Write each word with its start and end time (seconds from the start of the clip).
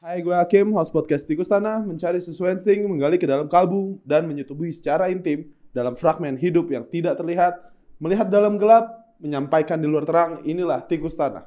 Hai, 0.00 0.24
gue 0.24 0.32
Hakim, 0.32 0.72
host 0.72 0.96
podcast 0.96 1.28
Tikus 1.28 1.52
Tanah, 1.52 1.84
mencari 1.84 2.16
sesuatu 2.24 2.56
insting, 2.56 2.88
menggali 2.88 3.20
ke 3.20 3.28
dalam 3.28 3.52
kalbu, 3.52 4.00
dan 4.00 4.24
menyetubuhi 4.24 4.72
secara 4.72 5.12
intim 5.12 5.52
dalam 5.76 5.92
fragmen 5.92 6.40
hidup 6.40 6.72
yang 6.72 6.88
tidak 6.88 7.20
terlihat, 7.20 7.60
melihat 8.00 8.32
dalam 8.32 8.56
gelap, 8.56 8.96
menyampaikan 9.20 9.76
di 9.76 9.84
luar 9.84 10.08
terang, 10.08 10.40
inilah 10.48 10.88
Tikus 10.88 11.20
Tanah. 11.20 11.44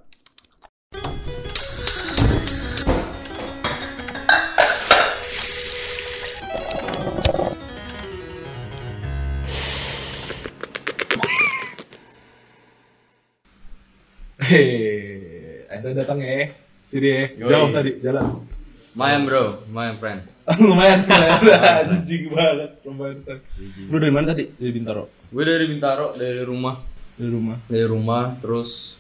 Hei, 14.46 15.66
ada 15.74 15.90
datang 15.98 16.22
ya. 16.22 16.54
Sini 16.88 17.10
ya. 17.10 17.24
Jauh 17.50 17.70
tadi 17.72 17.92
jalan. 18.04 18.44
Mayan 18.94 19.22
bro, 19.26 19.66
mayan 19.74 19.98
friend. 19.98 20.22
lumayan 20.62 21.08
lumayan. 21.08 21.40
anjing 21.98 22.28
banget 22.28 22.72
lumayan 22.84 23.18
lu 23.88 23.96
dari 23.96 24.12
mana 24.12 24.36
tadi? 24.36 24.52
Dari 24.60 24.72
Bintaro. 24.76 25.08
Gue 25.32 25.44
dari 25.48 25.66
Bintaro, 25.72 26.12
dari 26.14 26.44
rumah, 26.44 26.76
dari 27.16 27.32
rumah. 27.32 27.58
Dari 27.72 27.88
rumah, 27.88 28.24
terus 28.44 29.00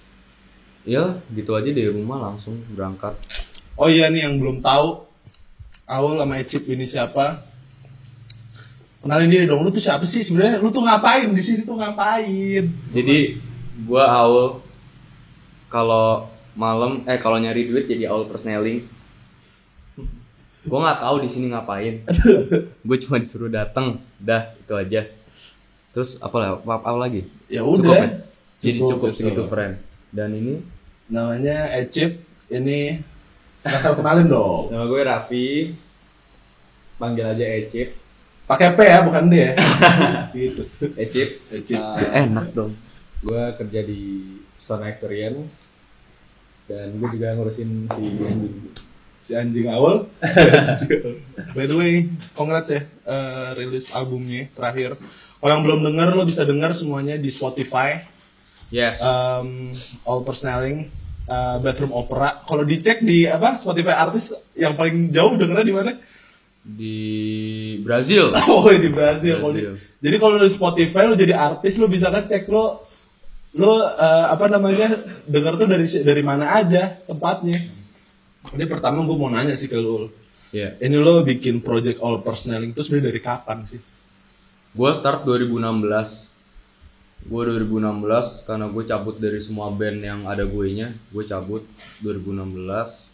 ya 0.88 1.20
gitu 1.35 1.52
aja 1.55 1.67
dari 1.67 1.91
rumah 1.91 2.31
langsung 2.31 2.59
berangkat. 2.72 3.16
oh 3.80 3.88
iya 3.88 4.11
nih 4.11 4.27
yang 4.27 4.36
belum 4.36 4.59
tahu 4.59 5.03
Aul 5.84 6.16
sama 6.20 6.39
Ecip 6.39 6.63
ini 6.72 6.88
siapa? 6.88 7.44
Kenalin 9.03 9.27
diri 9.27 9.44
dong 9.44 9.67
lu 9.67 9.70
tuh 9.70 9.84
siapa 9.84 10.08
sih? 10.08 10.23
Sebenarnya 10.23 10.63
lu 10.63 10.72
tuh 10.72 10.80
ngapain 10.80 11.27
di 11.27 11.44
sini? 11.44 11.67
Tuh 11.67 11.75
ngapain? 11.75 12.72
Jadi 12.95 13.36
gua 13.84 14.08
Aul 14.23 14.63
kalau 15.67 16.33
malam 16.53 17.02
eh 17.03 17.17
kalau 17.17 17.38
nyari 17.38 17.66
duit 17.66 17.85
jadi 17.85 18.07
Aul 18.07 18.25
persneling. 18.25 18.85
Gua 20.63 20.80
nggak 20.80 20.99
tahu 21.02 21.16
di 21.20 21.30
sini 21.30 21.52
ngapain. 21.52 22.07
Gue 22.80 22.97
cuma 22.97 23.19
disuruh 23.19 23.52
datang, 23.52 24.00
dah 24.16 24.55
itu 24.55 24.72
aja. 24.72 25.02
Terus 25.91 26.17
apa 26.17 26.36
lah? 26.36 26.50
Apa, 26.55 26.80
apa 26.80 26.97
lagi? 26.97 27.28
ya 27.45 27.59
Cukup 27.61 27.83
udah 27.83 27.95
ya? 28.00 28.08
Jadi 28.58 28.80
cukup, 28.80 29.11
betul. 29.11 29.17
segitu 29.19 29.44
friend. 29.44 29.75
Dan 30.08 30.31
ini 30.31 30.63
namanya 31.05 31.67
Ecip 31.75 32.16
ini 32.47 32.95
silakan 33.59 33.94
kenalin 33.94 34.28
dong 34.28 34.72
Nama 34.72 34.85
gue 34.85 35.02
Raffi, 35.03 35.47
panggil 36.95 37.25
aja 37.28 37.45
Ecip. 37.59 38.00
pakai 38.44 38.72
P 38.72 38.80
ya 38.81 39.00
bukan 39.02 39.23
D 39.25 39.33
ya 39.35 39.52
gitu 40.35 40.63
Ecip, 40.95 41.30
Ecip 41.50 41.75
Uh, 41.75 41.95
enak 42.13 42.52
dong. 42.52 42.72
gue 43.19 43.41
kerja 43.58 43.80
di 43.81 44.02
Persona 44.53 44.88
Experience 44.88 45.83
dan 46.66 46.95
gue 46.95 47.09
juga 47.11 47.36
ngurusin 47.36 47.69
si 47.89 48.03
anjing. 48.19 48.56
si 49.19 49.31
anjing 49.31 49.67
awal. 49.67 50.08
By 51.56 51.66
the 51.66 51.75
way, 51.75 51.94
congrats 52.33 52.67
ya 52.67 52.83
eh, 52.86 53.47
rilis 53.56 53.92
albumnya 53.92 54.52
terakhir. 54.52 55.00
Kalau 55.39 55.52
yang 55.52 55.64
belum 55.64 55.80
denger 55.84 56.08
lo 56.11 56.23
bisa 56.23 56.44
denger 56.44 56.72
semuanya 56.72 57.16
di 57.16 57.28
Spotify. 57.28 58.03
Yes. 58.67 59.00
Um, 59.00 59.69
All 60.03 60.23
Personaling, 60.23 60.88
eh, 61.25 61.56
Bedroom 61.59 61.91
Opera. 61.91 62.41
Kalau 62.44 62.64
dicek 62.64 63.00
di 63.00 63.23
apa 63.23 63.56
Spotify 63.56 63.95
artis 63.95 64.31
yang 64.56 64.75
paling 64.75 65.08
jauh 65.09 65.36
dengernya 65.36 65.67
di 65.67 65.75
mana? 65.75 65.94
di 66.64 66.95
Brazil. 67.84 68.31
Oh 68.47 68.72
di 68.72 68.88
Brazil. 68.88 69.44
Kalau 69.44 69.52
di- 69.52 69.67
Brazil. 69.67 69.75
jadi 70.00 70.16
kalau 70.16 70.36
di 70.39 70.47
Spotify 70.47 71.03
lo 71.03 71.16
jadi 71.19 71.36
artis 71.36 71.75
lo 71.75 71.91
bisa 71.91 72.08
kan 72.08 72.23
cek 72.23 72.47
lo 72.47 72.88
lo 73.54 73.86
eh, 73.86 74.26
apa 74.34 74.50
namanya 74.50 74.98
denger 75.30 75.54
tuh 75.62 75.68
dari 75.70 75.86
dari 75.86 76.23
mana 76.26 76.58
aja 76.58 76.98
tempatnya. 77.06 77.58
Ini 78.54 78.66
pertama 78.66 79.06
gue 79.06 79.16
mau 79.16 79.30
nanya 79.30 79.54
sih 79.54 79.70
ke 79.70 79.78
lo. 79.78 80.09
Iya. 80.54 80.78
Ini 80.82 80.98
lo 81.02 81.22
bikin 81.22 81.62
project 81.62 82.02
all 82.02 82.22
personaling 82.22 82.74
itu 82.74 82.81
sebenarnya 82.81 83.09
dari 83.14 83.22
kapan 83.22 83.58
sih? 83.66 83.81
Gue 84.74 84.90
start 84.94 85.26
2016. 85.26 86.34
Gue 87.24 87.42
2016 87.47 88.44
karena 88.44 88.66
gue 88.68 88.84
cabut 88.84 89.16
dari 89.16 89.40
semua 89.40 89.72
band 89.72 90.02
yang 90.02 90.25
ada 90.25 90.44
gue 90.44 90.68
nya. 90.74 90.94
Gue 91.13 91.24
cabut 91.24 91.63
2016. 92.02 93.13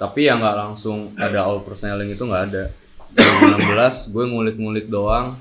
Tapi 0.00 0.20
ya 0.24 0.38
nggak 0.38 0.56
langsung 0.56 1.12
ada 1.18 1.44
all 1.44 1.60
personaling 1.66 2.14
itu 2.14 2.22
nggak 2.24 2.44
ada. 2.54 2.64
2016 3.10 4.14
gue 4.14 4.24
ngulik-ngulik 4.30 4.86
doang. 4.86 5.36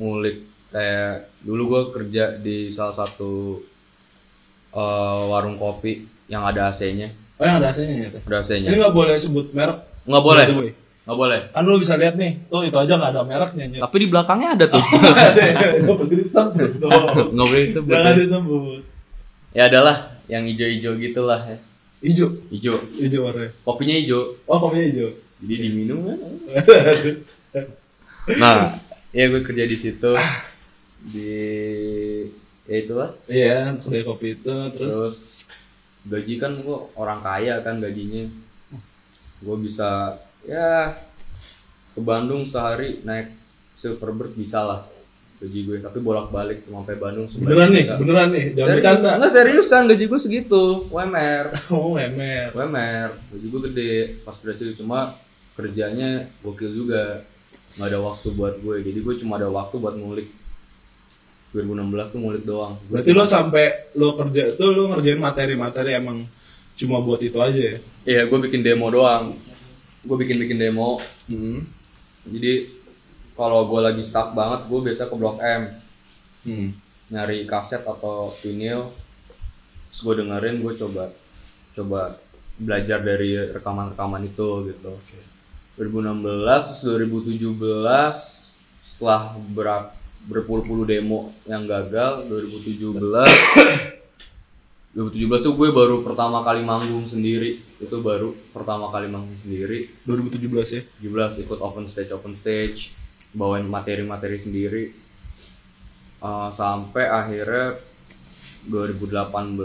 Ngulik 0.00 0.48
kayak 0.68 1.32
dulu 1.40 1.62
gue 1.68 1.82
kerja 1.96 2.36
di 2.36 2.68
salah 2.68 2.92
satu 2.92 3.60
eh, 4.72 5.22
warung 5.28 5.56
kopi 5.56 6.04
yang 6.28 6.44
ada 6.44 6.68
AC-nya. 6.68 7.08
Oh 7.40 7.44
yang 7.46 7.62
ada 7.62 7.72
AC-nya 7.72 7.94
ya? 8.04 8.08
Teh? 8.12 8.22
Ada 8.28 8.36
AC-nya. 8.44 8.68
Ini 8.68 8.76
nggak 8.84 8.94
boleh 8.94 9.14
sebut 9.16 9.46
merek. 9.56 9.78
Nggak 10.04 10.22
boleh. 10.24 10.46
Nggak 11.08 11.18
boleh. 11.24 11.40
Kan 11.56 11.62
lo 11.64 11.80
bisa 11.80 11.96
lihat 11.96 12.20
nih, 12.20 12.36
tuh 12.52 12.68
itu 12.68 12.76
aja 12.76 12.92
nggak 13.00 13.12
ada 13.16 13.22
mereknya. 13.24 13.64
Nyet. 13.64 13.80
Tapi 13.80 13.96
di 13.96 14.06
belakangnya 14.12 14.48
ada 14.60 14.66
tuh. 14.68 14.84
Nggak 15.88 15.96
boleh 15.96 16.16
disebut. 16.20 16.70
Nggak 17.32 17.46
boleh 17.48 17.62
disebut. 17.64 17.94
Ya. 17.96 18.12
disebut. 18.12 18.80
Ya 19.56 19.62
adalah 19.72 19.96
yang 20.28 20.44
hijau-hijau 20.44 21.00
gitulah 21.00 21.40
ya. 21.48 21.58
Hijau, 21.98 22.30
Hijau. 22.52 22.78
hijau 22.94 23.26
warnanya. 23.26 23.50
Kopinya 23.66 23.94
hijau. 23.98 24.36
Oh 24.46 24.58
kopinya 24.60 24.86
hijau. 24.86 25.10
Jadi 25.42 25.54
diminum 25.64 25.98
kan. 26.04 26.18
Nah, 28.28 28.76
ya 29.08 29.24
gue 29.32 29.40
kerja 29.40 29.64
di 29.64 29.72
situ 29.72 30.12
di 31.00 31.34
ya 32.64 32.76
itulah. 32.76 33.10
Iya, 33.24 33.78
kedai 33.78 34.02
kopi 34.02 34.34
itu 34.34 34.54
terus. 34.72 34.90
Terus 34.90 35.16
gaji 36.04 36.34
kan 36.36 36.52
gue 36.58 36.78
orang 36.94 37.20
kaya 37.20 37.60
kan 37.60 37.78
gajinya. 37.78 38.26
Gue 39.38 39.56
bisa 39.58 40.18
ya 40.42 40.94
ke 41.92 42.00
Bandung 42.00 42.42
sehari 42.42 43.02
naik 43.02 43.34
Silverbird 43.72 44.32
bisa 44.32 44.60
lah 44.60 44.80
gaji 45.38 45.60
gue 45.62 45.78
tapi 45.78 45.98
bolak-balik 45.98 46.66
cuma 46.66 46.82
sampai 46.82 46.98
Bandung 46.98 47.22
sebenarnya 47.24 47.54
Beneran 47.54 47.70
nih, 47.70 47.78
bisa. 47.80 47.94
beneran 47.94 48.28
nih, 48.28 48.44
jangan 48.48 48.58
Serius, 48.58 48.74
bercanda. 48.82 49.10
enggak 49.14 49.32
seriusan 49.32 49.82
gaji 49.86 50.04
gue 50.04 50.18
segitu 50.18 50.62
UMR 50.88 51.44
Oh, 51.70 51.94
emer. 51.94 52.50
UMR 52.50 53.08
gaji 53.28 53.46
gue 53.46 53.60
gede 53.70 53.92
pas 54.22 54.34
kerja 54.34 54.74
cuma 54.74 55.14
kerjanya 55.54 56.10
gokil 56.40 56.70
juga 56.72 57.22
nggak 57.74 57.86
ada 57.86 57.98
waktu 58.00 58.28
buat 58.32 58.54
gue 58.58 58.76
jadi 58.82 58.98
gue 58.98 59.14
cuma 59.16 59.38
ada 59.38 59.46
waktu 59.46 59.74
buat 59.76 59.94
ngulik 59.94 60.26
2016 61.52 62.12
tuh 62.12 62.18
ngulik 62.20 62.44
doang. 62.44 62.76
Gua 62.88 63.00
Berarti 63.00 63.10
lo 63.16 63.24
sampai 63.24 63.92
lo 63.96 64.12
kerja 64.12 64.52
itu 64.52 64.64
lo 64.68 64.92
ngerjain 64.92 65.20
materi-materi 65.20 65.96
emang 65.96 66.28
cuma 66.78 67.02
buat 67.02 67.18
itu 67.18 67.34
aja 67.42 67.58
ya? 67.58 67.78
iya 68.06 68.22
gue 68.28 68.38
bikin 68.38 68.60
demo 68.60 68.92
doang. 68.92 69.34
Gue 70.04 70.16
bikin 70.20 70.36
bikin 70.38 70.60
demo. 70.60 71.00
Hmm. 71.28 71.64
jadi 72.28 72.68
kalau 73.32 73.64
gue 73.70 73.80
lagi 73.80 74.02
stuck 74.04 74.34
banget 74.36 74.68
gue 74.68 74.80
biasa 74.84 75.08
ke 75.08 75.14
blok 75.16 75.40
M. 75.40 75.62
Hmm. 76.44 76.68
nyari 77.08 77.48
kaset 77.48 77.80
atau 77.80 78.30
vinyl. 78.44 78.92
Terus 79.88 80.00
gue 80.04 80.14
dengerin 80.20 80.60
gue 80.60 80.72
coba 80.76 81.08
coba 81.72 82.00
belajar 82.60 83.00
dari 83.00 83.38
rekaman-rekaman 83.54 84.28
itu 84.28 84.68
gitu. 84.68 84.92
2016 85.80 86.44
terus 86.44 86.80
2017 86.82 87.54
setelah 88.82 89.38
ber 89.54 89.94
berpuluh-puluh 90.26 90.84
demo 90.84 91.30
yang 91.46 91.64
gagal 91.64 92.26
2017 92.26 92.98
2017 94.96 95.44
tuh 95.44 95.54
gue 95.54 95.68
baru 95.70 96.02
pertama 96.02 96.42
kali 96.42 96.64
manggung 96.66 97.06
sendiri. 97.06 97.62
Itu 97.78 98.02
baru 98.02 98.34
pertama 98.50 98.90
kali 98.90 99.06
manggung 99.06 99.38
sendiri. 99.46 99.94
2017 100.02 100.42
ya? 100.74 100.82
17 101.38 101.44
ikut 101.46 101.58
open 101.62 101.86
stage 101.86 102.10
open 102.10 102.34
stage 102.34 102.90
bawain 103.30 103.62
materi-materi 103.68 104.40
sendiri. 104.42 104.84
Uh, 106.18 106.50
sampai 106.50 107.06
akhirnya 107.06 107.78
2018 108.66 109.62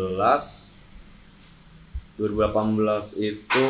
2018 2.14 3.18
itu 3.18 3.68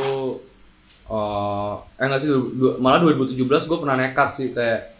uh, 1.07 1.80
eh 1.95 2.03
enggak 2.03 2.19
sih 2.19 2.27
du- 2.27 2.51
du- 2.59 2.75
malah 2.83 3.00
2017 3.00 3.39
gue 3.39 3.77
pernah 3.80 3.95
nekat 3.95 4.30
sih 4.35 4.51
kayak 4.51 4.93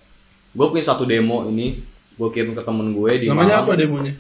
gue 0.54 0.66
punya 0.66 0.86
satu 0.86 1.04
demo 1.04 1.44
ini 1.46 1.82
gue 2.14 2.30
kirim 2.30 2.54
ke 2.54 2.62
temen 2.62 2.94
gue 2.94 3.12
di 3.18 3.28
Namanya 3.28 3.60
Malang. 3.60 3.66
apa 3.66 3.74
demonya? 3.76 4.14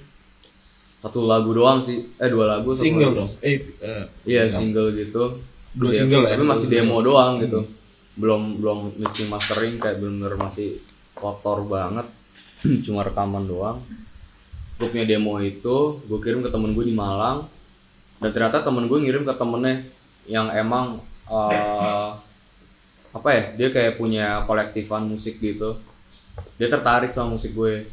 satu 0.97 1.27
lagu 1.27 1.51
doang 1.51 1.77
sih 1.77 1.99
eh 2.15 2.29
dua 2.31 2.47
lagu 2.47 2.71
Single 2.71 3.11
dong. 3.13 3.29
Eh, 3.39 3.59
eh, 3.77 4.07
Iya 4.23 4.47
single 4.47 4.95
gitu. 4.95 5.35
Dua 5.75 5.91
Iya, 5.91 5.99
single 5.99 6.23
ya? 6.23 6.33
Tapi 6.33 6.45
masih 6.47 6.67
demo 6.71 7.03
doang 7.03 7.43
gitu. 7.43 7.59
Belum 8.15 8.55
belum 8.55 8.77
mixing 8.95 9.27
mastering 9.27 9.75
kayak 9.75 9.99
bener-bener 9.99 10.39
masih 10.39 10.79
kotor 11.11 11.67
banget. 11.67 12.07
Cuma 12.87 13.03
rekaman 13.03 13.43
doang. 13.43 13.83
Gue 14.79 14.87
punya 14.87 15.03
demo 15.03 15.37
itu, 15.37 15.77
gue 16.01 16.19
kirim 16.19 16.39
ke 16.39 16.47
temen 16.47 16.71
gue 16.71 16.85
di 16.87 16.95
Malang. 16.95 17.51
Dan 18.17 18.31
ternyata 18.31 18.63
temen 18.63 18.87
gue 18.87 18.95
ngirim 18.95 19.27
ke 19.27 19.35
temennya 19.35 19.83
yang 20.23 20.47
emang 20.49 21.03
eh, 21.27 22.09
apa 23.11 23.27
ya? 23.27 23.43
Dia 23.53 23.67
kayak 23.69 23.99
punya 23.99 24.47
kolektifan 24.47 25.03
musik 25.03 25.37
gitu. 25.37 25.75
Dia 26.55 26.67
tertarik 26.67 27.09
sama 27.09 27.33
musik 27.33 27.51
gue. 27.51 27.89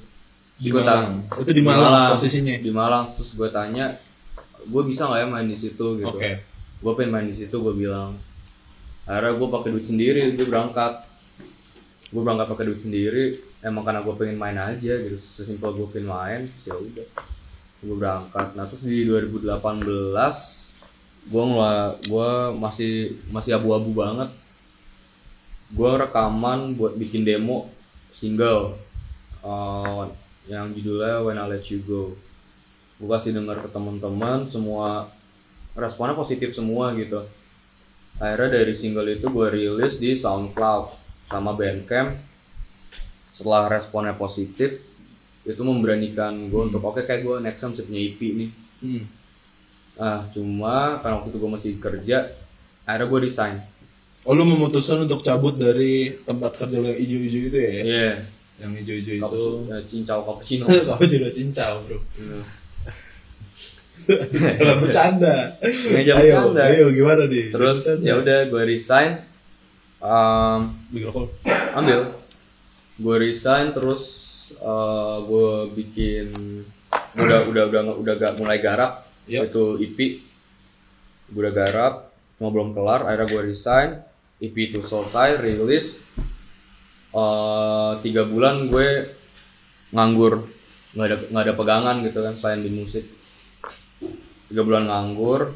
Di 0.54 0.68
Terus 0.68 0.70
gue 0.70 0.82
Malang. 0.82 1.04
tanya- 1.24 1.40
Itu 1.40 1.50
di 1.50 1.62
Malang 1.62 2.10
posisinya? 2.12 2.54
Di 2.56 2.70
Malang. 2.70 3.04
Terus 3.08 3.30
gue 3.32 3.48
tanya 3.48 3.84
gue 4.60 4.82
bisa 4.84 5.08
nggak 5.08 5.18
ya 5.18 5.26
main 5.26 5.46
di 5.46 5.56
situ? 5.56 5.86
Gitu. 5.96 6.06
Oke. 6.06 6.32
gue 6.80 6.92
pengen 6.94 7.12
main 7.12 7.24
di 7.24 7.34
situ 7.34 7.52
gue 7.52 7.74
bilang. 7.74 8.16
Akhirnya 9.04 9.32
gue 9.34 9.48
pakai 9.48 9.68
duit 9.70 9.84
sendiri 9.84 10.32
gue 10.32 10.46
berangkat. 10.46 11.04
Gue 12.08 12.20
berangkat 12.20 12.46
pakai 12.48 12.64
duit 12.66 12.80
sendiri 12.80 13.24
emang 13.60 13.84
karena 13.84 14.00
gue 14.00 14.14
pengen 14.14 14.36
main 14.36 14.56
aja 14.56 14.92
gitu. 14.94 15.16
Sesimpel 15.16 15.72
gue 15.74 15.88
pengen 15.88 16.08
main 16.08 16.40
terus 16.46 16.64
ya 16.66 16.74
udah. 16.74 17.08
Gue 17.80 17.96
berangkat. 17.96 18.48
Nah 18.52 18.64
terus 18.64 18.80
di 18.82 19.04
2018 19.04 19.44
gue 21.22 21.42
ngela 21.44 21.74
gue 22.00 22.30
masih 22.54 22.92
masih 23.28 23.52
abu-abu 23.54 23.92
banget. 23.92 24.28
Gue 25.70 25.90
rekaman 25.96 26.74
buat 26.74 26.92
bikin 26.94 27.22
demo 27.22 27.68
single. 28.12 28.76
Uh, 29.40 30.04
yang 30.50 30.74
judulnya 30.74 31.22
When 31.22 31.38
I 31.38 31.46
Let 31.46 31.64
You 31.70 31.80
Go. 31.86 32.14
Gue 33.00 33.08
kasih 33.08 33.32
dengar 33.32 33.62
ke 33.64 33.68
teman-teman 33.72 34.44
semua 34.44 35.08
responnya 35.78 36.12
positif 36.18 36.52
semua 36.52 36.92
gitu. 36.98 37.24
Akhirnya 38.20 38.60
dari 38.60 38.74
single 38.76 39.08
itu 39.08 39.30
gue 39.30 39.46
rilis 39.48 39.96
di 39.96 40.12
SoundCloud 40.12 40.92
sama 41.30 41.56
Bandcamp. 41.56 42.18
Setelah 43.32 43.72
responnya 43.72 44.12
positif 44.12 44.90
itu 45.40 45.62
memberanikan 45.64 46.52
gue 46.52 46.62
untuk 46.68 46.84
oke 46.84 47.00
kayak 47.08 47.24
gue 47.24 47.36
next 47.40 47.64
time 47.64 47.72
punya 47.72 48.00
EP 48.04 48.20
nih. 48.20 48.50
Hmm. 48.80 49.04
ah 50.00 50.24
cuma 50.32 50.96
karena 51.04 51.20
waktu 51.20 51.28
itu 51.28 51.36
gue 51.36 51.50
masih 51.52 51.72
kerja 51.76 52.32
akhirnya 52.88 53.06
gue 53.12 53.20
resign 53.20 53.56
Oh 54.31 54.38
lu 54.38 54.47
memutuskan 54.47 55.03
untuk 55.03 55.27
cabut 55.27 55.59
dari 55.59 56.15
tempat 56.23 56.55
kerja 56.55 56.79
yang 56.79 56.94
hijau-hijau 56.94 57.50
itu 57.50 57.59
ya? 57.59 57.71
iya 57.82 58.11
Yang 58.62 58.71
hijau-hijau 58.79 59.15
itu. 59.27 59.49
eh, 59.67 59.82
cincau 59.91 60.23
cappuccino 60.23 60.71
juga 60.71 61.27
cincau 61.35 61.82
bro. 61.82 61.99
Iya. 62.15 62.38
Kalau 64.55 64.75
bercanda. 64.79 65.35
Meja 65.91 66.15
ayo, 66.15 66.47
bercanda. 66.47 66.62
ayo 66.71 66.85
gimana 66.94 67.27
nih? 67.27 67.50
terus 67.50 67.79
ya 68.00 68.23
udah 68.23 68.47
gue 68.47 68.62
resign 68.71 69.19
um, 69.99 70.79
ambil 71.75 72.15
gue 72.97 73.17
resign 73.19 73.75
terus 73.75 74.03
uh, 74.62 75.19
gue 75.27 75.50
bikin 75.75 76.27
udah 77.19 77.50
udah 77.50 77.65
udah 77.67 77.82
udah 77.99 78.15
gak 78.15 78.35
mulai 78.38 78.62
garap 78.62 79.06
Yap. 79.27 79.50
itu 79.50 79.79
EP 79.79 79.99
gue 81.31 81.41
udah 81.41 81.55
garap 81.55 81.94
cuma 82.38 82.49
belum 82.50 82.73
kelar 82.73 83.06
akhirnya 83.06 83.27
gue 83.27 83.43
resign 83.47 83.91
EP 84.40 84.56
itu 84.56 84.81
selesai 84.81 85.38
rilis 85.44 86.00
Eh, 87.10 87.92
tiga 88.06 88.22
bulan 88.22 88.70
gue 88.70 89.10
nganggur. 89.90 90.46
Nggak 90.94 91.06
ada 91.06 91.16
nggak 91.26 91.44
ada 91.46 91.54
pegangan 91.58 91.96
gitu 92.06 92.19
kan 92.22 92.34
selain 92.38 92.62
di 92.62 92.70
musik. 92.70 93.04
Tiga 94.46 94.62
bulan 94.62 94.87
nganggur. 94.87 95.50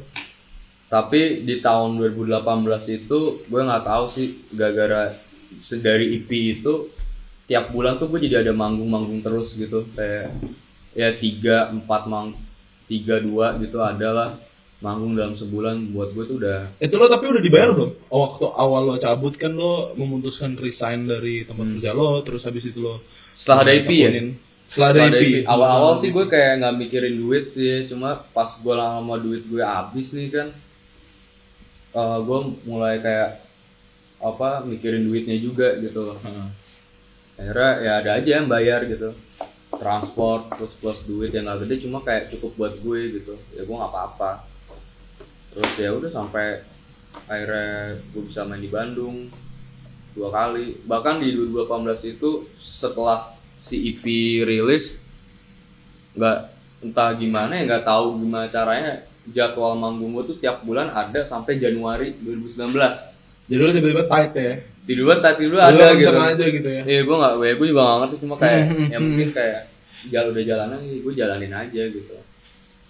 Tapi 0.90 1.46
di 1.46 1.54
tahun 1.58 1.98
2018 1.98 2.98
itu 3.02 3.18
gue 3.46 3.60
nggak 3.62 3.86
tahu 3.86 4.04
sih 4.10 4.46
gara-gara 4.50 5.14
dari 5.78 6.18
EP 6.18 6.30
itu 6.58 6.90
tiap 7.46 7.70
bulan 7.70 7.98
tuh 8.02 8.10
gue 8.10 8.26
jadi 8.26 8.42
ada 8.42 8.50
manggung-manggung 8.50 9.22
terus 9.22 9.54
gitu. 9.54 9.86
Kayak 9.94 10.34
ya 10.94 11.14
tiga 11.14 11.70
empat 11.70 12.10
mang 12.10 12.34
tiga 12.90 13.22
dua 13.22 13.54
gitu 13.62 13.78
adalah 13.78 14.34
manggung 14.78 15.14
dalam 15.14 15.32
sebulan 15.32 15.94
buat 15.94 16.12
gue 16.12 16.24
tuh 16.26 16.36
udah 16.42 16.76
Itu 16.76 16.98
lo 16.98 17.06
tapi 17.06 17.30
udah 17.30 17.40
dibayar 17.40 17.72
belum? 17.72 17.90
Oh, 18.10 18.18
waktu 18.26 18.44
awal 18.52 18.82
lo 18.84 18.94
cabut 18.98 19.34
kan 19.34 19.54
lo 19.54 19.94
memutuskan 19.94 20.58
resign 20.58 21.08
dari 21.08 21.46
tempat 21.46 21.66
kerja 21.78 21.90
lo, 21.94 22.20
terus 22.20 22.44
habis 22.44 22.66
itu 22.68 22.82
lo 22.82 23.00
setelah 23.34 23.66
ada 23.66 23.72
EP 23.74 23.90
ya. 23.90 24.10
Setelah 24.68 24.88
ada 25.08 25.18
EP. 25.18 25.42
awal-awal 25.44 25.92
sih 25.96 26.10
gue 26.12 26.24
kayak 26.24 26.60
nggak 26.60 26.74
mikirin 26.78 27.14
duit 27.16 27.44
sih 27.48 27.84
cuma 27.86 28.16
pas 28.30 28.48
gue 28.48 28.74
lama 28.74 29.14
duit 29.20 29.42
gue 29.44 29.62
habis 29.62 30.12
nih 30.12 30.28
kan 30.30 30.48
eh 31.94 32.18
gue 32.22 32.38
mulai 32.66 32.98
kayak 32.98 33.40
apa 34.18 34.64
mikirin 34.64 35.04
duitnya 35.04 35.36
juga 35.38 35.76
gitu 35.78 36.00
loh 36.12 36.18
Heeh. 36.22 36.48
akhirnya 37.38 37.70
ya 37.82 37.92
ada 38.02 38.10
aja 38.18 38.30
yang 38.40 38.48
bayar 38.48 38.82
gitu 38.88 39.12
transport 39.74 40.54
terus 40.54 40.72
plus 40.74 41.02
duit 41.04 41.30
yang 41.34 41.44
nggak 41.46 41.66
gede 41.66 41.74
cuma 41.86 41.98
kayak 42.00 42.30
cukup 42.30 42.52
buat 42.56 42.74
gue 42.78 43.00
gitu 43.20 43.34
ya 43.52 43.62
gue 43.62 43.76
nggak 43.76 43.90
apa-apa 43.90 44.30
terus 45.54 45.72
ya 45.78 45.90
udah 45.94 46.10
sampai 46.10 46.60
akhirnya 47.30 47.94
gue 48.10 48.22
bisa 48.26 48.42
main 48.42 48.58
di 48.58 48.68
Bandung 48.68 49.30
dua 50.14 50.30
kali 50.30 50.82
bahkan 50.86 51.18
di 51.22 51.34
2018 51.34 52.18
itu 52.18 52.46
setelah 52.58 53.34
si 53.58 53.94
EP 53.94 54.02
rilis 54.46 54.98
nggak 56.14 56.38
entah 56.84 57.10
gimana 57.18 57.54
ya 57.58 57.62
nggak 57.66 57.84
tahu 57.86 58.22
gimana 58.22 58.46
caranya 58.46 59.02
jadwal 59.30 59.74
manggung 59.74 60.12
gue 60.14 60.34
tuh 60.34 60.36
tiap 60.38 60.62
bulan 60.62 60.92
ada 60.92 61.24
sampai 61.24 61.56
Januari 61.56 62.14
2019 62.20 62.70
Jadi 63.44 63.60
lo 63.60 63.72
tiba-tiba 63.76 64.04
tight 64.08 64.32
ya. 64.36 64.54
tiba-tiba 64.88 65.14
tiba-tiba 65.20 65.56
Lo 65.56 65.60
ada 65.60 65.86
gitu 65.96 66.16
aja 66.16 66.44
gitu 66.48 66.68
ya. 66.68 66.82
Iya 66.88 67.00
gue 67.04 67.16
nggak, 67.16 67.32
ya 67.44 67.52
gue 67.60 67.66
juga 67.68 67.80
nggak 67.84 67.98
ngerti 68.00 68.16
cuma 68.24 68.34
kayak 68.40 68.60
Hmm, 68.64 68.72
hmm, 68.72 68.88
ya 68.88 68.96
hmm. 68.96 69.04
mungkin 69.04 69.28
kayak 69.36 69.60
jalan 70.08 70.28
udah 70.32 70.44
jalanan 70.44 70.78
ya 70.80 70.96
gue 71.00 71.12
jalanin 71.16 71.52
aja 71.52 71.82
gitu, 71.88 72.14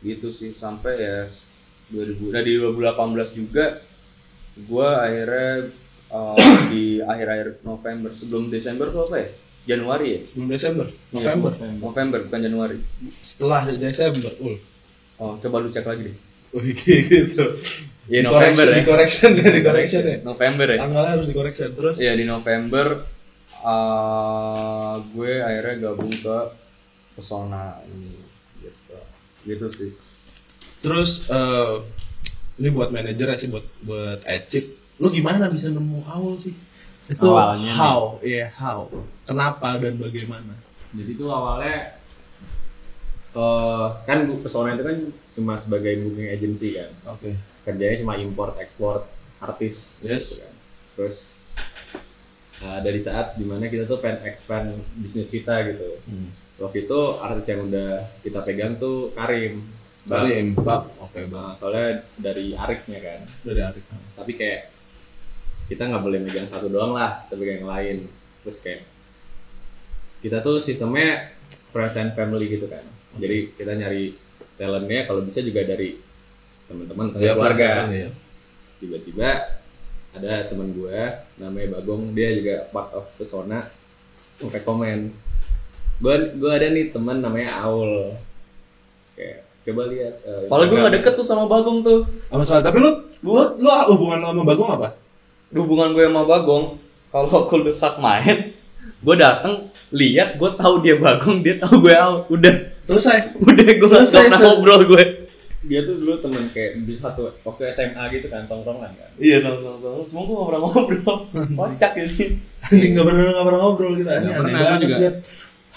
gitu 0.03 0.29
sih 0.31 0.51
sampai 0.55 0.95
ya 0.99 1.17
2000, 1.93 2.33
nah 2.33 2.43
di 2.43 2.53
2018 2.57 3.39
juga 3.39 3.65
gue 4.55 4.89
akhirnya 4.89 5.53
uh, 6.15 6.37
di 6.73 7.03
akhir-akhir 7.03 7.67
November 7.67 8.11
sebelum 8.15 8.49
Desember 8.49 8.89
tuh 8.89 9.11
apa 9.11 9.17
ya? 9.19 9.29
Januari 9.65 10.07
ya? 10.13 10.21
Sebelum 10.29 10.49
Desember, 10.53 10.87
Iya, 10.93 11.13
November. 11.17 11.53
November 11.81 12.19
bukan 12.29 12.41
Januari. 12.45 12.77
Setelah 13.09 13.63
Desember, 13.73 14.33
ul. 14.41 14.57
Oh 15.17 15.41
coba 15.41 15.57
lu 15.65 15.69
cek 15.73 15.87
lagi 15.89 16.03
deh. 16.13 16.17
Oh 16.55 16.61
gitu. 16.63 17.47
Iya 18.05 18.21
Di 18.21 18.29
November 18.29 18.69
correction, 18.69 18.69
ya. 18.69 18.77
Di 18.77 18.85
correction 18.85 19.31
ya, 19.33 19.49
di 19.49 19.63
correction 19.65 20.03
ya. 20.05 20.17
November 20.21 20.67
ya. 20.69 20.79
Tanggalnya 20.85 21.13
harus 21.17 21.27
di 21.33 21.33
correction. 21.33 21.69
Terus 21.73 21.95
Iya 21.97 22.13
di 22.13 22.25
November 22.29 22.87
uh, 23.65 25.01
gue 25.09 25.33
akhirnya 25.41 25.75
gabung 25.89 26.13
ke 26.13 26.39
Pesona 27.17 27.81
ini 27.89 28.21
gitu. 28.61 28.97
Gitu 29.49 29.67
sih. 29.73 29.91
Terus 30.85 31.27
eh, 31.27 31.73
ini 32.55 32.69
buat 32.69 32.93
manajer 32.93 33.25
ya 33.25 33.35
sih 33.35 33.49
buat 33.49 33.65
buat 33.83 34.21
Ecip. 34.23 34.77
Lu 35.01 35.09
gimana 35.09 35.49
bisa 35.49 35.73
nemu 35.73 36.05
awal 36.07 36.37
sih? 36.37 36.55
Itu 37.05 37.33
Awalnya 37.33 37.73
how, 37.75 38.21
iya 38.23 38.47
how. 38.53 38.87
Kenapa 39.25 39.77
dan 39.77 39.97
bagaimana? 39.97 40.55
Jadi 40.95 41.17
tuh 41.17 41.29
awalnya 41.29 41.99
eh 43.35 43.87
kan 44.07 44.19
bu- 44.31 44.41
pesona 44.41 44.79
itu 44.79 44.85
kan 44.87 44.97
cuma 45.35 45.59
sebagai 45.59 45.99
booking 45.99 46.31
agency 46.31 46.79
kan. 46.79 46.91
Oke. 47.11 47.35
Kerjanya 47.67 47.99
cuma 47.99 48.15
import 48.15 48.55
ekspor 48.63 49.03
artis. 49.43 50.07
Yes. 50.07 50.39
gitu 50.39 50.47
kan. 50.47 50.55
Terus 50.95 51.17
eh, 52.63 52.79
dari 52.81 53.01
saat 53.03 53.35
di 53.35 53.43
mana 53.43 53.67
kita 53.67 53.85
tuh 53.85 53.99
pengen 53.99 54.23
expand 54.25 54.71
bisnis 54.95 55.29
kita 55.29 55.67
gitu. 55.67 55.99
Hmm. 56.07 56.31
Waktu 56.55 56.87
itu 56.87 57.01
artis 57.19 57.51
yang 57.51 57.67
udah 57.67 57.91
kita 58.23 58.39
pegang 58.47 58.79
tuh 58.79 59.11
Karim. 59.13 59.67
Bang. 60.05 60.29
Dari 60.29 60.53
Mbak. 60.53 60.83
Oke. 61.01 61.19
Nah, 61.33 61.57
soalnya 61.57 62.05
dari 62.21 62.53
Arifnya 62.53 62.99
kan. 63.01 63.21
Dari 63.41 63.61
Arif. 63.65 63.85
Tapi 63.89 64.33
kayak 64.37 64.61
kita 65.65 65.89
nggak 65.89 66.05
boleh 66.05 66.21
megang 66.21 66.45
satu 66.45 66.69
doang 66.69 66.93
lah, 66.93 67.25
kita 67.25 67.41
pegang 67.41 67.65
yang 67.65 67.71
lain. 67.73 67.97
Terus 68.45 68.59
kayak 68.61 68.85
kita 70.21 70.45
tuh 70.45 70.61
sistemnya 70.61 71.33
friends 71.73 71.97
and 71.97 72.13
family 72.13 72.53
gitu 72.53 72.69
kan. 72.69 72.85
Jadi 73.17 73.57
kita 73.57 73.73
nyari 73.73 74.13
talentnya 74.61 75.09
kalau 75.09 75.25
bisa 75.25 75.41
juga 75.41 75.65
dari 75.65 75.97
teman-teman 76.69 77.13
atau 77.13 77.21
keluarga. 77.21 77.89
Iya. 77.89 78.09
Terus 78.61 78.73
Tiba-tiba 78.81 79.29
ada 80.15 80.47
teman 80.47 80.71
gue 80.77 81.01
namanya 81.41 81.81
Bagong, 81.81 82.13
dia 82.13 82.37
juga 82.37 82.69
part 82.71 82.93
of 82.93 83.09
Pesona. 83.17 83.73
Sampai 84.37 84.61
komen, 84.67 85.15
gue 86.03 86.17
gue 86.37 86.51
ada 86.53 86.69
nih 86.69 86.93
teman 86.93 87.25
namanya 87.25 87.65
Aul. 87.65 88.13
Terus 89.01 89.11
kayak 89.17 89.41
coba 89.65 89.83
lihat. 89.87 90.15
eh, 90.21 90.47
Padahal 90.47 90.67
gue 90.67 90.79
gak 90.79 90.95
deket 90.95 91.13
tuh 91.15 91.25
sama 91.25 91.45
Bagong 91.45 91.81
tuh. 91.81 92.05
Apa 92.29 92.41
salah? 92.41 92.63
Tapi 92.63 92.79
lu 92.79 92.91
lu 93.21 93.33
lu 93.57 93.69
hubungan 93.91 94.19
lo 94.19 94.29
sama 94.31 94.43
Bagong 94.45 94.71
apa? 94.73 94.89
Hubungan 95.51 95.89
gue 95.91 96.05
sama 96.05 96.23
Bagong, 96.23 96.65
kalau 97.09 97.29
aku 97.41 97.63
desak 97.63 97.97
main, 97.97 98.53
gue 98.99 99.15
dateng, 99.15 99.67
lihat, 99.91 100.35
gue 100.35 100.51
tahu 100.53 100.75
dia 100.81 100.97
Bagong, 100.97 101.41
dia 101.41 101.57
tahu 101.57 101.81
gue 101.81 101.95
out. 101.95 102.27
Udah, 102.29 102.55
Selesai. 102.83 103.33
udah 103.41 103.65
gue 103.71 103.87
gak 103.87 104.03
Selesai, 104.03 104.29
pernah 104.29 104.41
ngobrol 104.45 104.83
gue. 104.87 105.05
dia 105.65 105.81
tuh 105.81 105.97
dulu 105.97 106.21
temen 106.21 106.45
kayak 106.53 106.85
di 106.85 106.93
satu 106.95 107.33
waktu 107.41 107.73
SMA 107.73 107.97
gitu 108.13 108.29
kan 108.29 108.45
tongkrongan 108.45 108.93
kan 108.93 109.09
Iya, 109.17 109.41
tahu. 109.41 110.05
Cuma 110.05 110.21
gue 110.23 110.35
gak 110.35 110.49
pernah 110.53 110.61
ngobrol. 110.63 111.17
Kocak 111.57 111.93
ini. 111.97 112.25
Anjing 112.61 112.91
enggak 112.93 113.07
pernah 113.07 113.23
enggak 113.27 113.47
pernah 113.47 113.61
ngobrol 113.63 113.93
Nggak 113.95 114.13
aneh 114.15 114.33
pernah, 114.35 114.61
banget, 114.61 114.81
juga. 114.85 115.09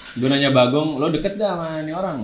gue 0.10 0.28
nanya 0.28 0.50
Bagong, 0.52 0.90
lo 0.98 1.08
deket 1.08 1.34
gak 1.36 1.48
sama 1.50 1.80
ini 1.80 1.94
orang? 1.94 2.18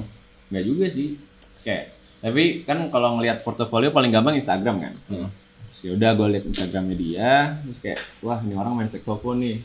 Nggak 0.50 0.64
juga 0.66 0.86
sih. 0.88 1.16
Kayak, 1.62 1.94
tapi 2.24 2.66
kan 2.66 2.90
kalau 2.90 3.20
ngelihat 3.20 3.46
portofolio 3.46 3.94
paling 3.94 4.10
gampang 4.10 4.40
Instagram 4.40 4.90
kan. 4.90 4.94
Hmm. 5.12 5.30
Terus 5.70 5.80
yaudah 5.94 6.12
gue 6.18 6.28
liat 6.34 6.46
Instagramnya 6.50 6.96
dia, 6.98 7.32
terus 7.62 7.80
kayak, 7.82 8.00
wah 8.26 8.42
ini 8.42 8.58
orang 8.58 8.74
main 8.74 8.90
saxophone 8.90 9.40
nih. 9.44 9.58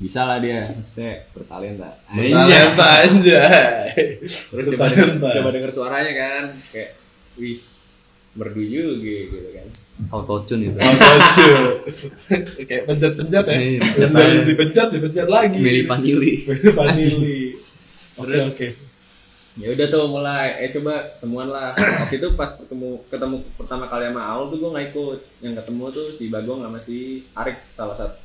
Bisa 0.00 0.24
lah 0.24 0.40
dia, 0.40 0.72
maksudnya 0.72 1.28
bertalenta. 1.36 1.92
Bertalenta 2.08 2.88
anjay. 3.04 4.16
terus 4.24 4.66
coba 4.72 4.84
denger, 4.88 5.08
coba 5.12 5.48
denger 5.52 5.70
suaranya 5.70 6.12
kan 6.16 6.42
Terus 6.56 6.68
kayak 6.72 6.90
wih 7.36 7.60
merdu 8.30 8.62
juga 8.62 8.94
gitu 9.02 9.50
kan 9.50 9.66
auto 10.14 10.38
tune 10.46 10.70
itu 10.70 10.78
Auto 10.78 11.10
Kayak 12.68 12.82
pencet-pencet 12.88 13.44
ya. 13.44 13.58
Iya, 13.58 13.80
Yang 14.00 14.12
dari 14.14 14.38
dipencet, 14.48 14.88
dipencet 14.94 15.28
lagi. 15.28 15.58
Mili 15.60 15.82
Vanilli 15.84 16.32
Vanilli. 16.72 17.40
Oke, 18.16 18.26
Terus- 18.30 18.48
oke. 18.54 18.68
Ya 19.58 19.74
udah 19.74 19.86
tuh 19.90 20.06
mulai. 20.06 20.62
Eh 20.62 20.70
coba 20.70 21.18
temuan 21.18 21.50
lah. 21.50 21.74
Waktu 22.06 22.22
itu 22.22 22.28
pas 22.38 22.54
ketemu 22.54 23.02
ketemu 23.10 23.36
pertama 23.58 23.90
kali 23.90 24.06
sama 24.06 24.22
Aul 24.30 24.54
tuh 24.54 24.58
gue 24.62 24.70
nggak 24.70 24.86
ikut. 24.94 25.18
Yang 25.42 25.54
ketemu 25.64 25.82
tuh 25.90 26.06
si 26.14 26.24
Bagong 26.30 26.60
sama 26.62 26.78
si 26.78 27.26
Arik 27.34 27.58
salah 27.74 27.96
satu. 27.98 28.16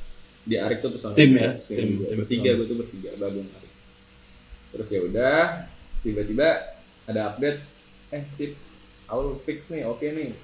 Di 0.46 0.56
Arik 0.62 0.86
tuh 0.86 0.94
pesona 0.94 1.18
Tim 1.18 1.34
ya? 1.34 1.58
tim, 1.58 1.78
Tim. 1.78 1.90
Tim. 2.06 2.18
bertiga 2.22 2.50
gue 2.54 2.66
tuh 2.70 2.78
bertiga 2.78 3.10
Bagong 3.18 3.50
Arik. 3.50 3.74
Terus 4.76 4.88
ya 4.92 5.00
udah 5.02 5.42
tiba-tiba 6.06 6.48
ada 7.10 7.22
update. 7.34 7.60
Eh 8.14 8.24
tip 8.38 8.54
Aul 9.10 9.42
fix 9.42 9.74
nih 9.74 9.88
oke 9.90 10.06
nih. 10.06 10.38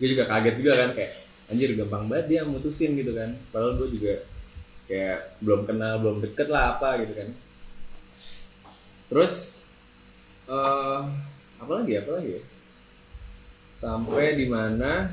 Gue 0.00 0.08
juga 0.16 0.24
kaget 0.24 0.54
juga 0.56 0.72
kan 0.72 0.90
kayak 0.96 1.12
anjir 1.46 1.78
gampang 1.78 2.08
banget 2.08 2.26
dia 2.32 2.40
mutusin 2.48 2.96
gitu 2.96 3.12
kan. 3.12 3.36
Padahal 3.52 3.76
gue 3.76 3.88
juga 3.92 4.14
kayak 4.86 5.42
belum 5.42 5.66
kenal 5.66 6.00
belum 6.00 6.16
deket 6.24 6.48
lah 6.48 6.78
apa 6.78 7.04
gitu 7.04 7.12
kan. 7.12 7.28
Terus 9.06 9.65
eh 10.46 11.00
apa 11.56 11.72
lagi 11.72 11.92
apa 11.96 12.10
lagi 12.14 12.30
ya? 12.38 12.42
sampai 13.76 14.36
di 14.36 14.46
mana 14.48 15.12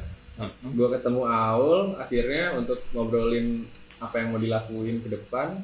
gue 0.63 0.87
ketemu 0.89 1.21
Aul 1.27 1.93
akhirnya 1.99 2.55
untuk 2.55 2.79
ngobrolin 2.89 3.67
apa 3.99 4.15
yang 4.19 4.33
mau 4.33 4.41
dilakuin 4.41 4.97
ke 4.99 5.09
depan. 5.11 5.61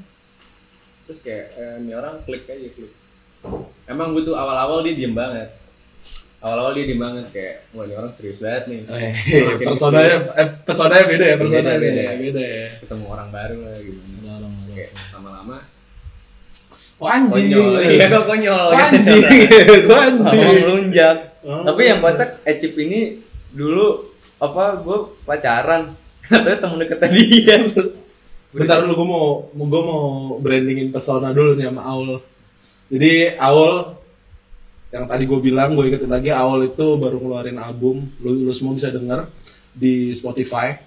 Terus 1.07 1.19
kayak 1.25 1.45
eh, 1.57 1.75
ini 1.81 1.91
orang 1.97 2.21
klik 2.21 2.45
aja 2.45 2.69
klik. 2.69 2.93
Emang 3.89 4.13
gue 4.13 4.21
tuh 4.21 4.37
awal-awal 4.37 4.85
dia 4.85 4.93
diem 4.93 5.15
banget. 5.15 5.49
Awal-awal 6.39 6.77
dia 6.77 6.85
diem 6.85 7.01
banget 7.01 7.25
kayak 7.33 7.55
wah 7.73 7.83
ini 7.87 7.95
orang 7.97 8.11
serius 8.13 8.43
banget 8.45 8.63
nih. 8.69 8.79
Eh, 8.85 9.11
Personanya, 9.63 10.15
eh, 10.37 10.47
personanya 10.61 11.05
beda 11.09 11.25
ya, 11.25 11.35
personanya 11.39 11.65
Beda, 11.65 11.79
beda, 11.81 12.01
beda. 12.03 12.23
beda 12.29 12.43
ya. 12.45 12.67
ketemu 12.77 13.05
orang 13.09 13.29
baru 13.33 13.57
lah 13.63 13.77
terus 13.79 14.69
kayak 14.75 14.91
lama-lama 15.17 15.57
Oh, 16.99 17.07
anjing. 17.07 17.47
konyol 17.47 17.79
iya 17.95 18.05
kok 18.11 18.27
konyol 18.27 18.67
Anjing. 18.75 19.23
Gua 19.87 19.99
anjing. 20.03 20.63
Oh. 21.39 21.63
tapi 21.63 21.87
yang 21.87 22.03
kocak 22.03 22.43
Ecip 22.43 22.75
ini 22.75 23.23
dulu 23.55 24.11
apa 24.39 24.83
gue 24.83 24.97
pacaran 25.23 25.95
katanya 26.27 26.59
temen 26.59 26.77
deketnya 26.83 27.09
dia 27.15 27.57
Bentar 28.49 28.81
dulu 28.81 28.93
gue 28.97 29.07
mau, 29.07 29.27
gue 29.53 29.81
mau 29.85 30.03
brandingin 30.41 30.89
pesona 30.89 31.29
dulu 31.29 31.53
nih 31.53 31.69
sama 31.69 31.85
Aul. 31.85 32.17
Jadi 32.89 33.37
Aul 33.37 33.93
yang 34.89 35.05
tadi 35.05 35.23
gue 35.29 35.37
bilang 35.37 35.77
gue 35.77 35.85
ingetin 35.85 36.09
lagi 36.09 36.33
Aul 36.33 36.73
itu 36.73 36.97
baru 36.97 37.21
ngeluarin 37.21 37.61
album, 37.61 38.09
lu, 38.17 38.49
lu 38.49 38.49
semua 38.49 38.73
bisa 38.73 38.89
denger 38.89 39.29
di 39.69 40.09
Spotify. 40.17 40.81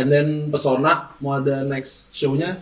And 0.00 0.08
then 0.08 0.28
Pesona 0.48 1.12
mau 1.20 1.36
ada 1.36 1.60
next 1.60 2.08
show-nya 2.16 2.56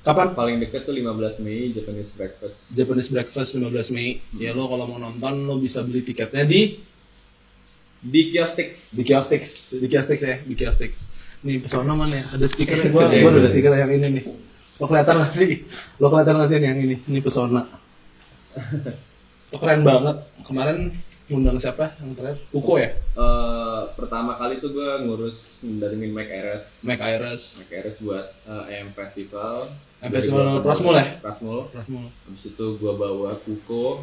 kapan? 0.00 0.32
paling 0.32 0.56
deket 0.64 0.88
tuh 0.88 0.96
15 0.96 1.44
Mei 1.44 1.76
Japanese 1.76 2.10
Breakfast 2.16 2.72
Japanese 2.72 3.08
Breakfast 3.12 3.48
15 3.52 3.94
Mei. 3.96 4.24
Ya 4.36 4.56
lo 4.56 4.68
kalau 4.68 4.88
mau 4.88 5.00
nonton 5.00 5.44
lo 5.44 5.60
bisa 5.60 5.84
beli 5.84 6.00
tiketnya 6.00 6.44
di 6.48 6.80
di 8.00 8.32
Kiostix 8.32 8.96
di 8.96 9.02
Kiostix, 9.04 9.76
di 9.76 9.86
Kiostix 9.86 10.18
ya, 10.24 10.36
di 10.40 10.54
Kiostix. 10.56 10.92
Nih 11.44 11.60
pesona 11.60 11.92
mana 11.92 12.14
ya? 12.20 12.24
Ada 12.36 12.46
stikernya 12.48 12.88
gua, 12.94 13.08
gua 13.08 13.30
ada 13.32 13.48
stiker 13.48 13.72
yang 13.76 13.92
ini 13.92 14.08
nih. 14.20 14.24
Lo 14.80 14.88
kelihatan 14.88 15.20
gak 15.20 15.32
sih? 15.32 15.64
Lo 16.00 16.08
kelihatan 16.08 16.40
gak 16.40 16.48
sih 16.48 16.56
yang 16.56 16.80
ini? 16.80 16.96
Ini 17.04 17.18
pesona. 17.20 17.68
Itu 19.52 19.56
keren 19.60 19.84
banget. 19.84 20.16
Kemarin 20.44 20.96
ngundang 21.28 21.60
siapa 21.60 21.94
yang 22.00 22.10
terakhir? 22.16 22.40
Uko 22.50 22.80
ya? 22.80 22.96
Eh, 22.96 23.82
pertama 23.94 24.36
kali 24.40 24.58
tuh 24.58 24.72
gue 24.72 24.90
ngurus 25.04 25.62
datengin 25.78 26.10
Mike 26.10 26.32
Ayres 26.32 26.82
Mike 26.88 27.04
Ayres. 27.04 27.60
Mike 27.60 27.72
Ayres 27.72 27.96
buat 28.00 28.26
eh, 28.48 28.72
AM 28.80 28.90
Festival 28.96 29.70
Festival 30.02 30.60
Prasmul 30.60 30.94
ya? 30.94 31.06
Prasmul 31.18 31.68
Rahmul. 31.68 32.06
habis 32.24 32.44
itu 32.48 32.66
gue 32.74 32.92
bawa 32.94 33.36
Kuko 33.38 34.00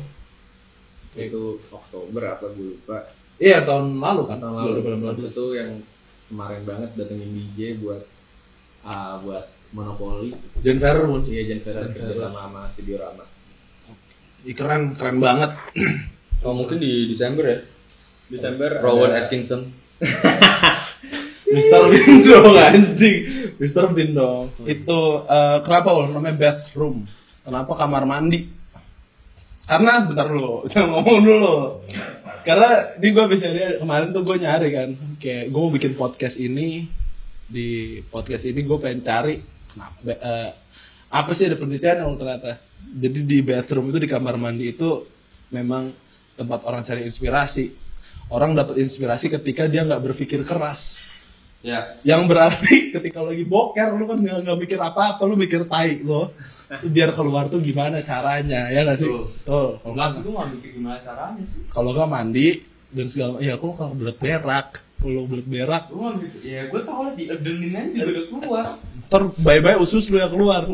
itu 1.13 1.41
Oktober 1.67 2.23
apa 2.27 2.45
gue 2.47 2.67
lupa 2.71 2.97
Iya 3.35 3.61
tahun 3.63 3.97
lalu 3.97 4.21
kan? 4.25 4.37
tahun 4.37 4.55
lalu 4.55 4.69
2018. 4.83 5.07
habis 5.07 5.25
itu 5.27 5.45
yang 5.53 5.69
kemarin 6.27 6.61
banget 6.63 6.89
datengin 6.93 7.29
DJ 7.31 7.59
buat 7.79 8.01
ah 8.83 9.17
buat 9.17 9.45
Monopoli 9.69 10.31
Jen 10.59 10.77
Ferrer 10.77 11.03
pun. 11.03 11.21
iya 11.23 11.43
Jen 11.45 11.59
Ferrer 11.59 11.89
kerja 11.89 12.13
sama 12.15 12.45
sama 12.45 12.61
Studio 12.67 12.97
Rama 12.97 13.25
Ih, 14.43 14.53
keren, 14.53 14.93
keren 14.93 15.17
banget. 15.17 15.49
oh 16.39 16.53
mungkin 16.53 16.77
di 16.77 17.05
Desember 17.05 17.43
ya 17.43 17.57
Desember 18.27 18.69
Rowan 18.77 19.09
ada- 19.11 19.25
Atkinson 19.25 19.73
Mister 21.47 21.81
Bean 21.87 22.13
dong 22.23 22.55
anjing. 22.67 23.17
Mister 23.55 23.85
Bean 23.91 24.11
dong. 24.11 24.51
Itu 24.67 24.99
eh, 25.23 25.57
kenapa 25.63 25.95
Ul? 25.95 26.11
namanya 26.11 26.35
bathroom? 26.35 27.07
Kenapa 27.47 27.71
kamar 27.79 28.03
mandi? 28.03 28.51
Karena 29.67 29.99
bentar 30.07 30.27
dulu, 30.31 30.63
jangan 30.71 30.99
ngomong 30.99 31.19
dulu. 31.23 31.55
Karena 32.47 32.95
ini 32.95 33.07
gue 33.11 33.25
bisa 33.27 33.51
nyari 33.51 33.75
kemarin 33.83 34.07
tuh 34.15 34.23
gue 34.23 34.37
nyari 34.39 34.67
kan, 34.71 34.89
kayak 35.19 35.51
gue 35.51 35.59
mau 35.59 35.71
bikin 35.71 35.93
podcast 35.99 36.39
ini 36.39 36.87
di 37.47 37.99
podcast 38.07 38.47
ini 38.47 38.63
gue 38.63 38.77
pengen 38.79 39.03
cari 39.03 39.39
kenapa 39.71 39.99
eh, 40.07 40.51
apa 41.07 41.31
sih 41.35 41.51
ada 41.51 41.59
penelitian 41.59 42.03
yang 42.03 42.15
ternyata. 42.15 42.59
Jadi 42.79 43.19
di 43.27 43.37
bathroom 43.43 43.91
itu 43.91 43.99
di 43.99 44.07
kamar 44.07 44.39
mandi 44.39 44.71
itu 44.71 45.03
memang 45.51 45.91
tempat 46.39 46.63
orang 46.63 46.87
cari 46.87 47.03
inspirasi. 47.03 47.71
Orang 48.31 48.55
dapat 48.55 48.79
inspirasi 48.79 49.31
ketika 49.31 49.67
dia 49.71 49.87
nggak 49.87 50.03
berpikir 50.03 50.43
keras 50.43 50.99
ya. 51.61 51.79
Yang 52.03 52.21
berarti 52.29 52.73
ketika 52.95 53.21
lo 53.21 53.33
lagi 53.33 53.45
boker 53.45 53.87
lu 53.95 54.05
kan 54.05 54.17
nggak 54.19 54.37
nggak 54.45 54.57
mikir 54.57 54.79
apa 54.81 55.17
apa 55.17 55.21
lu 55.25 55.35
mikir 55.35 55.65
tai 55.65 56.01
lo. 56.01 56.33
Biar 56.67 57.15
keluar 57.15 57.47
tuh 57.47 57.63
gimana 57.63 58.03
caranya 58.03 58.67
ya 58.67 58.83
nggak 58.83 58.97
sih? 58.99 59.07
Betul. 59.07 59.23
tuh. 59.47 59.69
Kalau 59.79 59.93
enggak 59.95 59.95
nggak- 59.95 60.11
sih 60.11 60.19
gue 60.21 60.33
nggak 60.35 60.49
mikir 60.57 60.69
gimana 60.75 60.97
caranya 60.99 61.43
sih. 61.43 61.59
Kalau 61.71 61.89
nggak 61.95 62.09
mandi 62.11 62.47
dan 62.87 63.05
segala 63.07 63.33
ya 63.39 63.55
aku 63.55 63.67
kalau 63.75 63.93
belet 63.95 64.17
berak 64.19 64.67
kalau 64.97 65.23
belet 65.29 65.47
berak. 65.47 65.83
Gue 65.87 65.99
nggak 66.01 66.15
mikir 66.19 66.39
ya 66.43 66.61
gue 66.67 66.81
tau 66.83 66.99
lah 67.07 67.13
diedenin 67.15 67.73
aja 67.73 67.91
juga 67.91 68.11
udah 68.11 68.25
keluar. 68.27 68.65
Ntar 69.07 69.21
bye 69.39 69.59
bye 69.63 69.77
usus 69.79 70.03
lu 70.11 70.19
yang 70.19 70.31
keluar. 70.31 70.61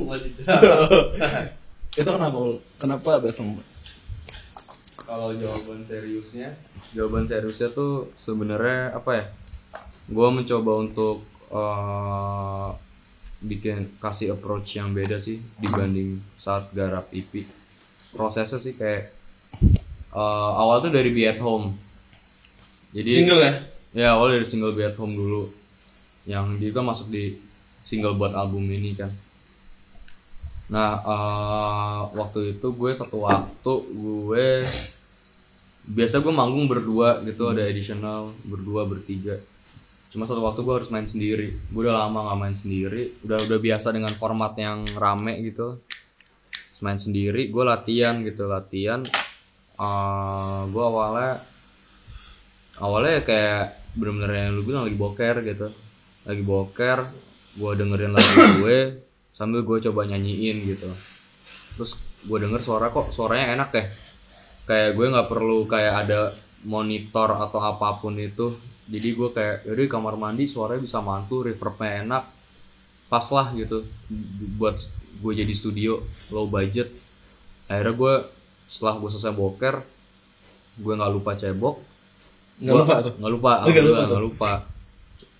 Itu 1.93 2.09
kenapa 2.09 2.37
kenapa 2.81 3.21
bathroom 3.21 3.61
Kalau 5.03 5.35
jawaban 5.35 5.83
seriusnya, 5.83 6.55
jawaban 6.95 7.27
seriusnya 7.27 7.69
tuh 7.69 8.09
sebenarnya 8.17 8.97
apa 8.97 9.11
ya? 9.13 9.25
Gua 10.10 10.27
mencoba 10.31 10.72
untuk 10.83 11.24
eh, 11.51 12.69
bikin 13.43 14.00
kasih 14.00 14.39
approach 14.39 14.79
yang 14.79 14.95
beda 14.95 15.19
sih 15.19 15.39
dibanding 15.60 16.24
saat 16.39 16.72
garap 16.72 17.12
EP. 17.12 17.48
Prosesnya 18.15 18.60
sih 18.60 18.74
kayak 18.75 19.12
eh, 20.12 20.51
awal 20.60 20.83
tuh 20.83 20.91
dari 20.91 21.12
Be 21.12 21.27
at 21.27 21.39
Home. 21.39 21.83
Jadi 22.93 23.10
single 23.10 23.41
ya 23.41 23.53
Ya 23.93 24.07
awal 24.13 24.38
dari 24.38 24.45
single 24.45 24.77
Be 24.77 24.86
at 24.86 24.95
Home 25.01 25.17
dulu 25.17 25.50
Yang 26.29 26.62
dia 26.62 26.69
kan 26.72 26.86
masuk 26.86 27.10
di 27.10 27.41
single 27.81 28.15
buat 28.15 28.38
album 28.38 28.69
ini 28.69 28.93
kan 28.93 29.10
Nah 30.69 31.01
eh, 31.01 32.00
waktu 32.13 32.57
itu 32.57 32.67
gue 32.69 32.91
satu 32.93 33.25
waktu 33.25 33.74
gue 33.91 34.48
Biasa 35.83 36.24
gue 36.24 36.31
manggung 36.31 36.69
berdua 36.69 37.19
gitu 37.27 37.50
ada 37.50 37.65
additional 37.65 38.31
berdua 38.45 38.88
bertiga 38.88 39.41
Cuma 40.13 40.29
satu 40.29 40.46
waktu 40.46 40.62
gue 40.62 40.75
harus 40.77 40.93
main 40.93 41.10
sendiri. 41.10 41.58
Gue 41.74 41.89
udah 41.89 42.05
lama 42.05 42.29
gak 42.29 42.38
main 42.38 42.53
sendiri. 42.53 43.17
Udah 43.25 43.41
udah 43.50 43.58
biasa 43.58 43.89
dengan 43.89 44.13
format 44.13 44.53
yang 44.62 44.86
rame 44.93 45.41
gitu. 45.41 45.82
Terus 46.53 46.82
main 46.86 47.01
sendiri 47.01 47.50
gue 47.50 47.63
latihan 47.65 48.22
gitu 48.22 48.46
latihan. 48.46 49.01
Eh 49.74 50.62
gue 50.70 50.84
awalnya 50.86 51.41
awalnya 52.77 53.25
kayak 53.25 53.82
bener-bener 53.98 54.32
yang 54.38 54.50
lu 54.53 54.62
bilang 54.62 54.86
lagi 54.86 55.01
boker 55.01 55.36
gitu. 55.41 55.67
Lagi 56.29 56.43
boker 56.46 56.98
gue 57.58 57.72
dengerin 57.74 58.13
lagu 58.13 58.38
gue 58.62 58.77
sambil 59.34 59.65
gue 59.65 59.77
coba 59.89 60.05
nyanyiin 60.13 60.77
gitu. 60.77 60.93
Terus 61.74 61.98
gue 62.22 62.38
denger 62.38 62.62
suara 62.62 62.93
kok 62.93 63.10
suaranya 63.10 63.58
enak 63.58 63.70
ya. 63.74 63.86
Kayak 64.70 64.89
gue 64.93 65.05
nggak 65.10 65.25
perlu 65.25 65.65
kayak 65.65 66.05
ada 66.05 66.38
monitor 66.70 67.34
atau 67.34 67.58
apa 67.58 67.98
pun 67.98 68.13
itu 68.22 68.73
jadi 68.83 69.09
gue 69.09 69.29
kayak 69.31 69.55
yaudah 69.63 69.83
di 69.83 69.91
kamar 69.91 70.15
mandi 70.15 70.43
suaranya 70.43 70.81
bisa 70.81 70.99
mantul 70.99 71.43
reverbnya 71.43 72.03
enak 72.03 72.23
pas 73.07 73.25
lah 73.29 73.53
gitu. 73.53 73.87
Buat 74.57 74.83
gue 75.17 75.31
jadi 75.33 75.53
studio 75.53 76.01
low 76.27 76.45
budget. 76.45 76.91
Akhirnya 77.65 77.93
gue 77.93 78.13
setelah 78.65 78.99
gue 78.99 79.09
selesai 79.09 79.31
boker 79.31 79.75
gue 80.73 80.93
nggak 80.93 81.11
lupa 81.11 81.31
cebok. 81.33 81.75
Nggak 82.59 82.73
lupa 82.75 82.95
tuh? 83.01 83.13
nggak 83.17 83.31
lupa 83.31 83.51
Oh, 83.55 83.67
nggak 83.67 83.85
lupa 83.85 84.19
lupa. 84.19 84.51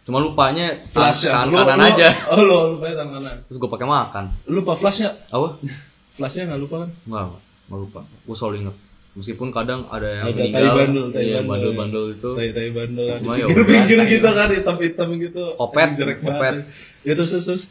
Cuma 0.04 0.20
lupanya 0.20 0.76
flash 0.84 1.26
ya? 1.26 1.32
tangan 1.34 1.64
kanan 1.64 1.80
lu- 1.80 1.88
aja. 1.90 2.08
oh 2.32 2.40
lu 2.40 2.58
lupa 2.76 2.86
ya 2.86 2.96
tangan 2.96 3.14
kanan. 3.18 3.36
Terus 3.48 3.58
gue 3.58 3.70
pakai 3.72 3.88
makan. 3.88 4.24
Lu 4.46 4.54
lupa 4.60 4.74
flashnya 4.76 5.10
apa? 5.28 5.60
Flashnya 6.16 6.46
nggak 6.46 6.62
lupa 6.62 6.76
kan? 6.86 6.90
Nggak 7.04 7.24
nggak 7.68 7.80
lupa. 7.82 8.00
Gue 8.24 8.36
selalu 8.38 8.56
inget 8.62 8.76
meskipun 9.14 9.50
kadang 9.50 9.86
ada 9.88 10.10
yang 10.10 10.26
Ada 10.26 10.34
tai 10.34 10.42
meninggal 10.42 10.74
bandel, 10.74 11.06
tai 11.10 11.22
iya 11.22 11.40
bandel. 11.40 11.50
bandel-bandel 11.74 12.04
itu 12.18 12.30
Tai-tai 12.34 12.70
bandel 12.74 13.06
kan. 13.06 13.18
Cuma 13.22 13.34
ya 13.34 13.46
Pinggir-pinggir 13.46 13.98
udah. 13.98 14.10
gitu 14.10 14.30
kan 14.34 14.50
hitam-hitam 14.50 15.10
gitu. 15.22 15.44
Kopet, 15.54 15.90
kopet. 16.20 16.56
Ya 17.02 17.14
terus 17.14 17.32
terus. 17.32 17.64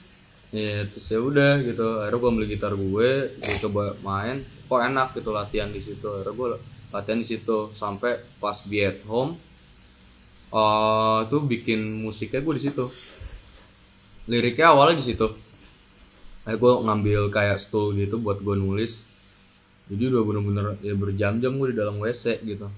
ya 0.53 0.85
terus 0.85 1.07
ya 1.09 1.17
udah 1.17 1.53
gitu 1.65 1.87
akhirnya 1.99 2.21
gue 2.21 2.31
beli 2.37 2.47
gitar 2.53 2.77
gue 2.77 3.11
gue 3.35 3.55
coba 3.65 3.97
main 4.05 4.45
kok 4.69 4.81
enak 4.85 5.17
gitu 5.17 5.33
latihan 5.33 5.73
di 5.73 5.81
situ 5.81 6.05
akhirnya 6.05 6.37
gue 6.37 6.49
latihan 6.93 7.19
di 7.19 7.25
situ 7.25 7.57
sampai 7.73 8.21
pas 8.37 8.61
be 8.69 8.85
at 8.85 9.01
home 9.09 9.41
eh 10.53 11.21
tuh 11.27 11.41
bikin 11.41 11.81
musiknya 12.05 12.45
gue 12.45 12.55
di 12.61 12.65
situ 12.69 12.85
liriknya 14.29 14.77
awalnya 14.77 15.01
di 15.01 15.07
situ 15.09 15.25
eh 16.45 16.53
gue 16.53 16.73
ngambil 16.85 17.33
kayak 17.33 17.57
stool 17.57 17.97
gitu 17.97 18.21
buat 18.21 18.45
gue 18.45 18.53
nulis 18.53 19.09
jadi 19.91 20.15
udah 20.15 20.23
bener-bener 20.23 20.67
ya 20.85 20.95
berjam-jam 20.95 21.53
gue 21.59 21.69
di 21.75 21.77
dalam 21.77 21.99
wc 21.99 22.25
gitu. 22.45 22.69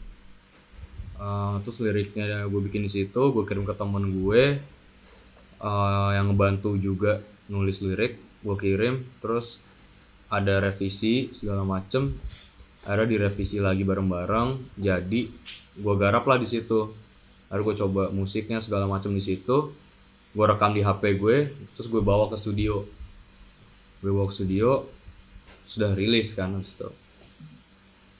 Eh, 1.14 1.54
terus 1.62 1.78
liriknya 1.78 2.48
gue 2.48 2.60
bikin 2.64 2.84
di 2.84 2.90
situ 2.90 3.22
gue 3.30 3.44
kirim 3.44 3.62
ke 3.62 3.74
temen 3.76 4.02
gue 4.08 4.58
eh, 5.60 6.10
yang 6.16 6.32
ngebantu 6.32 6.74
juga 6.80 7.20
nulis 7.52 7.84
lirik 7.84 8.16
gue 8.40 8.56
kirim. 8.56 9.04
Terus 9.20 9.60
ada 10.32 10.64
revisi 10.64 11.30
segala 11.30 11.62
macem. 11.62 12.16
Akhirnya 12.84 13.16
direvisi 13.16 13.60
lagi 13.60 13.80
bareng-bareng 13.84 14.76
jadi 14.80 15.20
gue 15.76 15.94
garap 16.00 16.24
lah 16.24 16.40
di 16.40 16.48
situ. 16.48 16.92
Akhirnya 17.52 17.64
gue 17.68 17.74
coba 17.84 18.02
musiknya 18.10 18.58
segala 18.64 18.88
macem 18.88 19.12
di 19.12 19.20
situ. 19.20 19.70
Gue 20.34 20.44
rekam 20.50 20.74
di 20.74 20.82
HP 20.82 21.20
gue 21.20 21.52
terus 21.76 21.86
gue 21.86 22.00
bawa 22.00 22.32
ke 22.32 22.36
studio. 22.40 22.82
Gue 24.00 24.10
bawa 24.10 24.28
ke 24.28 24.34
studio 24.34 24.93
sudah 25.64 25.96
rilis 25.96 26.36
kan 26.36 26.52
habis 26.54 26.76
itu. 26.76 26.88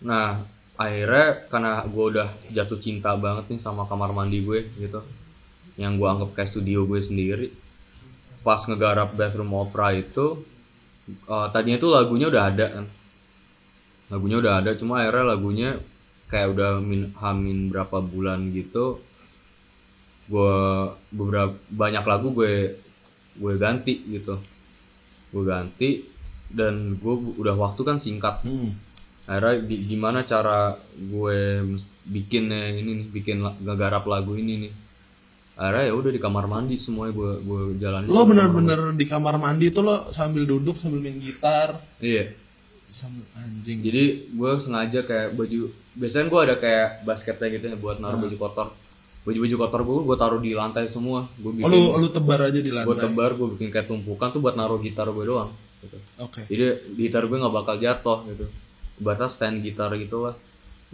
Nah 0.04 0.44
akhirnya 0.74 1.46
karena 1.46 1.72
gue 1.86 2.04
udah 2.16 2.28
jatuh 2.50 2.78
cinta 2.82 3.14
banget 3.14 3.54
nih 3.54 3.60
sama 3.60 3.86
kamar 3.86 4.10
mandi 4.10 4.42
gue 4.42 4.68
gitu. 4.76 5.00
Yang 5.78 5.92
gue 6.00 6.08
anggap 6.08 6.30
kayak 6.36 6.50
studio 6.50 6.86
gue 6.88 7.00
sendiri. 7.00 7.48
Pas 8.44 8.60
ngegarap 8.60 9.16
bathroom 9.16 9.52
opera 9.56 9.94
itu 9.96 10.44
eh, 11.08 11.46
tadinya 11.52 11.78
tuh 11.80 11.90
lagunya 11.94 12.26
udah 12.28 12.42
ada 12.48 12.66
kan. 12.80 12.86
Lagunya 14.12 14.36
udah 14.40 14.52
ada 14.60 14.70
cuma 14.76 15.00
akhirnya 15.00 15.24
lagunya 15.36 15.70
kayak 16.28 16.56
udah 16.56 16.70
min, 16.80 17.12
hamin 17.20 17.68
berapa 17.68 18.00
bulan 18.00 18.50
gitu 18.50 19.00
gue 20.24 20.56
beberapa 21.12 21.52
banyak 21.68 22.00
lagu 22.00 22.32
gue 22.32 22.80
gue 23.36 23.52
ganti 23.60 23.94
gitu. 24.08 24.40
Gue 25.34 25.44
ganti 25.44 26.13
dan 26.48 26.74
gue 26.94 27.14
udah 27.36 27.54
waktu 27.54 27.80
kan 27.80 27.96
singkat 27.96 28.42
Hmm. 28.42 28.76
akhirnya 29.24 29.64
di- 29.64 29.82
gimana 29.86 30.22
cara 30.22 30.74
gue 30.94 31.38
bikinnya 32.04 32.68
ini 32.70 32.90
nih 32.96 33.08
bikin 33.10 33.36
ngegarap 33.40 34.04
lagu 34.04 34.34
ini 34.34 34.54
nih 34.60 34.72
akhirnya 35.54 35.84
ya 35.86 35.94
udah 35.94 36.10
di 36.10 36.18
kamar 36.18 36.44
mandi 36.44 36.76
semuanya 36.76 37.12
gue 37.12 37.30
gue 37.40 37.60
jalanin 37.78 38.06
Lo 38.06 38.22
bener-bener 38.22 38.92
di 38.92 39.04
kamar 39.04 39.36
mandi 39.36 39.70
tuh 39.70 39.82
lo 39.82 40.10
sambil 40.10 40.44
duduk 40.44 40.74
sambil 40.74 41.00
main 41.00 41.16
gitar. 41.16 41.78
iya 41.98 42.34
Sambil 42.84 43.24
anjing. 43.32 43.80
jadi 43.80 44.02
gue 44.28 44.50
sengaja 44.54 45.02
kayak 45.02 45.32
baju 45.32 45.66
biasanya 45.94 46.26
gue 46.26 46.40
ada 46.42 46.54
kayak 46.56 46.88
basketnya 47.02 47.48
gitu 47.50 47.64
ya 47.66 47.76
buat 47.76 47.96
naruh 47.96 48.18
baju 48.18 48.36
kotor 48.36 48.68
baju-baju 49.24 49.54
kotor 49.56 49.80
gue 49.80 49.94
gue 50.04 50.16
taruh 50.16 50.36
di 50.38 50.52
lantai 50.52 50.84
semua 50.84 51.24
gue 51.34 51.48
Oh, 51.48 51.54
bikin 51.56 51.70
lu, 51.72 51.96
lu 51.96 52.08
tebar 52.08 52.44
aja 52.44 52.54
di 52.54 52.66
gue 52.66 52.76
lantai. 52.76 53.00
tebar 53.00 53.30
gue 53.32 53.48
bikin 53.56 53.68
kayak 53.68 53.88
tumpukan 53.88 54.28
tuh 54.28 54.38
buat 54.38 54.52
naruh 54.52 54.76
gitar 54.76 55.08
gue 55.08 55.24
doang 55.24 55.48
gitu. 55.84 55.98
Oke. 56.16 56.48
jadi 56.48 56.80
gitar 56.96 57.28
gue 57.28 57.36
nggak 57.36 57.54
bakal 57.54 57.76
jatuh 57.76 58.24
gitu. 58.32 58.46
Batas 58.98 59.36
stand 59.36 59.60
gitar 59.60 59.92
gitu 60.00 60.24
lah 60.24 60.34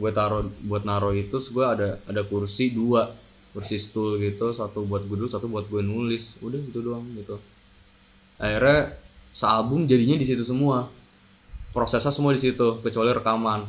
gue 0.01 0.11
taruh 0.17 0.49
buat 0.65 0.89
naruh 0.89 1.13
itu 1.13 1.37
gue 1.37 1.65
ada 1.65 2.01
ada 2.09 2.23
kursi 2.25 2.73
dua. 2.73 3.13
Kursi 3.51 3.83
stool 3.83 4.23
gitu 4.23 4.55
satu 4.55 4.87
buat 4.87 5.03
gue 5.05 5.17
duduk 5.19 5.31
satu 5.31 5.51
buat 5.51 5.69
gue 5.69 5.85
nulis. 5.85 6.41
Udah 6.41 6.57
gitu 6.57 6.81
doang 6.81 7.05
gitu. 7.13 7.37
Akhirnya 8.41 8.97
sealbum 9.37 9.85
jadinya 9.85 10.17
di 10.17 10.25
situ 10.25 10.41
semua. 10.41 10.89
Prosesnya 11.75 12.11
semua 12.11 12.33
di 12.33 12.41
situ 12.41 12.81
kecuali 12.81 13.11
rekaman. 13.13 13.69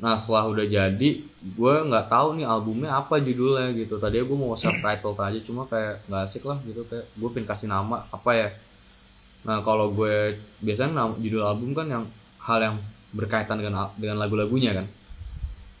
Nah 0.00 0.14
setelah 0.18 0.50
udah 0.50 0.66
jadi 0.66 1.10
gue 1.38 1.74
nggak 1.86 2.06
tahu 2.10 2.40
nih 2.40 2.46
albumnya 2.48 2.96
apa 2.96 3.20
judulnya 3.22 3.76
gitu. 3.76 4.00
Tadinya 4.00 4.24
gue 4.26 4.38
mau 4.40 4.56
self 4.58 4.80
titled 4.80 5.20
aja 5.20 5.38
cuma 5.44 5.68
kayak 5.68 6.02
nggak 6.08 6.22
asik 6.24 6.42
lah 6.48 6.58
gitu. 6.64 6.82
Kayak 6.88 7.06
gue 7.12 7.28
pengen 7.30 7.46
kasih 7.46 7.68
nama 7.70 8.08
apa 8.08 8.30
ya 8.34 8.48
Nah 9.40 9.60
kalau 9.60 9.90
gue 9.90 10.34
biasanya 10.58 11.14
judul 11.16 11.42
album 11.42 11.70
kan 11.72 11.86
yang 11.86 12.04
hal 12.40 12.58
yang 12.60 12.76
berkaitan 13.10 13.56
dengan 13.56 13.90
dengan 13.94 14.16
lagu-lagunya 14.16 14.74
kan. 14.74 14.86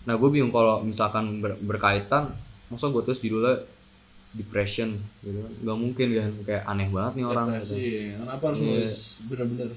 Nah 0.04 0.14
gue 0.14 0.28
bingung 0.28 0.48
kalau 0.48 0.80
misalkan 0.80 1.38
ber- 1.38 1.58
berkaitan, 1.58 2.32
masa 2.66 2.86
gue 2.86 3.02
terus 3.02 3.18
judulnya 3.18 3.60
depression 4.30 4.94
gitu 5.20 5.38
kan? 5.38 5.52
Gak 5.64 5.78
mungkin 5.78 6.06
kan 6.10 6.32
kayak 6.44 6.62
aneh 6.64 6.88
banget 6.88 7.12
nih 7.14 7.24
orang. 7.24 7.46
gitu. 7.50 7.56
Depresi. 7.74 7.86
Kenapa 8.14 8.42
harus 8.44 8.58
Iya. 8.58 8.68
nulis 8.70 8.94
bener-bener 9.24 9.70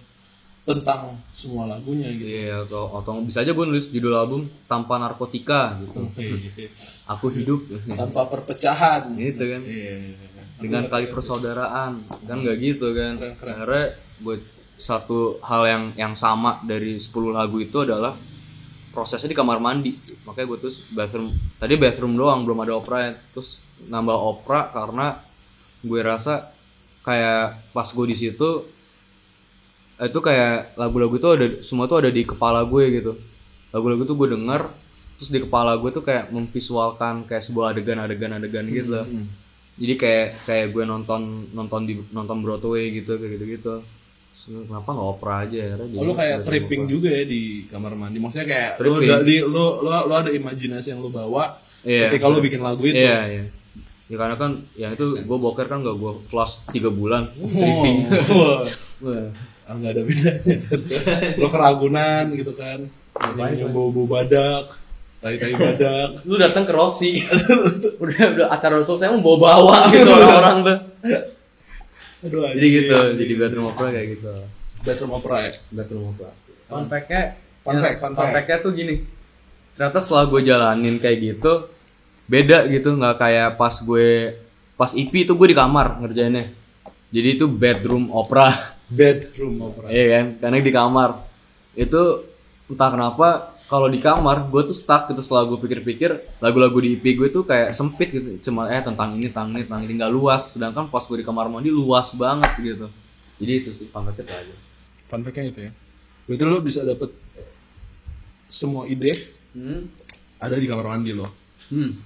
tentang 0.62 1.02
semua 1.34 1.65
lagunya 1.65 2.08
gitu. 2.12 2.28
Iya 2.28 2.62
atau, 2.62 2.94
atau 2.94 3.17
bisa 3.20 3.41
aja 3.41 3.50
gue 3.50 3.65
nulis 3.65 3.89
judul 3.89 4.13
album 4.13 4.41
tanpa 4.65 4.96
narkotika 4.96 5.80
gitu. 5.80 6.06
Aku 7.12 7.28
hidup 7.28 7.65
Tanpa 7.88 8.30
perpecahan. 8.30 9.10
gitu 9.12 9.41
kan. 9.41 9.62
Iya. 9.63 9.96
Iya, 10.62 10.63
iya. 10.63 10.69
dengan 10.69 10.84
Aku 10.86 10.91
tali 10.93 11.08
persaudaraan. 11.10 11.91
Kan 12.30 12.38
nggak 12.45 12.58
gitu 12.62 12.88
kan. 12.93 13.13
Akhirnya 13.41 13.86
gue 14.21 14.36
satu 14.78 15.41
hal 15.41 15.62
yang 15.65 15.84
yang 15.97 16.13
sama 16.13 16.62
dari 16.65 16.97
10 16.97 17.10
lagu 17.34 17.58
itu 17.62 17.82
adalah 17.82 18.13
prosesnya 18.93 19.34
di 19.34 19.38
kamar 19.38 19.58
mandi. 19.58 19.97
Makanya 20.24 20.47
gue 20.54 20.58
terus 20.62 20.86
bathroom 20.93 21.34
tadi 21.58 21.74
bathroom 21.78 22.13
doang 22.13 22.45
belum 22.45 22.62
ada 22.62 22.78
opera 22.78 23.17
terus 23.34 23.62
nambah 23.89 24.17
opera 24.17 24.69
karena 24.69 25.17
gue 25.82 26.00
rasa 26.02 26.54
kayak 27.02 27.74
pas 27.74 27.89
gue 27.89 28.06
di 28.06 28.13
situ 28.13 28.50
itu 30.02 30.19
kayak 30.21 30.78
lagu-lagu 30.78 31.13
itu 31.13 31.30
ada 31.30 31.45
semua 31.62 31.86
tuh 31.86 32.02
ada 32.06 32.10
di 32.10 32.21
kepala 32.26 32.62
gue 32.65 32.84
gitu. 33.02 33.13
Lagu-lagu 33.74 34.06
tuh 34.06 34.17
gue 34.17 34.34
denger 34.38 34.62
terus 35.21 35.30
di 35.30 35.38
kepala 35.45 35.78
gue 35.78 35.93
tuh 35.93 36.02
kayak 36.02 36.34
memvisualkan 36.34 37.30
kayak 37.30 37.45
sebuah 37.45 37.78
adegan-adegan-adegan 37.78 38.65
gitu 38.74 38.89
lah 38.89 39.06
Hmm. 39.06 39.30
Jadi 39.76 39.94
kayak 39.96 40.28
kayak 40.44 40.66
gue 40.72 40.84
nonton 40.84 41.22
nonton 41.52 41.82
di 41.86 41.94
nonton 42.10 42.38
Broadway 42.40 42.92
gitu 42.92 43.16
kayak 43.16 43.32
gitu 43.38 43.46
gitu 43.50 43.76
kenapa 44.42 44.90
nggak 44.90 45.10
opera 45.12 45.34
aja 45.46 45.58
ya 45.60 45.74
Oh, 45.78 46.02
lu 46.02 46.14
kayak 46.14 46.42
tripping 46.42 46.88
juga 46.88 47.12
ya 47.12 47.24
di 47.24 47.68
kamar 47.68 47.94
mandi. 47.94 48.18
Maksudnya 48.18 48.48
kayak 48.48 48.70
lu, 48.74 48.96
Tripping. 48.98 49.06
udah 49.06 49.18
di, 49.22 49.36
lu, 49.44 49.66
lu, 49.84 49.90
lu 49.92 50.14
ada 50.16 50.32
imajinasi 50.32 50.88
yang 50.92 51.00
lu 51.00 51.12
bawa 51.12 51.60
iya 51.84 52.10
ketika 52.10 52.26
lu 52.26 52.40
bikin 52.40 52.60
lagu 52.60 52.82
itu. 52.82 52.96
iya 52.96 53.28
iya 53.28 53.44
ya 54.08 54.16
karena 54.18 54.36
kan 54.36 54.52
yang 54.76 54.92
itu 54.92 55.20
gue 55.20 55.38
boker 55.40 55.68
kan 55.68 55.80
gak 55.80 55.96
gue 55.96 56.14
flash 56.26 56.60
tiga 56.72 56.92
bulan 56.92 57.32
tripping 57.38 57.98
Wah. 58.40 58.60
Wah. 59.04 59.28
Ah, 59.62 59.74
nggak 59.78 59.92
ada 59.94 60.02
bedanya. 60.04 60.56
lu 61.40 61.48
keragunan 61.48 62.24
gitu 62.36 62.52
kan. 62.52 62.80
Yang 63.40 63.72
bau-bau 63.72 64.04
badak. 64.06 64.68
Tai-tai 65.22 65.54
badak. 65.54 66.26
lu 66.26 66.36
datang 66.36 66.66
ke 66.66 66.74
Rossi. 66.74 67.22
Udah 68.02 68.26
udah 68.34 68.48
acara 68.50 68.82
selesai 68.82 69.14
mau 69.14 69.22
bawa 69.22 69.38
bawa 69.62 69.78
gitu 69.94 70.10
orang-orang 70.10 70.58
tuh. 70.66 70.78
Aduh, 72.26 72.42
jadi 72.58 72.68
gitu 72.70 72.98
jadi 73.22 73.34
bedroom 73.38 73.70
opera 73.70 73.94
kayak 73.94 74.08
gitu. 74.18 74.30
Bedroom 74.82 75.12
opera 75.14 75.36
ya. 75.46 75.52
bedroom 75.70 76.06
opera 76.14 76.32
fun 76.66 76.88
fact-nya 76.88 77.38
Fun 77.62 77.78
fact, 77.78 77.98
fun 78.02 78.14
fact. 78.18 78.32
fact-nya 78.34 78.58
tuh 78.66 78.72
gini. 78.74 79.06
Ternyata 79.78 80.02
setelah 80.02 80.26
gue 80.26 80.42
jalanin 80.42 80.98
kayak 80.98 81.18
gitu 81.22 81.70
beda 82.26 82.66
gitu 82.72 82.96
nggak 82.96 83.20
kayak 83.20 83.50
pas 83.60 83.76
gue 83.78 84.34
pas 84.74 84.90
IP 84.96 85.30
itu 85.30 85.34
gue 85.38 85.48
di 85.54 85.58
kamar 85.58 86.02
ngerjainnya. 86.02 86.50
Jadi 87.14 87.28
itu 87.38 87.46
bedroom 87.46 88.10
opera 88.10 88.50
Bedroom 88.92 89.56
opera. 89.64 89.88
Iya 89.88 90.06
kan, 90.12 90.26
karena 90.44 90.56
di 90.60 90.74
kamar. 90.74 91.10
Itu 91.72 92.28
entah 92.68 92.90
kenapa 92.92 93.30
kalau 93.72 93.88
di 93.88 94.04
kamar 94.04 94.52
gue 94.52 94.62
tuh 94.68 94.76
stuck 94.76 95.08
gitu 95.08 95.24
setelah 95.24 95.48
gue 95.48 95.58
pikir-pikir 95.64 96.44
lagu-lagu 96.44 96.76
di 96.84 97.00
IP 97.00 97.16
gue 97.16 97.30
tuh 97.32 97.48
kayak 97.48 97.72
sempit 97.72 98.12
gitu 98.12 98.52
cuma 98.52 98.68
eh 98.68 98.84
tentang 98.84 99.16
ini 99.16 99.32
tentang 99.32 99.56
ini 99.56 99.64
tentang 99.64 99.88
ini 99.88 99.94
nggak 99.96 100.12
luas 100.12 100.60
sedangkan 100.60 100.92
pas 100.92 101.08
gue 101.08 101.24
di 101.24 101.26
kamar 101.26 101.48
mandi 101.48 101.72
luas 101.72 102.12
banget 102.12 102.52
gitu 102.60 102.92
jadi 103.40 103.64
itu 103.64 103.72
sih 103.72 103.88
fun 103.88 104.04
fact 104.04 104.28
aja 104.28 104.56
Fun 105.12 105.28
fact-nya 105.28 105.52
itu 105.52 105.62
ya. 105.68 105.72
Berarti 106.24 106.44
lu 106.48 106.60
bisa 106.64 106.88
dapet 106.88 107.12
semua 108.48 108.88
ide 108.88 109.12
hmm. 109.52 109.92
ada 110.40 110.56
di 110.56 110.64
kamar 110.72 110.96
mandi 110.96 111.12
lo. 111.12 111.28
Hmm. 111.68 112.00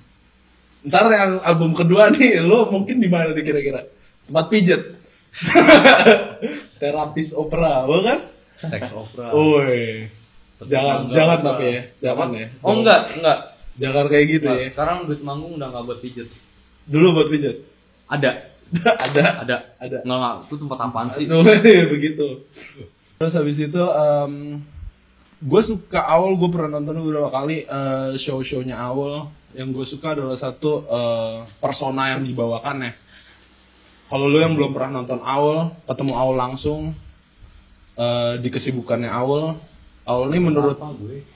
Ntar 0.81 1.05
yang 1.13 1.37
album 1.45 1.77
kedua 1.77 2.09
nih, 2.17 2.41
lo 2.41 2.73
mungkin 2.73 2.97
di 2.97 3.05
mana 3.05 3.29
nih 3.37 3.45
kira-kira? 3.45 3.85
Tempat 4.25 4.45
pijet. 4.49 4.81
Terapis 6.81 7.37
opera, 7.37 7.85
lo 7.85 8.01
kan? 8.01 8.33
sex 8.55 8.95
opera 8.95 9.35
Woi. 9.35 10.07
Jangan, 10.63 11.11
jangan 11.11 11.39
tapi 11.43 11.65
ya, 11.67 11.81
jangan 11.99 12.27
ya. 12.31 12.47
oh 12.63 12.73
enggak 12.79 13.01
enggak. 13.19 13.39
Jangan 13.75 14.05
kayak 14.07 14.25
gitu 14.39 14.47
Enggak, 14.47 14.63
ya. 14.63 14.67
sekarang 14.71 14.97
duit 15.03 15.19
manggung 15.19 15.59
udah 15.59 15.67
nggak 15.67 15.83
buat 15.83 15.99
pijet. 15.99 16.31
Dulu 16.87 17.07
buat 17.11 17.27
pijet. 17.27 17.57
ada. 18.07 18.31
Ada, 19.05 19.45
ada. 19.45 19.57
Ada. 19.77 19.97
nggak 20.01 20.17
nggak 20.17 20.35
itu 20.49 20.55
tempat 20.57 20.79
apaan 20.89 21.07
sih? 21.13 21.29
Begitu. 21.93 22.27
Terus 23.21 23.33
habis 23.37 23.61
itu 23.61 23.77
em, 23.77 24.57
gue 25.37 25.61
suka 25.61 26.01
Aul 26.01 26.33
gue 26.33 26.49
pernah 26.49 26.81
nonton 26.81 26.97
beberapa 27.05 27.29
kali 27.29 27.69
eh, 27.69 28.09
show-shownya 28.17 28.73
Aul. 28.89 29.29
Yang 29.53 29.69
gue 29.69 29.85
suka 29.85 30.17
adalah 30.17 30.33
satu 30.33 30.81
eh, 30.81 31.37
persona 31.61 32.17
yang 32.17 32.25
dibawakan 32.25 32.89
ya. 32.89 32.91
Kalau 34.09 34.25
lu 34.25 34.41
yang 34.41 34.57
belum 34.57 34.73
pernah 34.73 35.05
nonton 35.05 35.21
Aul 35.21 35.69
ketemu 35.85 36.13
Aul 36.17 36.35
langsung 36.35 36.81
eh, 37.95 38.33
di 38.41 38.49
kesibukannya 38.49 39.13
Aul 39.13 39.55
Aul 40.05 40.29
ini 40.29 40.39
menurut 40.41 40.77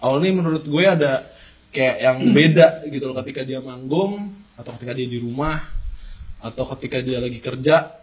Aul 0.02 0.18
ini 0.22 0.32
menurut 0.34 0.64
gue 0.66 0.84
ada 0.86 1.26
kayak 1.74 1.98
yang 2.02 2.18
beda 2.34 2.68
gitu 2.90 3.10
loh 3.10 3.18
ketika 3.22 3.42
dia 3.46 3.62
manggung 3.62 4.30
atau 4.58 4.74
ketika 4.78 4.94
dia 4.94 5.08
di 5.10 5.18
rumah 5.22 5.58
atau 6.40 6.64
ketika 6.78 7.02
dia 7.02 7.18
lagi 7.22 7.42
kerja 7.42 8.00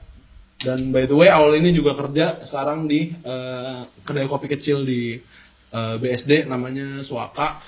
dan 0.57 0.89
by 0.89 1.05
the 1.05 1.17
way 1.17 1.29
Aul 1.29 1.53
ini 1.55 1.69
juga 1.71 1.93
kerja 1.93 2.41
sekarang 2.43 2.89
di 2.89 3.13
eh, 3.13 3.81
kedai 4.03 4.25
kopi 4.25 4.49
kecil 4.49 4.89
di 4.89 5.21
eh, 5.73 5.95
BSD 6.01 6.49
namanya 6.49 7.05
Suaka. 7.05 7.61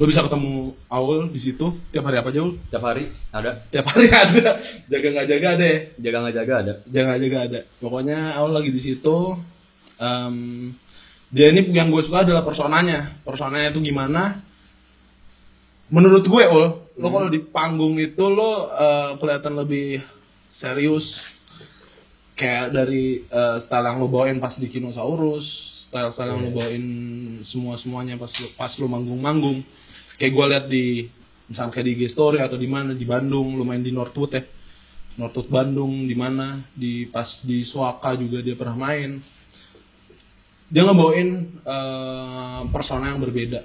Lo 0.00 0.08
bisa 0.08 0.24
ketemu 0.24 0.72
Aul 0.88 1.28
di 1.28 1.36
situ 1.36 1.68
tiap 1.92 2.08
hari 2.08 2.16
apa 2.16 2.32
aja 2.32 2.40
Ul? 2.40 2.56
Tiap 2.72 2.80
hari 2.80 3.12
ada, 3.28 3.60
Tiap 3.68 3.84
hari 3.92 4.08
ada. 4.24 4.56
Jaga 4.88 5.08
nggak 5.12 5.26
jaga 5.28 5.48
ada 5.52 5.64
ya? 5.68 5.78
jaga 6.00 6.16
nggak 6.24 6.34
jaga 6.40 6.54
ada. 6.56 6.72
Jaga 6.88 7.04
nggak 7.12 7.20
jaga 7.20 7.38
ada. 7.44 7.60
Pokoknya 7.76 8.18
Aul 8.40 8.52
lagi 8.56 8.70
di 8.72 8.80
situ. 8.80 9.16
Em, 10.00 10.36
dia 11.32 11.48
ini 11.48 11.64
yang 11.72 11.88
gue 11.88 12.04
suka 12.04 12.28
adalah 12.28 12.44
personanya. 12.44 13.16
Personanya 13.24 13.72
itu 13.72 13.80
gimana? 13.80 14.44
Menurut 15.88 16.24
gue 16.28 16.44
Ul, 16.44 16.64
lo 17.00 17.08
kalau 17.08 17.32
di 17.32 17.40
panggung 17.40 17.96
itu 17.96 18.28
lo 18.28 18.68
eh, 18.68 19.16
kelihatan 19.16 19.56
lebih 19.56 20.04
serius, 20.52 21.24
kayak 22.36 22.76
dari 22.76 23.24
eh, 23.24 23.56
style 23.56 23.88
yang 23.88 23.96
lo 23.96 24.12
bawain 24.12 24.36
pas 24.36 24.52
di 24.60 24.68
Kinosaurus, 24.68 25.72
style-style 25.88 26.36
yang 26.36 26.40
lo 26.44 26.50
bawain 26.52 26.86
semua 27.44 27.80
semuanya 27.80 28.20
pas 28.20 28.32
lo, 28.36 28.48
pas 28.52 28.72
lo 28.76 28.86
manggung-manggung. 28.92 29.64
Kayak 30.20 30.32
gue 30.36 30.46
liat 30.52 30.66
di 30.68 30.84
misalnya 31.48 31.72
kayak 31.72 31.86
di 31.88 31.94
G-Story 32.04 32.38
atau 32.44 32.60
di 32.60 32.68
mana 32.68 32.92
di 32.92 33.04
Bandung, 33.08 33.56
lo 33.56 33.64
main 33.64 33.80
di 33.80 33.92
Northwood 33.92 34.32
ya. 34.36 34.44
Northwood 35.16 35.48
Bandung 35.48 36.08
di 36.08 36.16
mana 36.16 36.60
di 36.72 37.04
pas 37.08 37.44
di 37.44 37.64
Suaka 37.64 38.16
juga 38.16 38.44
dia 38.44 38.56
pernah 38.56 38.76
main. 38.76 39.20
Dia 40.72 40.88
ngebawain 40.88 41.28
eh, 41.68 42.60
persona 42.72 43.12
yang 43.12 43.20
berbeda. 43.20 43.60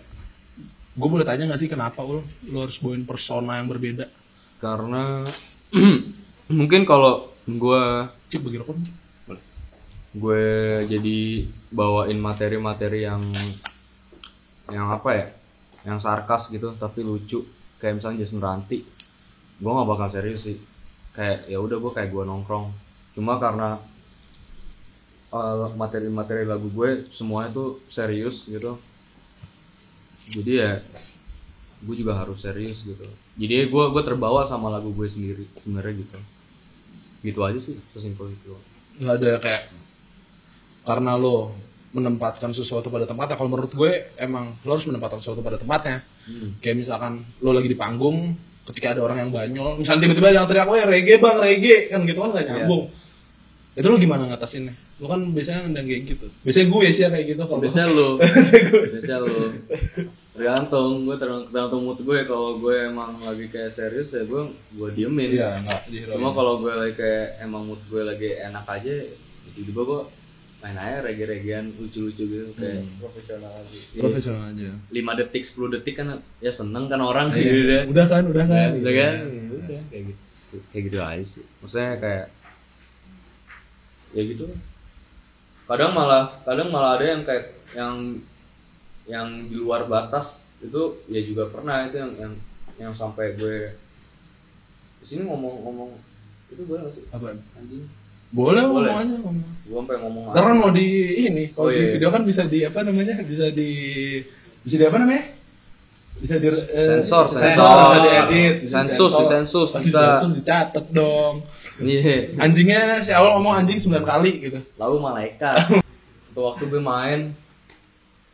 Gue 0.98 1.08
boleh 1.08 1.24
tanya 1.24 1.48
gak 1.56 1.62
sih 1.64 1.72
kenapa 1.72 2.04
ul 2.04 2.20
lo 2.52 2.68
harus 2.68 2.84
bawain 2.84 3.08
persona 3.08 3.64
yang 3.64 3.72
berbeda? 3.72 4.12
Karena 4.60 5.24
mungkin 6.60 6.84
kalau 6.84 7.32
gue 7.48 7.84
Cip 8.28 8.44
bagi 8.44 8.60
rokok 8.60 8.76
gue 10.18 10.44
jadi 10.90 11.46
bawain 11.70 12.18
materi-materi 12.18 13.08
yang 13.08 13.32
yang 14.68 14.92
apa 14.92 15.10
ya? 15.16 15.28
Yang 15.88 16.04
sarkas 16.04 16.52
gitu 16.52 16.76
tapi 16.76 17.08
lucu. 17.08 17.40
Kayak 17.80 18.04
misalnya 18.04 18.28
Jason 18.28 18.44
Ranti 18.44 18.84
gue 19.58 19.72
nggak 19.72 19.88
bakal 19.88 20.12
serius 20.12 20.44
sih. 20.44 20.60
Kayak 21.16 21.48
ya 21.48 21.56
udah 21.64 21.78
gue 21.80 21.92
kayak 21.96 22.12
gue 22.12 22.24
nongkrong. 22.28 22.68
Cuma 23.16 23.40
karena 23.40 23.80
uh, 25.32 25.72
materi-materi 25.76 26.44
lagu 26.48 26.68
gue 26.72 27.08
semuanya 27.12 27.54
tuh 27.54 27.82
serius 27.88 28.48
gitu 28.48 28.78
jadi 30.28 30.52
ya 30.54 30.72
gue 31.84 31.96
juga 31.96 32.18
harus 32.18 32.42
serius 32.42 32.84
gitu 32.84 33.06
jadi 33.38 33.70
gue 33.70 33.84
gue 33.94 34.04
terbawa 34.04 34.44
sama 34.44 34.74
lagu 34.74 34.92
gue 34.92 35.08
sendiri 35.08 35.46
sebenarnya 35.62 36.04
gitu 36.04 36.20
gitu 37.26 37.40
aja 37.44 37.60
sih 37.60 37.78
sesimpel 37.92 38.34
itu 38.34 38.56
Gak 38.98 39.22
ada 39.22 39.38
kayak 39.38 39.62
karena 40.82 41.14
lo 41.20 41.54
menempatkan 41.94 42.52
sesuatu 42.52 42.90
pada 42.90 43.06
tempatnya. 43.06 43.36
Kalau 43.38 43.50
menurut 43.50 43.72
gue 43.74 43.92
emang 44.18 44.58
lo 44.66 44.72
harus 44.74 44.88
menempatkan 44.90 45.22
sesuatu 45.22 45.46
pada 45.46 45.62
tempatnya. 45.62 46.02
Kayak 46.64 46.76
misalkan 46.82 47.22
lo 47.44 47.54
lagi 47.54 47.70
di 47.70 47.78
panggung, 47.78 48.34
ketika 48.68 48.98
ada 48.98 49.02
orang 49.06 49.28
yang 49.28 49.32
banyol, 49.32 49.80
misalnya 49.80 50.10
tiba-tiba 50.10 50.28
ada 50.34 50.38
yang 50.44 50.50
teriak, 50.50 50.68
"Weh, 50.68 50.84
reggae 50.84 51.18
bang, 51.22 51.38
reggae!" 51.40 51.78
kan 51.94 52.00
gitu 52.04 52.20
kan 52.20 52.30
gak 52.36 52.46
nyambung. 52.50 52.84
Itu 53.78 53.88
lo 53.88 53.98
gimana 54.02 54.24
ngatasinnya? 54.34 54.74
Lo 54.98 55.06
kan 55.06 55.22
biasanya 55.30 55.66
nendang 55.66 55.86
kayak 55.86 56.04
gitu. 56.08 56.26
Biasanya 56.42 56.68
gue 56.68 56.86
sih 56.90 57.04
ya 57.04 57.10
kayak 57.10 57.26
gitu. 57.30 57.42
Kalau 57.44 57.60
biasanya 57.60 57.88
lu 57.88 58.08
biasanya 58.20 58.62
gue. 58.64 58.82
biasanya 58.88 59.18
lu 59.20 59.36
tergantung 60.32 60.92
gue 61.04 61.16
tergantung, 61.18 61.82
mood 61.82 61.98
gue 62.00 62.20
kalau 62.24 62.58
gue 62.58 62.76
emang 62.84 63.18
lagi 63.20 63.46
kayak 63.48 63.70
serius 63.70 64.12
ya 64.12 64.22
gue 64.22 64.42
gue 64.72 64.90
diemin 64.94 65.34
Iya, 65.34 65.50
enggak 65.60 65.82
cuma 66.14 66.30
kalau 66.30 66.62
gue 66.62 66.70
lagi 66.70 66.94
kayak 66.94 67.42
emang 67.42 67.66
mood 67.66 67.82
gue 67.84 68.02
lagi 68.02 68.38
enak 68.38 68.62
aja 68.64 69.02
tiba-tiba 69.48 69.82
gue 69.84 70.02
main 70.58 70.74
aja 70.76 71.02
reggae-reggaean 71.02 71.74
lucu-lucu 71.76 72.24
gitu 72.24 72.54
kayak 72.54 72.86
profesional 72.98 73.50
aja 73.52 73.78
profesional 73.96 74.44
aja. 74.48 74.70
5 74.88 74.94
detik 75.20 75.42
10 75.44 75.74
detik 75.74 75.96
kan 75.96 76.08
ya 76.38 76.52
seneng 76.52 76.86
kan 76.86 76.98
orang 77.00 77.30
Iya. 77.30 77.42
gitu 77.42 77.58
udah 77.58 77.82
Udah 77.88 78.06
kan, 78.08 78.24
udah 78.28 78.46
kan. 78.46 78.70
udah 78.76 78.94
kan 78.94 79.16
Ya 79.18 79.42
udah 79.52 79.82
kayak 79.90 80.04
gitu 80.06 80.22
kayak 80.68 80.84
gitu 80.86 80.98
aja 81.00 81.24
sih 81.24 81.44
maksudnya 81.58 81.98
kayak 81.98 82.26
ya 84.12 84.22
gitu 84.24 84.44
lah. 84.46 84.60
Kadang 85.68 85.92
malah 85.92 86.24
kadang 86.42 86.68
malah 86.68 86.96
ada 86.96 87.06
yang 87.06 87.22
kayak 87.22 87.46
yang 87.72 87.96
yang 89.06 89.28
di 89.46 89.56
luar 89.56 89.86
batas 89.86 90.48
itu 90.58 90.82
ya 91.06 91.22
juga 91.22 91.48
pernah 91.48 91.86
itu 91.86 91.96
yang 91.96 92.12
yang 92.18 92.34
yang 92.78 92.92
sampai 92.92 93.36
gue 93.36 93.72
di 94.98 95.06
sini 95.06 95.22
ngomong-ngomong 95.24 95.94
itu 96.48 96.62
boleh 96.64 96.88
gak 96.88 96.94
sih 96.94 97.04
Apaan? 97.10 97.38
anjing 97.54 97.86
Boleh, 98.28 98.60
Boleh. 98.68 98.92
ngomong 98.92 99.00
aja 99.00 99.16
ngomong. 99.24 99.48
gue 99.64 99.76
sampai 99.78 99.98
ngomong 100.04 100.24
kan 100.36 100.52
mau 100.52 100.72
di 100.72 100.88
ini, 101.24 101.44
kalau 101.56 101.68
Oh, 101.68 101.72
di 101.72 101.80
iya. 101.80 101.92
video 101.96 102.10
kan 102.12 102.28
bisa 102.28 102.44
di 102.44 102.60
apa 102.60 102.84
namanya? 102.84 103.24
Bisa 103.24 103.48
di 103.56 103.70
bisa 104.62 104.76
di 104.76 104.84
apa 104.84 104.98
namanya? 105.00 105.24
Bisa 106.20 106.36
di 106.36 106.48
eh, 106.52 106.60
Sensor, 106.76 107.24
sensor, 107.24 107.40
sensor. 107.40 107.72
bisa 107.88 108.00
diedit, 108.04 108.56
bisa 108.68 108.76
Sensus, 108.84 109.12
disensus, 109.16 109.70
bisa. 109.80 110.02
Sensus 110.20 110.32
dicatat 110.36 110.86
dong. 110.92 111.40
Iya. 111.82 112.34
Anjingnya 112.38 113.02
si 113.06 113.14
awal 113.14 113.38
ngomong 113.38 113.64
anjing 113.64 113.78
9 113.78 114.02
kali 114.02 114.32
gitu. 114.50 114.60
lalu 114.78 114.96
malaikat. 115.02 115.82
Waktu 116.34 116.64
gue 116.70 116.82
main 116.82 117.34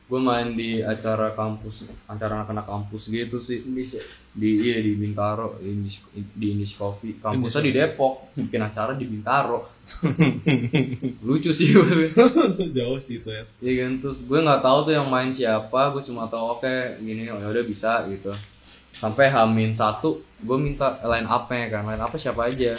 gue 0.03 0.21
main 0.21 0.53
di 0.53 0.83
acara 0.83 1.33
kampus 1.33 1.89
acara 2.05 2.43
anak-anak 2.43 2.67
kampus 2.67 3.09
gitu 3.09 3.39
sih. 3.39 3.63
Di 4.33 4.49
iya 4.59 4.77
di 4.81 4.97
Bintaro 4.97 5.57
di 5.57 5.73
Indis, 5.73 6.03
di 6.13 6.55
Indis 6.55 6.75
Coffee. 6.75 7.19
Kampusnya 7.19 7.61
di 7.63 7.71
Depok. 7.75 8.35
Bikin 8.35 8.61
acara 8.63 8.95
di 8.95 9.05
Bintaro. 9.07 9.67
Lucu 11.27 11.51
sih 11.51 11.73
gue. 11.75 12.11
Jauh 12.75 12.99
sih 12.99 13.19
itu 13.19 13.29
ya. 13.31 13.43
Iya 13.59 13.73
kan 13.87 13.91
terus 13.99 14.23
gue 14.23 14.39
nggak 14.39 14.61
tahu 14.63 14.77
tuh 14.87 14.93
yang 14.95 15.07
main 15.07 15.31
siapa. 15.31 15.91
Gue 15.91 16.03
cuma 16.03 16.27
tahu 16.31 16.59
oke 16.59 16.99
gini 17.03 17.27
ya 17.27 17.35
udah 17.35 17.65
bisa 17.65 18.07
gitu. 18.07 18.31
Sampai 18.93 19.27
hamin 19.33 19.73
satu 19.73 20.21
gue 20.43 20.57
minta 20.59 20.99
line 21.03 21.27
up-nya 21.27 21.71
kan. 21.71 21.83
Line 21.87 22.03
up 22.03 22.13
siapa 22.15 22.47
aja 22.51 22.75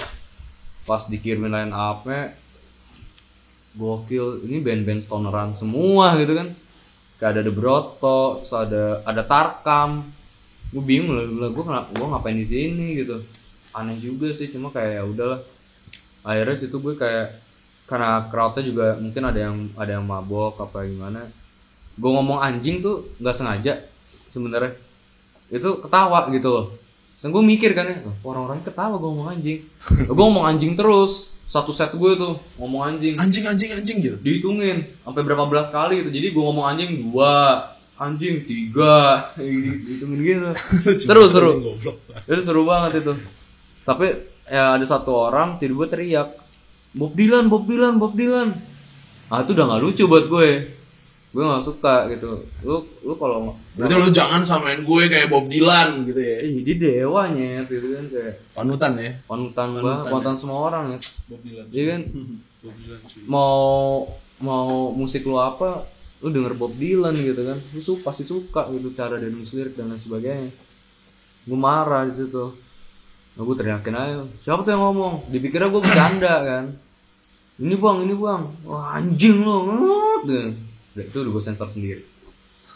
pas 0.85 1.03
dikirimin 1.09 1.53
line 1.53 1.73
up-nya 1.73 2.37
gokil. 3.75 4.45
Ini 4.47 4.63
band-band 4.63 5.03
stoneran 5.03 5.51
semua 5.51 6.15
gitu 6.21 6.37
kan. 6.37 6.49
Kayak 7.19 7.31
ada 7.35 7.43
The 7.43 7.53
Broto 7.53 8.21
terus 8.39 8.53
ada 8.55 8.85
ada 9.03 9.23
Tarkam. 9.25 10.07
Gue 10.71 10.83
bingung 10.83 11.15
lah 11.15 11.27
gue 11.27 11.49
gue 11.51 11.65
gue 11.99 12.07
ngapain 12.07 12.39
di 12.39 12.47
sini 12.47 13.03
gitu. 13.03 13.25
Aneh 13.75 13.99
juga 13.99 14.31
sih 14.31 14.53
cuma 14.53 14.71
kayak 14.71 14.93
ya 15.01 15.03
udahlah. 15.03 15.41
Akhirnya 16.23 16.57
situ 16.57 16.77
gue 16.79 16.95
kayak 16.95 17.43
karena 17.85 18.25
crowdnya 18.33 18.63
juga 18.65 18.87
mungkin 18.97 19.23
ada 19.29 19.39
yang 19.41 19.57
ada 19.77 19.91
yang 19.99 20.05
mabok 20.07 20.63
apa 20.63 20.87
gimana. 20.87 21.27
Gue 21.99 22.11
ngomong 22.11 22.39
anjing 22.43 22.83
tuh 22.85 23.11
nggak 23.19 23.37
sengaja 23.37 23.75
sebenarnya. 24.31 24.79
Itu 25.51 25.83
ketawa 25.83 26.31
gitu 26.31 26.49
loh 26.51 26.84
Terus 27.15 27.31
gue 27.31 27.43
mikir 27.47 27.71
kan 27.79 27.87
ya 27.87 28.03
"Loh, 28.03 28.15
orang-orang 28.27 28.61
ketawa 28.67 28.99
gue 28.99 29.07
ngomong 29.07 29.29
anjing. 29.31 29.59
Gue 30.11 30.25
ngomong 30.27 30.45
anjing 30.51 30.75
terus 30.75 31.31
satu 31.47 31.71
set 31.71 31.95
gue 31.95 32.13
tuh 32.19 32.43
ngomong 32.59 32.83
anjing. 32.95 33.15
Anjing 33.15 33.45
anjing 33.47 33.71
anjing 33.71 33.97
gitu. 34.03 34.17
dihitungin 34.19 34.99
sampai 35.07 35.23
berapa 35.23 35.47
belas 35.47 35.71
kali 35.71 36.03
gitu. 36.03 36.11
Jadi 36.11 36.27
gue 36.35 36.43
ngomong 36.43 36.67
anjing 36.67 36.91
dua 37.07 37.35
anjing 37.95 38.43
tiga 38.43 39.23
dihitungin 39.39 40.19
gitu. 40.21 40.49
Seru 41.07 41.31
seru. 41.31 41.79
itu 42.27 42.43
seru 42.43 42.67
banget 42.67 43.07
itu. 43.07 43.13
Tapi 43.87 44.07
ya 44.51 44.75
ada 44.75 44.85
satu 44.85 45.31
orang 45.31 45.57
tiba-tiba 45.63 45.87
teriak 45.87 46.29
Bob 46.95 47.15
Dylan 47.15 47.47
Bob 47.47 47.65
Dylan 47.71 47.95
Bob 48.03 48.13
Dylan. 48.19 48.59
Ah 49.31 49.41
itu 49.47 49.55
udah 49.55 49.65
nggak 49.71 49.83
lucu 49.87 50.05
buat 50.11 50.27
gue 50.27 50.51
gue 51.35 51.43
nggak 51.43 51.67
suka 51.67 52.07
gitu. 52.15 52.47
Lu 52.63 52.87
lu 53.03 53.13
kalau 53.19 53.59
Berarti 53.75 53.95
lu 53.99 54.09
jangan 54.15 54.47
samain 54.47 54.87
gue 54.87 55.03
kayak 55.11 55.27
Bob 55.35 55.51
Dylan 55.51 56.07
gitu 56.07 56.21
ya. 56.23 56.39
ih 56.47 56.63
dia 56.63 56.77
dewanya 56.79 57.67
gitu 57.67 57.91
kan 57.91 58.07
kayak 58.07 58.35
Panutan 58.55 58.93
ya. 58.95 59.13
panutan 59.27 59.67
banget 59.83 60.07
panutan 60.15 60.35
semua 60.39 60.59
orang 60.71 60.85
ya 60.95 60.99
Bob 61.27 61.41
Dylan. 61.43 61.67
iya 61.75 61.85
kan? 61.91 62.01
Bob 62.63 62.75
Dylan 62.79 63.01
sih. 63.11 63.21
mau 63.27 64.07
mau 64.39 64.95
musik 64.95 65.27
lu 65.27 65.35
apa 65.43 65.91
lu 66.23 66.31
denger 66.31 66.55
Bob 66.55 66.73
Dylan 66.79 67.19
gitu 67.19 67.43
kan. 67.43 67.59
Lu 67.75 67.83
su 67.83 67.99
pasti 68.01 68.23
suka 68.23 68.71
gitu 68.71 68.95
cara 68.95 69.19
dia 69.19 69.27
nulis 69.27 69.51
lirik 69.59 69.75
dan 69.75 69.91
lain 69.91 69.99
sebagainya. 69.99 70.55
Gue 71.45 71.59
marah 71.59 72.07
di 72.07 72.15
situ. 72.15 72.55
Nah, 73.35 73.43
gue 73.43 73.57
teriakin 73.59 73.93
aja. 73.99 74.23
Siapa 74.41 74.63
tuh 74.63 74.71
yang 74.71 74.83
ngomong? 74.87 75.27
Dipikirnya 75.35 75.67
gue 75.67 75.83
bercanda 75.83 76.35
kan. 76.47 76.65
Ini 77.59 77.75
bang 77.75 77.99
ini 78.07 78.15
bang. 78.15 78.43
Wah 78.65 78.95
anjing 78.97 79.43
lo 79.43 79.57
Ngut. 79.67 80.31
Udah, 80.95 81.05
itu 81.05 81.17
udah 81.17 81.31
gue 81.31 81.43
sensor 81.43 81.67
sendiri 81.67 82.03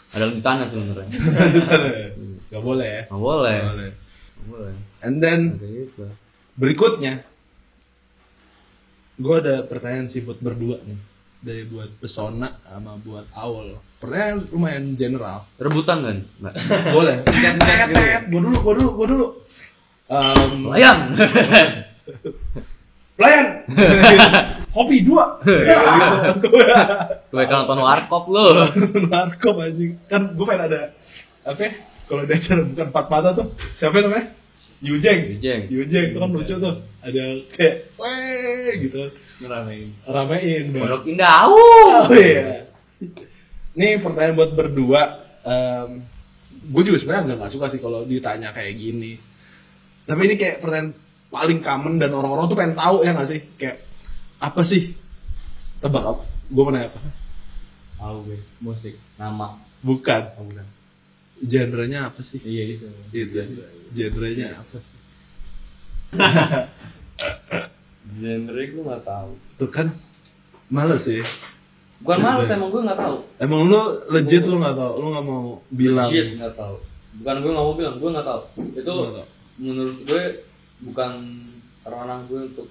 ada 0.09 0.25
lanjutannya 0.25 0.65
sebenarnya 0.65 1.07
Gak 2.49 2.63
boleh 2.65 2.89
ya. 2.89 3.01
nggak 3.05 3.21
boleh 3.21 3.55
Nggak 3.55 3.71
boleh. 3.71 3.91
nggak 3.93 4.45
boleh 4.47 4.73
And 4.99 5.15
then 5.17 5.55
gitu 5.57 6.05
berikutnya, 6.53 7.23
gue 9.15 9.35
ada 9.37 9.63
pertanyaan 9.63 10.07
sih 10.07 10.19
buat 10.19 10.39
berdua 10.39 10.75
nih. 10.83 10.99
Dari 11.39 11.63
buat 11.63 11.87
pesona 11.95 12.51
sama 12.61 12.99
buat 12.99 13.23
awal. 13.31 13.79
Pertanyaan 13.95 14.43
lumayan 14.49 14.91
general. 14.93 15.47
rebutan 15.55 16.03
kan 16.03 16.17
mbak 16.35 16.53
Boleh. 16.95 17.23
Gue 18.27 18.39
dulu, 18.41 18.57
gue 18.59 18.73
dulu, 18.75 18.89
gue 18.93 19.07
dulu. 19.07 19.25
Um, 20.09 20.67
layang 20.67 21.15
pelayan. 23.15 23.47
Kopi 24.79 25.03
dua. 25.03 25.43
gue 25.43 25.75
kan 27.43 27.67
nonton 27.67 27.83
warkop 27.83 28.31
lu 28.31 28.63
Narkop 29.11 29.59
anjing. 29.59 29.99
Kan 30.07 30.31
gue 30.31 30.45
pengen 30.47 30.71
ada 30.71 30.95
apa 31.43 31.67
ya? 31.67 31.71
Kalau 32.07 32.23
di 32.23 32.31
acara 32.31 32.63
bukan 32.63 32.87
empat 32.87 33.05
mata 33.11 33.35
tuh 33.35 33.51
siapa 33.75 33.99
namanya? 33.99 34.31
Yujeng. 34.79 35.35
Yujeng. 35.35 35.67
Yujeng 35.67 36.15
itu 36.15 36.17
kan 36.23 36.31
lucu 36.31 36.55
tuh. 36.55 36.75
Ada 37.03 37.43
kayak 37.51 37.91
weh 37.99 38.87
gitu. 38.87 39.03
ngeramein 39.43 39.91
Ramein. 40.07 40.71
Pondok 40.71 41.03
indah 41.11 41.51
Oh 41.51 42.07
iya. 42.15 42.63
Nih 43.75 43.99
pertanyaan 43.99 44.39
buat 44.39 44.55
berdua. 44.55 45.27
Em, 45.43 46.07
gue 46.71 46.83
juga 46.87 47.03
sebenarnya 47.03 47.35
agak 47.35 47.39
gak 47.43 47.51
suka 47.51 47.67
sih 47.67 47.83
kalau 47.83 48.07
ditanya 48.07 48.55
kayak 48.55 48.79
gini. 48.79 49.19
Tapi 50.07 50.23
ini 50.23 50.39
kayak 50.39 50.63
pertanyaan 50.63 50.95
paling 51.27 51.59
common 51.59 51.99
dan 51.99 52.15
orang-orang 52.15 52.47
tuh 52.47 52.55
pengen 52.55 52.79
tahu 52.79 53.03
ya 53.03 53.11
gak 53.11 53.27
sih? 53.27 53.43
Kayak 53.59 53.88
apa 54.39 54.61
sih? 54.61 54.95
Tebak 55.79 56.01
apa? 56.01 56.23
Gue 56.49 56.63
mau 56.63 56.71
nanya 56.71 56.89
apa? 56.89 56.99
tahu 57.99 58.23
gue 58.23 58.39
musik 58.63 58.95
nama 59.19 59.59
Bukan. 59.83 60.31
oh, 60.39 60.47
bukan 60.47 60.63
Genrenya 61.43 62.07
apa 62.07 62.23
sih? 62.23 62.39
iya 62.39 62.63
itu 62.71 62.87
Itu. 63.11 63.43
Genrenya 63.91 64.55
apa 64.55 64.79
sih? 64.79 64.97
genre 68.15 68.63
gue 68.63 68.81
nggak 68.81 69.03
tahu 69.03 69.31
Tuh 69.59 69.67
kan 69.67 69.91
males 70.71 71.03
sih. 71.03 71.19
bukan 71.99 72.17
males 72.23 72.47
emang 72.49 72.71
gue 72.71 72.81
nggak 72.87 72.97
tahu 72.97 73.17
Emang 73.35 73.67
lu 73.67 73.77
legit 74.09 74.47
lu 74.47 74.57
gak 74.57 74.73
tau? 74.73 74.95
Lu 74.95 75.11
gak 75.11 75.25
mau 75.27 75.59
bilang? 75.69 76.07
Legit 76.07 76.39
nggak 76.39 76.55
tahu 76.55 76.75
bukan 77.19 77.35
gue 77.43 77.51
nggak 77.51 77.65
mau 77.67 77.75
bilang 77.75 77.95
gue 77.99 78.09
nggak 78.15 78.25
tahu 78.25 78.41
itu 78.79 78.89
nggak 78.89 79.11
tahu. 79.11 79.27
menurut 79.59 79.97
gue 80.07 80.23
bukan 80.87 81.11
ranah 81.83 82.19
gue 82.31 82.39
untuk 82.47 82.67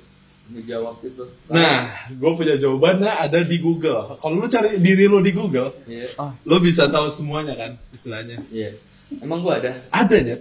ngejawab 0.49 0.97
itu 1.05 1.25
Nah, 1.49 2.09
gue 2.09 2.31
punya 2.33 2.57
jawabannya 2.57 3.13
ada 3.13 3.41
di 3.45 3.57
Google. 3.61 4.17
Kalau 4.17 4.35
lu 4.37 4.49
cari 4.49 4.81
diri 4.81 5.05
lu 5.05 5.21
di 5.21 5.33
Google, 5.33 5.77
iya 5.85 6.09
lu 6.43 6.57
bisa 6.59 6.89
tahu 6.89 7.09
semuanya 7.09 7.53
kan 7.53 7.77
istilahnya. 7.93 8.41
iya 8.49 8.73
emang 9.21 9.41
gue 9.41 9.53
ada 9.53 9.73
Ada 9.89 10.17
ya. 10.19 10.37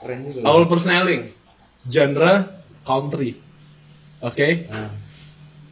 keren 0.00 0.28
juga 0.32 0.44
Our 0.44 0.64
personaling, 0.66 1.32
genre 1.84 2.32
country. 2.82 3.36
Oke, 4.20 4.68
nah, 4.68 4.88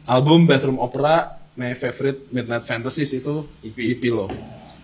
album 0.05 0.45
Bathroom 0.45 0.77
Opera, 0.77 1.33
My 1.53 1.73
Favorite 1.73 2.29
Midnight 2.29 2.69
Fantasies 2.69 3.09
itu 3.11 3.49
EP, 3.61 3.73
EP 3.73 4.03
lo. 4.09 4.29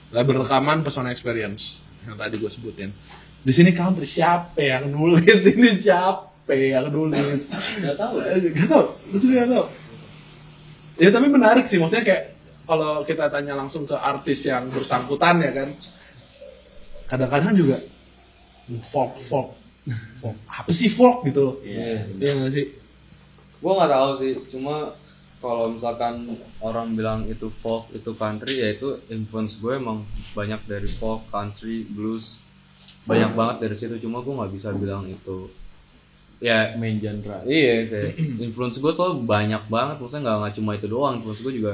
Label 0.09 0.41
rekaman 0.41 0.81
Persona 0.81 1.13
Experience 1.13 1.77
yang 2.03 2.17
tadi 2.17 2.35
gue 2.35 2.49
sebutin. 2.49 2.89
Di 3.41 3.53
sini 3.53 3.71
country 3.71 4.05
siapa 4.05 4.57
yang 4.57 4.89
nulis 4.89 5.45
ini 5.53 5.69
siapa 5.69 6.30
yang 6.53 6.87
nulis? 6.91 7.47
nggak 7.79 7.95
tahu 7.97 8.15
Eh, 8.21 8.51
Gak 8.53 8.67
tau, 8.67 8.83
lu 9.09 9.17
sendiri 9.17 9.45
gak 9.45 9.51
tau 9.55 9.65
Ya 11.01 11.09
tapi 11.09 11.27
menarik 11.31 11.65
sih, 11.65 11.81
maksudnya 11.81 12.05
kayak 12.05 12.23
kalau 12.69 13.01
kita 13.01 13.25
tanya 13.33 13.57
langsung 13.57 13.89
ke 13.89 13.95
artis 13.97 14.45
yang 14.45 14.69
bersangkutan 14.69 15.41
ya 15.41 15.51
kan? 15.51 15.69
Kadang-kadang 17.09 17.57
juga 17.57 17.77
folk, 18.93 19.17
folk, 19.27 19.49
folk. 20.21 20.37
Apa 20.45 20.69
sih 20.69 20.87
folk 20.87 21.25
gitu 21.25 21.41
loh? 21.41 21.55
Iya. 21.65 22.05
Iya 22.21 22.31
gak 22.45 22.51
sih? 22.53 22.65
gue 23.61 23.71
nggak 23.77 23.91
tahu 23.93 24.09
sih. 24.17 24.33
Cuma 24.49 24.93
kalau 25.37 25.73
misalkan 25.73 26.37
orang 26.61 26.93
bilang 26.93 27.25
itu 27.25 27.49
folk 27.49 27.89
itu 27.93 28.13
country 28.17 28.61
ya 28.61 28.73
itu 28.73 29.01
influence 29.09 29.57
gue 29.57 29.77
emang 29.77 30.01
banyak 30.33 30.61
dari 30.65 30.89
folk 30.89 31.29
country 31.29 31.85
blues. 31.85 32.37
Banyak 33.05 33.33
banget 33.33 33.57
dari 33.65 33.75
situ. 33.77 33.97
Cuma 34.01 34.21
gue 34.21 34.33
nggak 34.33 34.53
bisa 34.53 34.69
bilang 34.73 35.05
itu 35.09 35.49
ya. 36.41 36.73
Main 36.75 36.97
genre. 36.97 37.45
Iya 37.45 37.87
kayak 37.87 38.11
influence 38.49 38.81
gue 38.81 38.91
soal 38.91 39.21
banyak 39.21 39.63
banget. 39.69 39.95
Maksudnya 40.01 40.21
nggak 40.27 40.37
nggak 40.41 40.53
cuma 40.59 40.71
itu 40.75 40.87
doang. 40.89 41.13
Influence 41.21 41.41
gue 41.45 41.53
juga 41.53 41.73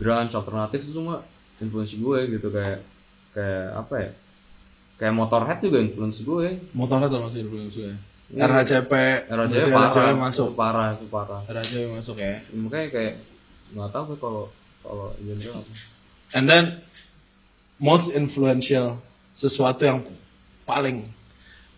grunge 0.00 0.32
alternatif 0.32 0.78
itu 0.88 0.92
cuma 0.96 1.20
influence 1.60 1.92
gue 1.92 2.18
gitu. 2.32 2.48
Kayak 2.48 2.78
kayak 3.36 3.66
apa 3.76 3.94
ya? 4.00 4.10
Kayak 4.98 5.14
motorhead 5.14 5.58
juga 5.62 5.78
influence 5.78 6.18
gue 6.26 6.58
Motorhead 6.74 7.06
termasuk 7.12 7.38
influence 7.38 7.76
gue 7.76 7.92
Iya. 8.28 8.44
RHCP, 8.44 8.92
berarti 9.24 9.56
parah. 9.72 9.88
RHCP 9.88 10.08
masuk. 10.20 10.48
Parah 10.52 10.86
itu 10.92 11.06
parah. 11.08 11.40
RHCP 11.48 11.84
masuk 11.88 12.16
ya. 12.20 12.36
Makanya 12.52 12.88
kayak 12.92 13.14
nggak 13.72 13.88
tahu 13.88 14.02
gue 14.12 14.18
kalau 14.20 14.44
kalau 14.84 15.08
genre 15.16 15.50
apa 15.64 15.72
And 16.36 16.44
then 16.44 16.64
most 17.80 18.12
influential 18.12 19.00
sesuatu 19.32 19.80
yang 19.80 20.04
paling 20.68 21.08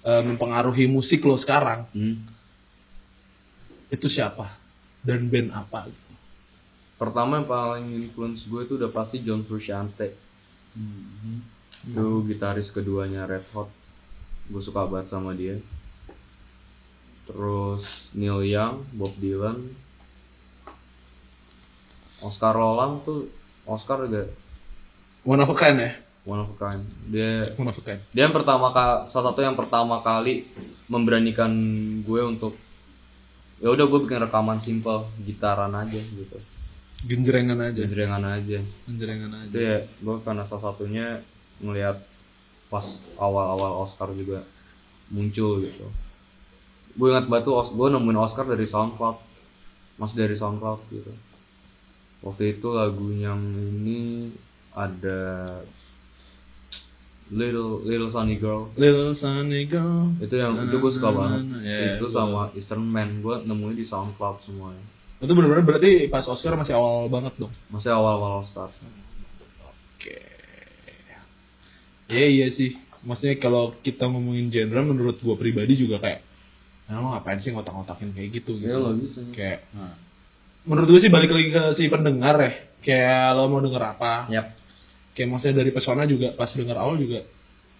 eh, 0.04 0.22
mempengaruhi 0.24 0.88
musik 0.88 1.24
lo 1.24 1.36
sekarang 1.36 1.86
hmm. 1.92 2.16
itu 3.92 4.06
siapa? 4.06 4.56
Dan 5.00 5.32
band 5.32 5.50
apa? 5.56 5.88
Pertama 7.00 7.40
yang 7.40 7.48
paling 7.48 7.86
influence 7.96 8.44
gue 8.44 8.68
itu 8.68 8.76
udah 8.76 8.92
pasti 8.92 9.24
John 9.24 9.40
Frusciante. 9.40 10.12
Itu 11.80 12.20
gitaris 12.28 12.68
keduanya 12.68 13.24
Red 13.24 13.48
Hot. 13.56 13.72
Gue 14.52 14.60
suka 14.60 14.84
banget 14.84 15.08
sama 15.08 15.32
dia. 15.32 15.56
Terus 17.24 18.12
Neil 18.12 18.44
Young 18.44 18.84
Bob 18.92 19.16
Dylan. 19.16 19.72
Oscar 22.20 22.52
Roland 22.52 23.00
tuh 23.00 23.32
Oscar 23.64 24.04
juga 24.04 24.28
one 25.24 25.40
of 25.40 25.48
a 25.48 25.56
kind 25.56 25.80
ya 25.80 25.96
one 26.30 26.46
of 26.46 26.54
a 26.54 26.56
kind 26.56 26.86
dia 27.10 27.50
one 27.58 27.66
of 27.66 27.74
a 27.74 27.82
kind 27.82 27.98
dia 28.14 28.30
yang 28.30 28.34
pertama 28.34 28.70
kali 28.70 29.10
salah 29.10 29.34
satu 29.34 29.42
yang 29.42 29.58
pertama 29.58 29.98
kali 29.98 30.46
memberanikan 30.86 31.50
gue 32.06 32.20
untuk 32.22 32.54
ya 33.58 33.68
udah 33.68 33.84
gue 33.84 34.00
bikin 34.06 34.22
rekaman 34.24 34.56
simple 34.62 35.10
gitaran 35.20 35.74
aja 35.76 36.00
gitu. 36.00 36.38
Genjrengan 37.00 37.60
aja. 37.60 37.80
Jadrengan 37.84 38.24
aja. 38.24 38.58
Genjrengan 38.88 39.30
itu 39.48 39.56
aja 39.56 39.58
ya 39.60 39.78
gue 39.84 40.16
karena 40.24 40.42
salah 40.48 40.72
satunya 40.72 41.20
ngelihat 41.60 42.00
pas 42.72 43.02
awal-awal 43.20 43.84
Oscar 43.84 44.14
juga 44.16 44.46
muncul 45.12 45.60
gitu. 45.66 45.86
Gue 46.96 47.08
ingat 47.12 47.28
batu 47.28 47.52
gue 47.52 47.88
nemuin 47.92 48.18
Oscar 48.20 48.48
dari 48.48 48.64
SoundCloud. 48.64 49.18
Masih 50.00 50.16
dari 50.16 50.34
SoundCloud 50.38 50.80
gitu. 50.88 51.12
Waktu 52.24 52.56
itu 52.56 52.68
lagu 52.72 53.08
yang 53.12 53.40
ini 53.56 54.32
ada 54.72 55.60
Little 57.30 57.86
Little 57.86 58.10
Sunny 58.10 58.36
Girl. 58.42 58.66
Little 58.74 59.14
Sunny 59.14 59.62
Girl. 59.70 60.10
Itu 60.18 60.34
yang 60.34 60.66
itu 60.66 60.76
gue 60.82 60.92
suka 60.92 61.14
banget. 61.14 61.62
Ya, 61.62 61.94
itu 61.94 62.06
sama 62.10 62.50
Eastern 62.58 62.82
Man. 62.82 63.22
Gue 63.22 63.38
nemuin 63.46 63.78
di 63.78 63.86
SoundCloud 63.86 64.42
semuanya. 64.42 64.82
Itu 65.22 65.32
benar-benar 65.36 65.62
berarti 65.62 66.10
pas 66.10 66.26
Oscar 66.26 66.58
masih 66.58 66.74
awal 66.74 67.06
banget 67.06 67.38
dong? 67.38 67.52
Masih 67.70 67.94
awal-awal 67.94 68.42
Oscar. 68.42 68.72
Oke. 69.62 70.18
Iya 72.10 72.26
iya 72.26 72.46
sih. 72.50 72.74
Maksudnya 73.06 73.38
kalau 73.38 73.78
kita 73.80 74.10
ngomongin 74.10 74.50
genre 74.50 74.82
menurut 74.82 75.22
gua 75.22 75.38
pribadi 75.38 75.78
juga 75.78 76.02
kayak 76.02 76.26
nah, 76.90 76.98
lo 76.98 77.14
ngapain 77.14 77.38
sih 77.38 77.54
ngotak-ngotakin 77.54 78.10
kayak 78.10 78.42
gitu? 78.42 78.58
Gitu. 78.58 78.66
ya 78.66 78.74
nggak 78.74 78.96
bisa. 79.06 79.20
Kayak 79.30 79.62
menurut 80.66 80.88
gue 80.90 81.00
sih 81.00 81.12
balik 81.14 81.30
lagi 81.30 81.48
ke 81.54 81.62
si 81.78 81.86
pendengar 81.86 82.34
ya. 82.42 82.52
Kayak 82.82 83.38
lo 83.38 83.46
mau 83.46 83.62
denger 83.62 83.82
apa? 83.94 84.26
Yap. 84.32 84.59
Kayak 85.14 85.28
maksudnya 85.28 85.62
dari 85.62 85.70
pesona 85.74 86.06
juga 86.06 86.32
pas 86.34 86.50
denger 86.50 86.76
awal 86.78 86.96
juga 86.98 87.20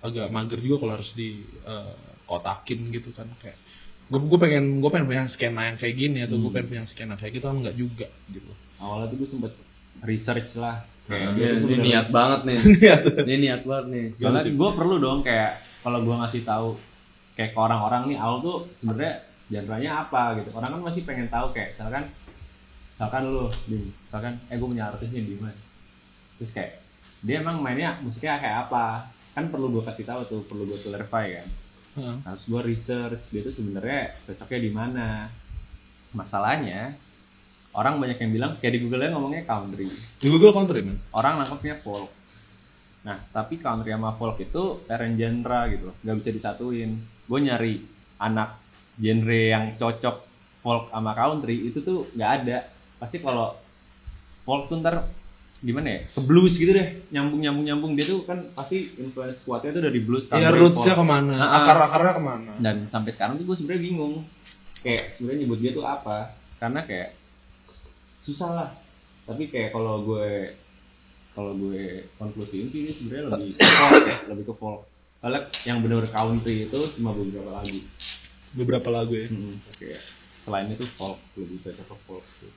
agak 0.01 0.27
mager 0.33 0.59
juga 0.65 0.77
kalau 0.87 0.93
harus 0.97 1.13
di 1.13 1.45
eh, 1.45 1.95
kotakin 2.25 2.81
gitu 2.95 3.11
kan. 3.13 3.29
Kayak 3.43 3.59
gue 4.11 4.19
gue 4.19 4.39
pengen 4.43 4.83
gue 4.83 4.91
pengen 4.91 5.07
punya 5.07 5.23
skena 5.31 5.71
yang 5.71 5.77
kayak 5.79 5.95
gini 5.95 6.19
atau 6.27 6.37
gue 6.39 6.51
pengen 6.51 6.69
punya 6.71 6.85
skena 6.87 7.15
kayak 7.15 7.39
gitu 7.39 7.45
kan 7.47 7.57
enggak 7.63 7.77
juga 7.79 8.07
gitu. 8.31 8.51
Awalnya 8.81 9.07
tuh 9.13 9.17
gue 9.23 9.29
sempet 9.29 9.53
research 10.03 10.59
lah. 10.59 10.83
Kayak 11.11 11.35
tuh 11.35 11.69
ini 11.71 11.91
niat 11.91 12.07
banget 12.15 12.41
nih. 12.47 12.61
Ini 13.27 13.35
niat 13.43 13.63
banget 13.67 13.87
nih. 13.91 14.07
Soalnya 14.15 14.47
gue 14.47 14.71
perlu 14.79 14.97
dong 15.03 15.27
kayak 15.27 15.59
kalau 15.83 16.07
gue 16.07 16.15
ngasih 16.15 16.43
tahu 16.47 16.79
kayak 17.35 17.51
ke 17.57 17.59
orang-orang 17.59 18.15
nih 18.15 18.19
awal 18.21 18.39
tuh 18.45 18.57
sebenarnya 18.79 19.27
genre-nya 19.51 19.91
apa 20.07 20.39
gitu. 20.39 20.55
Orang 20.55 20.71
kan 20.71 20.81
masih 20.87 21.03
pengen 21.03 21.27
tahu 21.27 21.51
kayak 21.51 21.75
misalkan 21.75 22.05
misalkan 22.95 23.23
lu 23.27 23.51
misalkan 24.07 24.33
eh 24.47 24.57
gue 24.61 24.69
punya 24.71 24.87
artis 24.87 25.11
nih 25.11 25.25
Dimas. 25.27 25.67
Terus 26.39 26.51
kayak 26.55 26.80
dia 27.21 27.45
emang 27.45 27.61
mainnya 27.61 28.01
musiknya 28.01 28.41
kayak 28.41 28.59
apa? 28.69 29.09
Kan 29.37 29.53
perlu 29.53 29.69
gue 29.71 29.83
kasih 29.85 30.09
tahu 30.09 30.21
tuh 30.27 30.41
perlu 30.49 30.65
gue 30.69 30.79
clarify 30.81 31.41
kan. 31.41 31.49
Heeh. 31.91 32.17
harus 32.23 32.47
gue 32.47 32.63
research 32.71 33.35
dia 33.35 33.43
tuh 33.43 33.55
sebenarnya 33.55 34.15
cocoknya 34.27 34.61
di 34.63 34.71
mana. 34.71 35.09
Masalahnya 36.11 36.95
orang 37.71 38.03
banyak 38.03 38.19
yang 38.19 38.31
bilang 38.35 38.53
kayak 38.59 38.79
di 38.79 38.81
Google 38.83 39.07
nya 39.07 39.11
ngomongnya 39.15 39.43
country. 39.47 39.87
Di 40.19 40.27
Google 40.31 40.55
country 40.55 40.81
man 40.87 40.99
orang 41.15 41.43
nangkepnya 41.43 41.79
folk. 41.83 42.11
Nah, 43.01 43.17
tapi 43.33 43.57
country 43.57 43.91
sama 43.95 44.13
folk 44.13 44.37
itu 44.43 44.85
parent 44.85 45.17
genre 45.17 45.61
gitu 45.73 45.89
loh, 45.89 45.97
nggak 46.05 46.17
bisa 46.21 46.31
disatuin. 46.35 47.01
Gue 47.25 47.39
nyari 47.41 47.81
anak 48.21 48.61
genre 49.01 49.41
yang 49.51 49.65
cocok 49.79 50.17
folk 50.61 50.93
sama 50.93 51.17
country 51.17 51.71
itu 51.71 51.81
tuh 51.81 52.07
nggak 52.15 52.31
ada. 52.43 52.59
Pasti 53.01 53.23
kalau 53.23 53.57
folk 54.45 54.69
tuh 54.69 54.79
ntar 54.83 55.20
gimana 55.61 55.89
ya? 55.93 56.01
Ke 56.17 56.21
blues 56.25 56.57
gitu 56.57 56.73
deh 56.73 56.89
nyambung 57.13 57.41
nyambung 57.45 57.65
nyambung. 57.69 57.93
Dia 57.93 58.09
tuh 58.09 58.25
kan 58.25 58.49
pasti 58.57 58.97
influence 58.97 59.45
kuatnya 59.45 59.77
tuh 59.77 59.83
dari 59.85 60.01
blues 60.01 60.25
Iya 60.27 60.49
country, 60.49 60.59
rootsnya 60.59 60.95
ke 60.97 61.05
mana? 61.05 61.33
Nah, 61.37 61.49
Akar 61.61 61.77
akarnya 61.85 62.13
ke 62.17 62.23
mana? 62.25 62.53
dan 62.59 62.77
sampai 62.89 63.13
sekarang 63.13 63.37
tuh 63.37 63.45
gue 63.45 63.57
sebenarnya 63.57 63.83
bingung 63.85 64.25
kayak 64.81 65.13
sebenarnya 65.13 65.39
nyebut 65.45 65.59
dia 65.61 65.73
tuh 65.77 65.85
apa? 65.85 66.33
Karena 66.57 66.81
kayak 66.81 67.13
susah 68.17 68.51
lah. 68.53 68.71
Tapi 69.29 69.53
kayak 69.53 69.71
kalau 69.71 70.01
gue 70.03 70.57
kalau 71.31 71.53
gue 71.55 72.09
konklusiin 72.17 72.67
sih 72.67 72.89
ini 72.89 72.93
sebenarnya 72.93 73.31
lebih 73.31 73.55
ke 73.55 73.65
folk 73.65 74.03
ya 74.09 74.17
lebih 74.33 74.45
ke 74.49 74.55
folk. 74.57 74.81
Soalnya 75.21 75.41
yang 75.69 75.79
benar 75.85 76.09
country 76.09 76.65
itu 76.67 76.81
cuma 76.97 77.13
beberapa 77.13 77.53
lagu. 77.53 77.81
Beberapa 78.57 78.89
lagu 78.89 79.13
ya. 79.13 79.29
Hmm, 79.29 79.61
kayak 79.77 80.01
selain 80.41 80.73
itu 80.73 80.89
folk 80.89 81.21
lebih 81.37 81.61
cocok 81.61 81.85
ke 81.85 81.97
folk 82.09 82.25
gitu. 82.41 82.49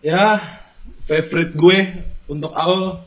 Ya 0.00 0.40
favorite 1.04 1.52
gue 1.52 1.78
untuk 2.26 2.52
awal 2.52 3.04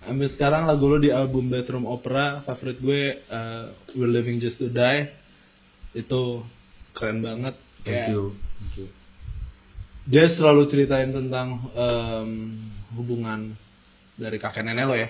sampai 0.00 0.26
sekarang 0.26 0.62
lagu 0.64 0.84
lo 0.84 0.96
di 0.96 1.08
album 1.08 1.48
Bedroom 1.48 1.84
Opera 1.84 2.40
favorite 2.40 2.80
gue 2.80 3.02
uh, 3.26 3.68
We're 3.92 4.08
Living 4.08 4.36
Just 4.38 4.60
to 4.60 4.68
Die 4.68 5.08
itu 5.92 6.44
keren 6.92 7.20
banget 7.20 7.56
Thank 7.80 8.12
you. 8.12 8.36
Thank 8.60 8.74
you. 8.76 8.86
dia 10.04 10.26
selalu 10.26 10.66
ceritain 10.66 11.08
tentang 11.08 11.64
em, 11.72 12.60
hubungan 12.92 13.56
dari 14.14 14.36
kakek 14.36 14.60
nenek 14.60 14.84
lo 14.84 14.92
ya 14.94 15.08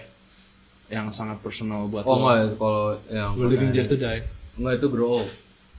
yang 0.87 1.11
sangat 1.11 1.39
personal 1.39 1.87
buat 1.87 2.03
Oh 2.03 2.19
lo. 2.19 2.31
ya, 2.31 2.45
kalau 2.53 2.85
yang 3.07 3.31
We're 3.35 3.51
Living 3.51 3.71
Just 3.71 3.91
to 3.91 3.99
Die 3.99 4.23
enggak 4.55 4.75
itu 4.79 4.87
grow 4.87 5.19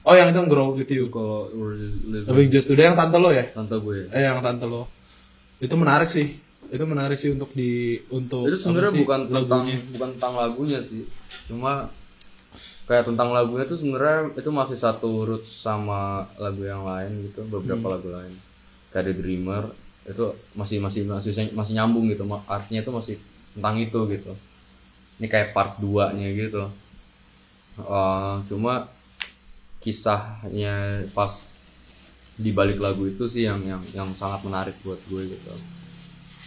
oh 0.02 0.14
yang 0.16 0.32
itu 0.32 0.40
Grow 0.44 0.74
You 0.74 1.06
Kalau 1.08 1.48
we're 1.48 1.76
living 2.04 2.28
Living 2.28 2.50
Just 2.50 2.68
to 2.68 2.74
Die 2.74 2.82
yang 2.82 2.96
tante 2.96 3.16
lo 3.16 3.30
ya 3.30 3.48
tante 3.52 3.76
gue. 3.78 4.08
eh 4.10 4.20
yang 4.20 4.40
tante 4.40 4.64
lo 4.64 4.88
itu 5.62 5.74
menarik 5.78 6.10
sih. 6.10 6.42
Itu 6.72 6.84
menarik 6.88 7.14
sih 7.14 7.30
untuk 7.30 7.54
di 7.54 8.00
untuk 8.10 8.48
itu 8.48 8.58
sebenarnya 8.58 8.92
bukan 8.98 9.20
tentang 9.30 9.62
lagunya. 9.62 9.78
bukan 9.94 10.08
tentang 10.18 10.34
lagunya 10.34 10.80
sih. 10.82 11.06
Cuma 11.46 11.86
kayak 12.82 13.06
tentang 13.06 13.30
lagunya 13.30 13.62
tuh 13.62 13.78
sebenarnya 13.78 14.34
itu 14.34 14.50
masih 14.50 14.74
satu 14.74 15.22
roots 15.22 15.52
sama 15.62 16.26
lagu 16.34 16.66
yang 16.66 16.82
lain 16.82 17.30
gitu 17.30 17.46
beberapa 17.46 17.86
Hmm. 17.86 17.94
lagu 17.94 18.08
lain. 18.10 18.34
Kayak 18.90 19.04
The 19.06 19.14
Dreamer 19.22 19.64
itu 20.02 20.24
masih 20.58 20.82
masih 20.82 21.06
masih 21.06 21.30
masih 21.54 21.72
nyambung 21.78 22.10
gitu. 22.10 22.26
Artinya 22.48 22.82
itu 22.82 22.90
masih 22.90 23.14
tentang 23.54 23.78
itu 23.78 24.00
gitu. 24.10 24.32
Ini 25.22 25.26
kayak 25.30 25.54
part 25.54 25.78
2 25.78 26.10
nya 26.16 26.26
gitu. 26.32 26.66
Eh, 27.78 28.34
cuma 28.48 28.90
kisahnya 29.78 31.04
pas 31.12 31.51
di 32.36 32.50
balik 32.50 32.80
lagu 32.80 33.04
itu 33.04 33.28
sih 33.28 33.44
yang 33.44 33.60
yang 33.64 33.82
yang 33.92 34.08
sangat 34.16 34.44
menarik 34.44 34.76
buat 34.80 35.00
gue 35.08 35.36
gitu. 35.36 35.52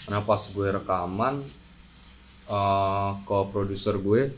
Karena 0.06 0.22
pas 0.26 0.42
gue 0.42 0.68
rekaman 0.70 1.36
eh 2.46 3.10
ke 3.26 3.38
produser 3.50 3.98
gue 3.98 4.30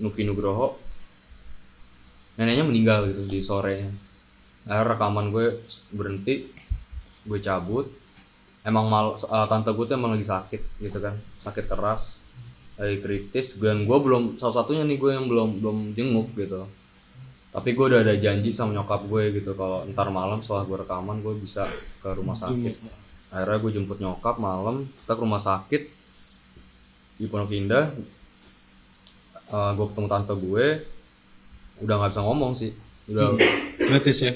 Nuki 0.00 0.24
Nugroho 0.24 0.80
neneknya 2.36 2.64
meninggal 2.64 3.12
gitu 3.12 3.28
di 3.28 3.40
sorenya 3.44 3.92
akhirnya 4.64 4.96
rekaman 4.96 5.32
gue 5.32 5.64
berhenti 5.92 6.48
gue 7.24 7.38
cabut. 7.40 7.86
Emang 8.66 8.90
mal 8.90 9.14
eh, 9.14 9.46
tante 9.46 9.70
gue 9.70 9.84
tuh 9.86 9.94
emang 9.94 10.18
lagi 10.18 10.26
sakit 10.26 10.62
gitu 10.82 10.98
kan 10.98 11.14
sakit 11.40 11.64
keras 11.70 12.18
lagi 12.76 12.98
kritis. 13.00 13.56
Dan 13.56 13.88
gue 13.88 13.98
belum 14.00 14.36
salah 14.36 14.60
satunya 14.60 14.84
nih 14.84 14.98
gue 15.00 15.10
yang 15.12 15.26
belum 15.30 15.62
belum 15.62 15.78
jenguk 15.96 16.36
gitu 16.36 16.68
tapi 17.56 17.72
gue 17.72 17.86
udah 17.88 18.04
ada 18.04 18.12
janji 18.20 18.52
sama 18.52 18.76
nyokap 18.76 19.08
gue 19.08 19.40
gitu 19.40 19.56
kalau 19.56 19.88
ntar 19.88 20.12
malam 20.12 20.44
setelah 20.44 20.68
gue 20.68 20.76
rekaman 20.84 21.24
gue 21.24 21.40
bisa 21.40 21.64
ke 22.04 22.12
rumah 22.12 22.36
sakit. 22.36 22.76
akhirnya 23.32 23.58
gue 23.64 23.70
jemput 23.72 23.96
nyokap 23.96 24.36
malam 24.36 24.84
kita 24.84 25.12
ke 25.16 25.22
rumah 25.24 25.40
sakit 25.40 25.82
di 27.16 27.24
Pondok 27.24 27.56
Indah. 27.56 27.96
Eh, 29.48 29.70
gue 29.72 29.86
ketemu 29.88 30.08
tante 30.12 30.34
gue 30.36 30.66
udah 31.80 31.94
nggak 31.96 32.12
bisa 32.12 32.22
ngomong 32.28 32.52
sih. 32.60 32.76
Udah 33.08 33.40
kritis 33.80 34.18
ya? 34.20 34.32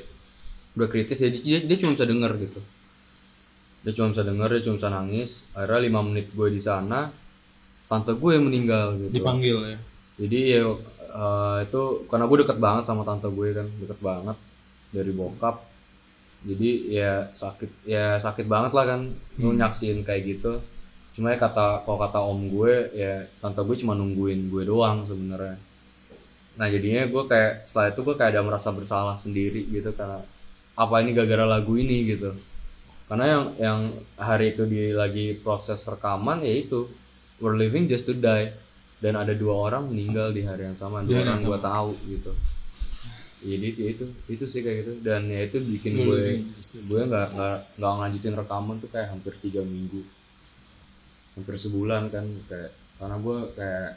Udah 0.81 0.89
kritis 0.89 1.21
ya 1.21 1.29
dia, 1.29 1.61
dia 1.61 1.77
cuma 1.77 1.93
bisa 1.93 2.09
denger 2.09 2.33
gitu. 2.41 2.61
Dia 3.85 3.93
cuma 4.01 4.17
bisa 4.17 4.25
denger 4.25 4.49
dia 4.49 4.63
cuma 4.65 4.77
bisa 4.81 4.89
nangis. 4.89 5.31
Akhirnya 5.53 5.93
lima 5.93 6.01
menit 6.01 6.33
gue 6.33 6.49
di 6.49 6.61
sana 6.63 7.13
tante 7.85 8.17
gue 8.17 8.31
yang 8.33 8.49
meninggal 8.49 8.97
gitu. 8.97 9.13
Dipanggil 9.13 9.77
ya? 9.77 9.79
Jadi 10.25 10.39
ya 10.57 10.65
eh, 11.11 11.57
itu 11.67 11.83
karena 12.07 12.25
gue 12.31 12.39
deket 12.47 12.59
banget 12.63 12.85
sama 12.87 13.03
tante 13.03 13.29
gue 13.29 13.49
kan 13.53 13.67
deket 13.83 13.99
banget 14.01 14.37
dari 14.95 15.13
bokap. 15.15 15.57
Jadi 16.41 16.71
ya 16.97 17.29
sakit 17.37 17.85
ya 17.85 18.17
sakit 18.17 18.49
banget 18.49 18.73
lah 18.73 18.85
kan 18.97 19.01
lu 19.43 19.53
nyaksin 19.53 20.01
kayak 20.07 20.23
gitu. 20.39 20.63
Cuma 21.13 21.35
ya 21.35 21.39
kata 21.39 21.85
kalau 21.85 21.99
kata 22.01 22.19
om 22.23 22.41
gue 22.49 22.95
ya 22.97 23.29
tante 23.43 23.61
gue 23.61 23.77
cuma 23.83 23.93
nungguin 23.99 24.49
gue 24.49 24.63
doang 24.65 25.05
sebenarnya. 25.05 25.59
Nah 26.57 26.67
jadinya 26.73 27.05
gue 27.09 27.23
kayak 27.29 27.69
setelah 27.69 27.93
itu 27.93 28.01
gue 28.07 28.15
kayak 28.17 28.31
ada 28.37 28.43
merasa 28.47 28.69
bersalah 28.73 29.17
sendiri 29.21 29.69
gitu 29.69 29.93
karena 29.93 30.25
apa 30.79 30.95
ini 31.05 31.13
gara-gara 31.13 31.45
lagu 31.45 31.77
ini 31.77 32.09
gitu. 32.09 32.33
Karena 33.11 33.27
yang 33.27 33.45
yang 33.59 33.81
hari 34.17 34.55
itu 34.55 34.65
di 34.65 34.95
lagi 34.95 35.37
proses 35.37 35.83
rekaman 35.85 36.41
ya 36.47 36.55
itu. 36.57 36.89
We're 37.41 37.57
living 37.57 37.89
just 37.89 38.05
to 38.05 38.13
die 38.13 38.53
dan 39.01 39.17
ada 39.17 39.33
dua 39.33 39.73
orang 39.73 39.89
meninggal 39.89 40.31
di 40.31 40.45
hari 40.45 40.69
yang 40.69 40.77
sama 40.77 41.01
dua 41.01 41.25
hari 41.25 41.29
orang 41.33 41.43
gue 41.43 41.59
tahu 41.59 41.93
gitu. 42.07 42.33
Jadi 43.41 43.67
itu 43.73 43.83
itu 43.89 44.05
itu 44.29 44.45
sih 44.45 44.61
kayak 44.61 44.77
gitu. 44.85 44.93
Dan 45.01 45.33
ya 45.33 45.49
itu 45.49 45.57
bikin 45.65 45.93
We're 45.97 46.05
gue 46.05 46.21
just 46.61 46.77
to 46.77 46.85
gue 46.85 47.01
nggak 47.09 47.29
nggak 47.33 47.59
nggak 47.81 47.93
ngelanjutin 47.97 48.35
rekaman 48.37 48.77
tuh 48.85 48.91
kayak 48.93 49.09
hampir 49.09 49.33
tiga 49.41 49.65
minggu. 49.65 50.05
Hampir 51.33 51.57
sebulan 51.57 52.13
kan 52.13 52.29
kayak 52.53 52.77
karena 53.01 53.17
gue 53.17 53.39
kayak 53.57 53.91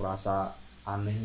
merasa 0.00 0.56
aneh 0.88 1.16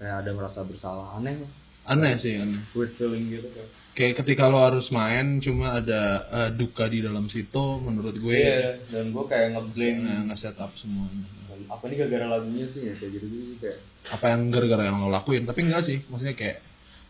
kayak 0.00 0.24
ada 0.24 0.30
merasa 0.32 0.64
bersalah. 0.64 1.20
Aneh 1.20 1.36
lah. 1.36 1.52
Aneh 1.84 2.16
sih 2.16 2.40
aneh. 2.40 2.64
Weird 2.72 2.96
feeling 2.96 3.28
gitu 3.28 3.52
kan. 3.52 3.68
Kayak 3.92 4.24
ketika 4.24 4.48
lo 4.48 4.64
harus 4.64 4.88
main 4.88 5.36
cuma 5.44 5.76
ada 5.76 6.24
eh, 6.32 6.50
duka 6.56 6.88
di 6.88 7.04
dalam 7.04 7.28
situ 7.28 7.84
menurut 7.84 8.16
gue. 8.16 8.32
Iya 8.32 8.80
dan 8.88 9.12
gue 9.12 9.24
kayak 9.28 9.60
ngeblame 9.60 10.00
nah, 10.08 10.32
nge-set 10.32 10.56
up 10.56 10.72
semuanya 10.72 11.39
apa 11.68 11.84
nih 11.90 11.96
gara-gara 12.00 12.26
lagunya 12.38 12.64
sih 12.64 12.88
ya 12.88 12.94
kayak 12.96 13.10
gitu 13.18 13.26
gitu 13.28 13.54
kayak 13.60 13.78
apa 14.14 14.24
yang 14.32 14.40
gara-gara 14.48 14.82
yang 14.88 14.96
lo 15.02 15.08
lakuin 15.12 15.44
tapi 15.44 15.66
enggak 15.66 15.82
sih 15.84 15.98
maksudnya 16.08 16.38
kayak 16.38 16.62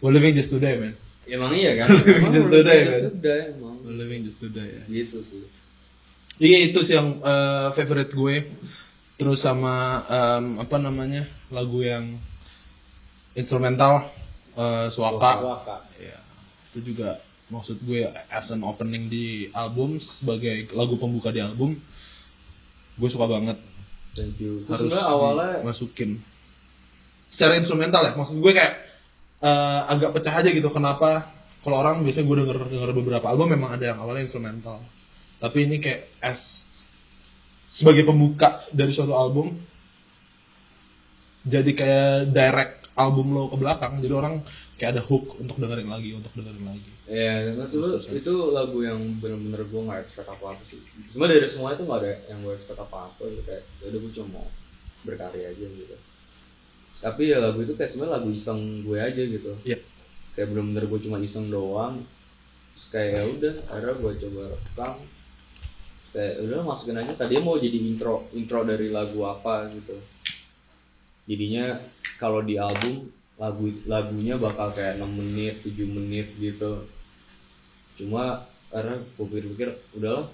we're 0.03 0.11
living 0.11 0.35
just 0.35 0.51
today 0.51 0.75
man 0.81 0.95
emang 1.29 1.55
iya 1.55 1.79
kan 1.79 1.89
emang 2.19 2.33
Just 2.35 2.51
we're 2.51 2.65
today, 2.65 2.79
just 2.89 3.05
today, 3.07 3.55
emang 3.55 3.79
we're 3.87 3.95
living 3.95 4.27
just 4.27 4.41
today 4.43 4.81
ya 4.81 4.83
gitu 4.89 5.23
sih 5.23 5.47
Iya 6.41 6.73
itu 6.73 6.81
sih 6.81 6.97
yang 6.97 7.21
eh, 7.21 7.69
favorite 7.77 8.17
gue. 8.17 8.49
Terus 9.21 9.45
sama 9.45 10.01
em, 10.09 10.57
apa 10.57 10.81
namanya 10.81 11.29
lagu 11.53 11.85
yang 11.85 12.17
instrumental 13.37 14.09
eh, 14.57 14.89
Suaka. 14.89 15.37
Suaka. 15.37 15.77
Iya. 16.01 16.17
Itu 16.73 16.81
juga 16.81 17.21
maksud 17.53 17.85
gue 17.85 18.09
as 18.33 18.49
an 18.57 18.65
opening 18.65 19.13
di 19.13 19.53
album 19.53 20.01
sebagai 20.01 20.73
lagu 20.73 20.97
pembuka 20.97 21.29
di 21.29 21.45
album. 21.45 21.77
Gue 22.97 23.09
suka 23.13 23.29
banget. 23.29 23.61
Thank 24.21 24.37
you 24.37 24.61
terus 24.69 24.69
Harus 24.69 24.81
sebenarnya 24.93 25.07
awalnya 25.09 25.53
masukin. 25.65 26.11
Secara 27.33 27.57
instrumental 27.57 28.05
ya. 28.05 28.13
Maksud 28.13 28.37
gue 28.37 28.53
kayak 28.53 28.75
eh, 29.41 29.81
agak 29.89 30.13
pecah 30.13 30.35
aja 30.37 30.49
gitu. 30.53 30.69
Kenapa? 30.69 31.33
Kalau 31.65 31.77
orang 31.81 32.05
biasanya 32.05 32.29
gue 32.29 32.37
denger 32.45 32.59
denger 32.69 32.91
beberapa 32.93 33.27
album 33.33 33.57
memang 33.57 33.81
ada 33.81 33.97
yang 33.97 33.99
awalnya 34.05 34.29
instrumental. 34.29 34.85
Tapi 35.41 35.65
ini 35.65 35.81
kayak 35.81 36.13
as 36.21 36.69
sebagai 37.71 38.03
pembuka 38.03 38.67
dari 38.75 38.91
suatu 38.91 39.15
album 39.15 39.55
jadi 41.47 41.71
kayak 41.73 42.35
direct 42.35 42.75
album 42.99 43.33
lo 43.33 43.49
ke 43.49 43.57
belakang 43.57 44.03
jadi 44.03 44.13
orang 44.13 44.35
kayak 44.77 44.99
ada 44.99 45.03
hook 45.07 45.39
untuk 45.41 45.57
dengerin 45.57 45.89
lagi 45.89 46.11
untuk 46.13 46.35
dengerin 46.35 46.67
lagi 46.67 46.91
Ya, 47.11 47.43
itu 47.43 47.83
lu 47.83 47.99
itu 47.99 48.33
lagu 48.55 48.87
yang 48.87 49.19
bener-bener 49.19 49.67
gue 49.67 49.81
nggak 49.83 50.07
expect 50.07 50.31
apa 50.31 50.55
apa 50.55 50.63
sih. 50.63 50.79
Sebenarnya 51.11 51.43
dari 51.43 51.49
semua 51.51 51.75
itu 51.75 51.83
nggak 51.83 52.01
ada 52.07 52.13
yang 52.31 52.39
gue 52.47 52.55
expect 52.55 52.79
apa 52.79 53.11
apa 53.11 53.23
gitu 53.27 53.43
kayak, 53.43 53.67
ya 53.83 53.85
udah 53.91 53.99
gue 53.99 54.13
cuma 54.15 54.29
mau 54.39 54.47
berkarya 55.03 55.51
aja 55.51 55.67
gitu. 55.67 55.97
Tapi 57.03 57.23
ya 57.35 57.43
lagu 57.43 57.67
itu 57.67 57.75
kayak 57.75 57.91
sebenarnya 57.91 58.15
lagu 58.23 58.31
iseng 58.31 58.87
gue 58.87 58.99
aja 59.03 59.23
gitu. 59.27 59.53
Iya. 59.67 59.83
Kayak 60.39 60.47
bener-bener 60.55 60.85
gue 60.87 61.01
cuma 61.03 61.19
iseng 61.19 61.51
doang. 61.51 62.07
Terus 62.79 62.87
kayak 62.95 63.11
ya 63.11 63.23
udah, 63.27 63.55
akhirnya 63.67 63.95
gue 63.99 64.13
coba 64.23 64.43
rekam. 64.55 64.95
Terus 65.03 65.19
Kayak 66.11 66.33
ya 66.35 66.43
udah 66.47 66.61
masukin 66.67 66.99
aja. 66.99 67.13
Tadinya 67.19 67.43
mau 67.43 67.57
jadi 67.59 67.79
intro 67.79 68.27
intro 68.35 68.63
dari 68.63 68.87
lagu 68.91 69.19
apa 69.27 69.67
gitu. 69.75 69.99
Jadinya 71.27 71.79
kalau 72.23 72.43
di 72.47 72.55
album 72.55 73.11
lagu 73.35 73.67
lagunya 73.87 74.35
bakal 74.39 74.75
kayak 74.75 75.01
6 75.01 75.07
menit, 75.11 75.63
7 75.67 75.91
menit 75.91 76.29
gitu 76.39 76.87
cuma 77.99 78.47
karena 78.71 78.95
gue 78.99 79.27
pikir-pikir 79.27 79.69
udahlah 79.99 80.27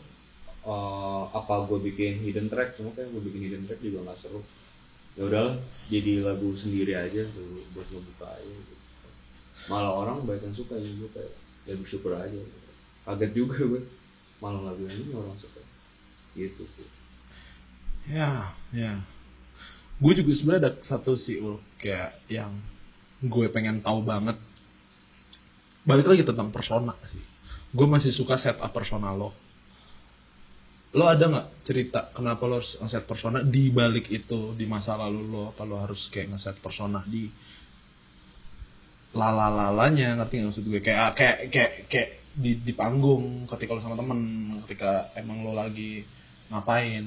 eh, 0.66 1.22
apa 1.32 1.54
gue 1.68 1.78
bikin 1.92 2.20
hidden 2.20 2.48
track 2.52 2.76
cuma 2.76 2.92
kayak 2.92 3.08
gue 3.12 3.22
bikin 3.24 3.40
hidden 3.48 3.64
track 3.64 3.80
juga 3.80 4.04
nggak 4.04 4.18
seru 4.18 4.40
ya 5.16 5.24
udahlah 5.24 5.56
jadi 5.88 6.26
lagu 6.26 6.52
sendiri 6.52 6.92
aja 6.92 7.24
tuh 7.32 7.64
buat 7.72 7.88
ngebuka 7.88 8.26
aja 8.36 8.52
gitu. 8.52 8.74
malah 9.72 9.92
orang 9.92 10.28
banyak 10.28 10.52
yang 10.52 10.56
suka 10.56 10.76
ya 10.76 10.88
gue 10.88 11.10
kayak 11.12 11.32
ya 11.64 11.74
bersyukur 11.74 12.12
aja 12.12 12.36
gitu. 12.36 12.70
kaget 13.08 13.32
juga 13.32 13.58
gue 13.64 13.82
malah 14.44 14.72
lagu 14.72 14.84
ini 14.84 15.12
orang 15.16 15.36
suka 15.40 15.64
gitu 16.36 16.64
sih 16.68 16.84
Ya, 18.06 18.54
ya. 18.70 19.02
Gue 19.98 20.14
juga 20.14 20.30
sebenarnya 20.30 20.62
ada 20.62 20.72
satu 20.78 21.18
sih 21.18 21.42
Ul, 21.42 21.58
kayak 21.82 22.22
yang 22.30 22.54
gue 23.18 23.46
pengen 23.50 23.82
tahu 23.82 24.06
banget. 24.06 24.38
Balik 25.82 26.06
lagi 26.06 26.22
tentang 26.22 26.54
persona 26.54 26.94
sih. 27.10 27.22
Gue 27.76 27.84
masih 27.84 28.08
suka 28.08 28.40
setup 28.40 28.72
persona 28.72 29.12
lo. 29.12 29.36
Lo 30.96 31.04
ada 31.12 31.28
nggak 31.28 31.46
cerita 31.60 32.08
kenapa 32.16 32.48
lo 32.48 32.56
harus 32.56 32.80
nge-set 32.80 33.04
persona 33.04 33.44
di 33.44 33.68
balik 33.68 34.08
itu 34.08 34.56
di 34.56 34.64
masa 34.64 34.96
lalu 34.96 35.28
lo? 35.28 35.42
Apa 35.52 35.68
lo 35.68 35.76
harus 35.76 36.08
kayak 36.08 36.32
nge-set 36.32 36.56
persona 36.64 37.04
di 37.04 37.28
lala-lalanya 39.16 40.16
ngerti 40.20 40.34
nggak 40.40 40.48
maksud 40.52 40.64
gue 40.68 40.80
kayak 40.84 41.16
kayak 41.16 41.36
kayak 41.48 41.72
kayak 41.88 42.08
di 42.36 42.60
di 42.60 42.72
panggung 42.76 43.48
ketika 43.48 43.72
lo 43.72 43.80
sama 43.80 43.96
temen 43.96 44.20
ketika 44.68 45.08
emang 45.16 45.40
lo 45.40 45.56
lagi 45.56 46.04
ngapain 46.52 47.04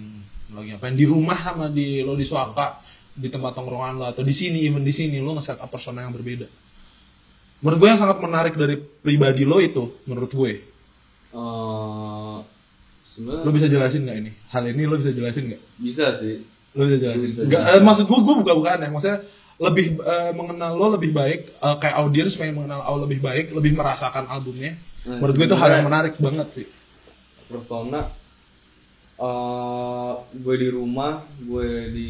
lo 0.49 0.65
lagi 0.65 0.73
ngapain 0.73 0.97
di 0.97 1.05
rumah 1.05 1.37
sama 1.37 1.69
di 1.69 2.01
lo 2.01 2.17
di 2.17 2.25
suaka 2.25 2.81
di 3.13 3.29
tempat 3.29 3.53
tongkrongan 3.53 4.01
lo 4.01 4.05
atau 4.09 4.25
di 4.25 4.33
sini 4.33 4.65
even 4.65 4.81
di 4.81 4.89
sini 4.89 5.21
lo 5.21 5.37
nge-set 5.37 5.61
up 5.61 5.69
persona 5.69 6.01
yang 6.01 6.09
berbeda 6.09 6.49
menurut 7.59 7.77
gue 7.77 7.89
yang 7.89 7.99
sangat 7.99 8.17
menarik 8.19 8.53
dari 8.55 8.75
pribadi 8.79 9.43
lo 9.43 9.59
itu 9.59 9.91
menurut 10.05 10.31
gue. 10.31 10.51
Eh, 11.29 12.37
sebenarnya 13.05 13.43
lo 13.45 13.51
bisa 13.51 13.67
jelasin 13.67 14.01
nggak 14.07 14.17
ini? 14.17 14.31
Hal 14.49 14.63
ini 14.65 14.83
lo 14.85 14.95
bisa 14.97 15.11
jelasin 15.11 15.43
nggak? 15.53 15.61
Bisa 15.77 16.05
sih. 16.15 16.41
Lo 16.73 16.87
bisa 16.87 16.97
jelasin. 16.97 17.25
Bisa 17.25 17.41
nggak 17.45 17.61
jelasin. 17.61 17.79
eh, 17.79 17.85
maksud 17.85 18.05
gue 18.07 18.19
gue 18.19 18.35
buka 18.41 18.53
bukaan 18.55 18.79
ya. 18.81 18.89
Maksudnya 18.89 19.19
lebih 19.59 19.99
eh, 19.99 20.31
mengenal 20.31 20.71
lo 20.73 20.87
lebih 20.95 21.11
baik 21.11 21.39
eh, 21.51 21.75
kayak 21.83 21.95
audiens 21.99 22.33
pengen 22.39 22.55
mengenal 22.63 22.79
lo 22.95 23.03
lebih 23.03 23.19
baik 23.19 23.51
lebih 23.51 23.75
merasakan 23.75 24.25
albumnya. 24.25 24.79
Nah, 25.03 25.19
menurut 25.19 25.35
gue 25.35 25.47
itu 25.47 25.57
hal 25.59 25.69
yang 25.79 25.85
menarik 25.87 26.15
banget 26.17 26.47
sih. 26.55 26.67
Persona 27.47 28.07
eh 29.19 30.13
gue 30.31 30.55
di 30.55 30.69
rumah 30.71 31.27
gue 31.43 31.69
di 31.91 32.09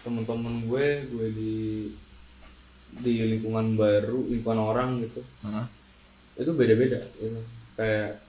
teman-teman 0.00 0.64
gue 0.64 0.86
gue 1.12 1.26
di 1.28 1.56
di 2.94 3.12
lingkungan 3.26 3.72
baru 3.72 4.26
lingkungan 4.26 4.60
orang 4.60 5.00
gitu 5.00 5.24
Hah? 5.42 5.64
itu 6.34 6.50
beda-beda 6.50 7.00
gitu. 7.14 7.40
kayak 7.72 8.20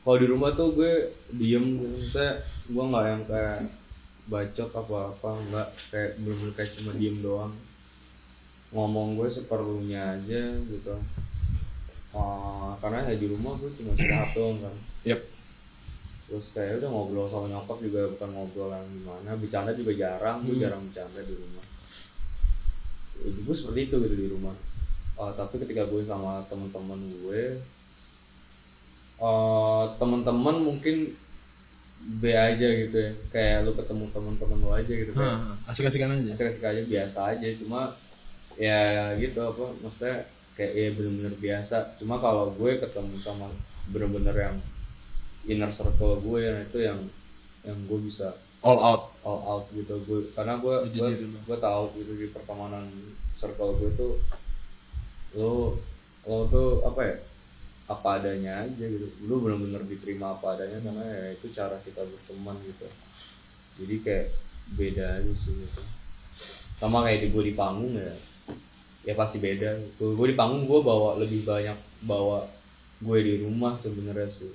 kalau 0.00 0.16
di 0.16 0.26
rumah 0.26 0.50
tuh 0.52 0.70
gue 0.72 0.92
diem 1.32 1.64
gitu 1.76 1.98
saya 2.12 2.38
gue 2.64 2.84
nggak 2.84 3.04
yang 3.04 3.22
kayak 3.24 3.58
bacot 4.24 4.70
apa 4.72 4.96
apa 5.10 5.28
nggak 5.44 5.68
kayak 5.90 6.10
bener-bener 6.16 6.52
kayak 6.52 6.70
cuma 6.74 6.90
diem 6.92 7.18
doang 7.18 7.52
ngomong 8.70 9.14
gue 9.14 9.28
seperlunya 9.28 10.14
aja 10.14 10.42
gitu 10.60 10.94
Eh, 12.14 12.70
karena 12.78 13.02
ya 13.04 13.18
di 13.18 13.26
rumah 13.26 13.58
gue 13.58 13.66
cuma 13.74 13.90
istirahat 13.90 14.30
doang 14.32 14.62
kan 14.62 14.70
Yep. 15.02 15.18
terus 16.24 16.54
kayak 16.54 16.78
udah 16.78 16.86
ngobrol 16.88 17.26
sama 17.26 17.50
nyokap 17.50 17.82
juga 17.82 18.06
bukan 18.08 18.30
ngobrol 18.30 18.70
yang 18.70 18.86
gimana 18.88 19.34
bercanda 19.34 19.74
juga 19.74 19.92
jarang 19.92 20.40
gue 20.40 20.54
Hmm. 20.54 20.62
jarang 20.62 20.82
bercanda 20.86 21.20
di 21.20 21.34
rumah 21.34 21.63
itu 23.22 23.38
gue 23.44 23.54
seperti 23.54 23.90
itu 23.90 23.96
gitu 24.02 24.14
di 24.16 24.28
rumah. 24.32 24.54
Eh, 25.14 25.32
tapi 25.38 25.62
ketika 25.62 25.86
gue 25.86 26.02
sama 26.02 26.42
teman-teman 26.50 26.98
gue 27.22 27.62
eh 29.14 29.84
teman-teman 29.94 30.56
mungkin 30.58 31.14
B 32.04 32.34
aja 32.34 32.66
gitu 32.66 32.96
ya. 32.98 33.12
Kayak 33.30 33.64
lu 33.64 33.72
ketemu 33.78 34.04
teman-teman 34.12 34.58
lu 34.60 34.70
aja 34.74 34.92
gitu 34.92 35.12
Hah, 35.16 35.56
asik-asikan 35.70 36.12
aja. 36.12 36.34
Asik-asik 36.34 36.64
aja 36.66 36.82
biasa 36.84 37.18
aja. 37.32 37.48
Cuma 37.56 37.94
ya 38.54 39.10
gitu 39.18 39.38
apa 39.42 39.64
maksudnya 39.82 40.26
kayak 40.58 40.72
ya 40.74 40.88
bener-bener 40.98 41.34
biasa. 41.38 41.96
Cuma 41.96 42.18
kalau 42.20 42.52
gue 42.52 42.76
ketemu 42.76 43.16
sama 43.22 43.48
bener-bener 43.88 44.34
yang 44.36 44.56
inner 45.48 45.70
circle 45.72 46.20
gue 46.20 46.40
yang 46.44 46.58
itu 46.60 46.78
yang 46.80 46.98
yang 47.64 47.78
gue 47.88 47.98
bisa 48.04 48.32
all 48.64 48.80
out. 48.80 49.02
All 49.22 49.40
out 49.44 49.64
gitu. 49.70 50.00
Gue 50.08 50.20
karena 50.32 50.56
gue 50.56 50.74
gue 50.90 51.08
gue 51.28 51.58
tahu 51.60 51.84
gitu 52.00 52.12
di 52.16 52.26
pertemanan 52.32 52.88
circle 53.36 53.76
gue 53.78 53.90
tuh 53.94 54.14
lo 55.36 55.76
lo 56.24 56.48
tuh 56.48 56.80
apa 56.88 57.00
ya 57.04 57.16
apa 57.84 58.08
adanya 58.20 58.64
aja 58.64 58.84
gitu. 58.88 59.06
Lu 59.28 59.44
bener-bener 59.44 59.84
diterima 59.84 60.34
apa 60.34 60.56
adanya 60.56 60.80
karena 60.80 61.04
ya 61.04 61.24
itu 61.36 61.52
cara 61.52 61.76
kita 61.84 62.00
berteman 62.00 62.56
gitu. 62.64 62.88
Jadi 63.84 63.94
kayak 64.00 64.26
beda 64.74 65.20
aja 65.20 65.32
sih 65.36 65.52
gitu. 65.52 65.82
Sama 66.80 67.04
kayak 67.04 67.24
di 67.24 67.28
gue 67.30 67.44
di 67.52 67.54
panggung 67.54 67.94
ya 68.00 68.12
ya 69.04 69.12
pasti 69.12 69.36
beda. 69.40 69.76
Gue, 70.00 70.16
gue 70.16 70.26
di 70.32 70.36
panggung 70.36 70.64
gue 70.64 70.80
bawa 70.80 71.20
lebih 71.20 71.44
banyak 71.44 71.76
bawa 72.08 72.48
gue 73.04 73.18
di 73.20 73.34
rumah 73.44 73.76
sebenarnya 73.76 74.28
sih. 74.28 74.52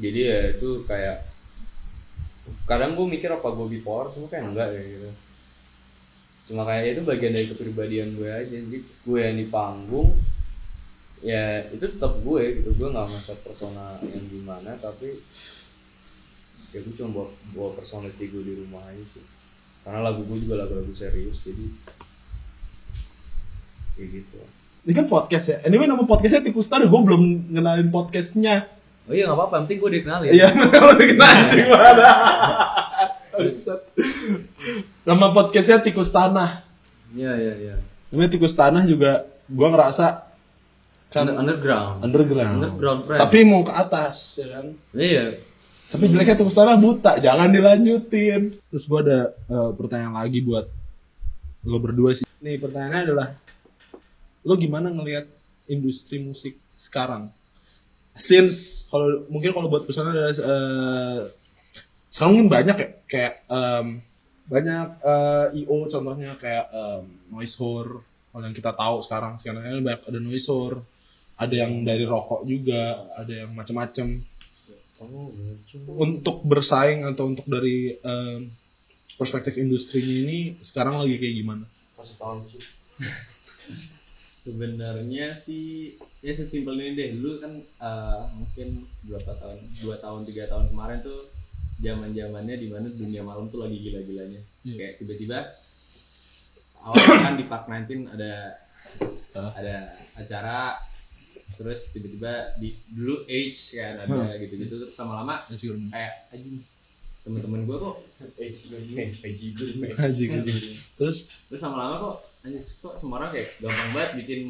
Jadi 0.00 0.20
ya 0.24 0.40
itu 0.56 0.88
kayak 0.88 1.31
kadang 2.64 2.96
gue 2.98 3.06
mikir 3.06 3.30
apa 3.30 3.48
gue 3.52 3.66
bipolar 3.68 4.08
cuma 4.14 4.26
kayak 4.30 4.44
enggak 4.52 4.68
ya 4.72 4.82
gitu. 4.82 5.10
Cuma 6.52 6.62
kayak 6.66 6.98
itu 6.98 7.00
bagian 7.06 7.32
dari 7.36 7.46
kepribadian 7.46 8.08
gue 8.18 8.30
aja. 8.30 8.56
Jadi 8.56 8.78
gue 8.82 9.18
yang 9.18 9.36
di 9.38 9.46
panggung 9.46 10.10
ya 11.22 11.66
itu 11.70 11.84
tetap 11.84 12.18
gue 12.24 12.42
gitu. 12.62 12.70
Gue 12.74 12.88
nggak 12.90 13.08
masa 13.12 13.36
persona 13.38 14.00
yang 14.02 14.26
gimana 14.26 14.74
tapi 14.80 15.20
ya 16.72 16.80
gue 16.80 16.94
cuma 16.96 17.10
bawa, 17.12 17.28
bawa 17.52 17.70
personality 17.76 18.32
gue 18.32 18.42
di 18.42 18.54
rumah 18.64 18.82
aja 18.88 19.04
sih. 19.18 19.24
Karena 19.84 20.00
lagu 20.02 20.24
gue 20.24 20.38
juga 20.40 20.64
lagu-lagu 20.64 20.90
serius 20.96 21.44
jadi 21.44 21.66
kayak 24.00 24.08
gitu. 24.08 24.40
Ini 24.82 24.92
kan 24.98 25.06
podcast 25.06 25.46
ya. 25.46 25.56
Anyway 25.62 25.86
nama 25.86 26.02
podcastnya 26.02 26.42
Tikus 26.42 26.66
Star 26.66 26.82
gue 26.82 26.90
belum 26.90 27.54
ngenalin 27.54 27.92
podcastnya 27.92 28.71
oh 29.02 29.12
iya 29.12 29.24
nggak 29.24 29.34
apa-apa 29.34 29.54
yang 29.54 29.64
penting 29.64 29.78
gue 29.78 29.90
dikenalin 29.92 30.30
Iya, 30.30 30.46
udah 30.88 31.04
kenal 31.04 31.36
gimana? 31.52 32.08
Buset. 33.32 33.80
Nama 35.02 35.26
podcastnya 35.30 35.80
Tikus 35.80 36.10
Tanah. 36.10 36.62
iya 37.10 37.32
iya 37.34 37.54
iya 37.58 37.74
Namanya 38.08 38.30
Tikus 38.30 38.52
Tanah 38.52 38.84
juga 38.84 39.24
gua 39.46 39.68
ngerasa 39.68 40.28
kan 41.08 41.24
Under- 41.24 41.38
underground 41.38 42.00
underground. 42.00 42.56
underground 42.58 43.00
friend 43.02 43.20
Tapi 43.20 43.38
mau 43.42 43.60
ke 43.60 43.70
atas, 43.70 44.38
ya 44.38 44.48
kan? 44.50 44.66
iya 44.92 45.40
Tapi 45.88 46.08
jeleknya 46.08 46.36
Tikus 46.36 46.54
Tanah 46.54 46.76
buta, 46.76 47.18
jangan 47.18 47.48
dilanjutin. 47.48 48.56
Terus 48.64 48.84
gua 48.84 49.00
ada 49.00 49.18
eh, 49.28 49.70
pertanyaan 49.74 50.16
lagi 50.18 50.40
buat 50.40 50.64
lo 51.62 51.78
berdua 51.78 52.10
sih. 52.12 52.24
Nih 52.38 52.56
pertanyaannya 52.56 53.00
adalah 53.02 53.28
lo 54.40 54.54
gimana 54.54 54.88
ngelihat 54.88 55.28
industri 55.66 56.16
musik 56.18 56.56
sekarang? 56.72 57.28
Since 58.12 58.88
kalau 58.92 59.24
mungkin 59.32 59.56
kalau 59.56 59.72
buat 59.72 59.88
personal 59.88 60.12
adalah 60.12 60.36
eh, 60.36 61.20
sekarang 62.12 62.30
mungkin 62.36 62.50
banyak 62.52 62.76
ya 62.76 62.88
kayak 63.08 63.34
em, 63.48 63.86
banyak 64.44 64.88
eh, 65.00 65.46
IO 65.64 65.88
contohnya 65.88 66.36
kayak 66.36 66.68
em, 66.68 67.02
noise 67.32 67.56
whore 67.56 68.04
kalau 68.28 68.44
yang 68.44 68.56
kita 68.56 68.72
tahu 68.76 68.96
sekarang 69.00 69.40
sekarang 69.40 69.64
ini 69.64 69.80
banyak 69.80 70.02
ada 70.12 70.18
noise 70.20 70.44
whore 70.52 70.84
ada 71.40 71.54
yang 71.56 71.72
dari 71.88 72.04
rokok 72.04 72.44
juga 72.44 73.08
ada 73.16 73.32
yang 73.32 73.50
macam-macam 73.56 74.20
untuk 75.98 76.44
bersaing 76.46 77.08
atau 77.08 77.32
untuk 77.32 77.48
dari 77.48 77.96
em, 77.96 78.52
perspektif 79.16 79.56
industrinya 79.56 80.14
ini 80.28 80.38
sekarang 80.60 81.00
lagi 81.00 81.16
kayak 81.16 81.36
gimana? 81.40 81.64
kasih 81.96 82.16
tahu 82.20 82.38
sih 82.50 82.62
Sebenarnya 84.42 85.38
sih 85.38 85.94
ya 86.22 86.32
sesimpel 86.32 86.74
ini 86.74 86.94
deh. 86.94 87.08
Dulu 87.14 87.30
kan 87.36 87.52
eh, 87.58 88.20
mungkin 88.32 88.68
berapa 89.04 89.32
tahun, 89.34 89.58
dua 89.78 89.96
tahun, 89.98 90.20
tiga 90.24 90.46
tahun 90.46 90.70
kemarin 90.70 91.02
tuh 91.02 91.28
zaman 91.78 92.14
zamannya 92.14 92.56
di 92.56 92.68
mana 92.68 92.86
dunia 92.88 93.20
malam 93.20 93.46
tuh 93.46 93.60
lagi 93.60 93.76
gila-gilanya. 93.76 94.38
Iya. 94.62 94.74
Kayak 94.76 94.94
tiba-tiba 94.96 95.38
awal 96.80 96.98
kan 97.24 97.34
di 97.34 97.44
Park 97.44 97.66
19 97.66 98.06
ada 98.08 98.32
Ah. 99.32 99.48
ada 99.54 99.76
acara 100.12 100.76
terus 101.54 101.88
tiba-tiba 101.88 102.52
di 102.58 102.76
dulu 102.86 103.24
Age 103.24 103.56
kan 103.74 103.94
ada 103.98 104.12
Hmm. 104.28 104.36
gitu-gitu 104.36 104.74
terus 104.76 104.92
lama-lama 104.98 105.48
kayak 105.88 106.28
anjing 106.28 106.60
temen-temen 107.22 107.64
gue 107.64 107.76
kok 107.78 107.96
Haji, 109.94 110.24
haji. 110.28 110.54
Terus 110.92 111.16
terus 111.46 111.60
lama-lama 111.62 111.94
kok 111.96 112.16
anjing 112.42 112.60
kok 112.60 112.94
semua 112.94 113.16
orang 113.18 113.30
kayak 113.30 113.48
gampang 113.56 113.90
banget 113.92 114.10
bikin 114.20 114.40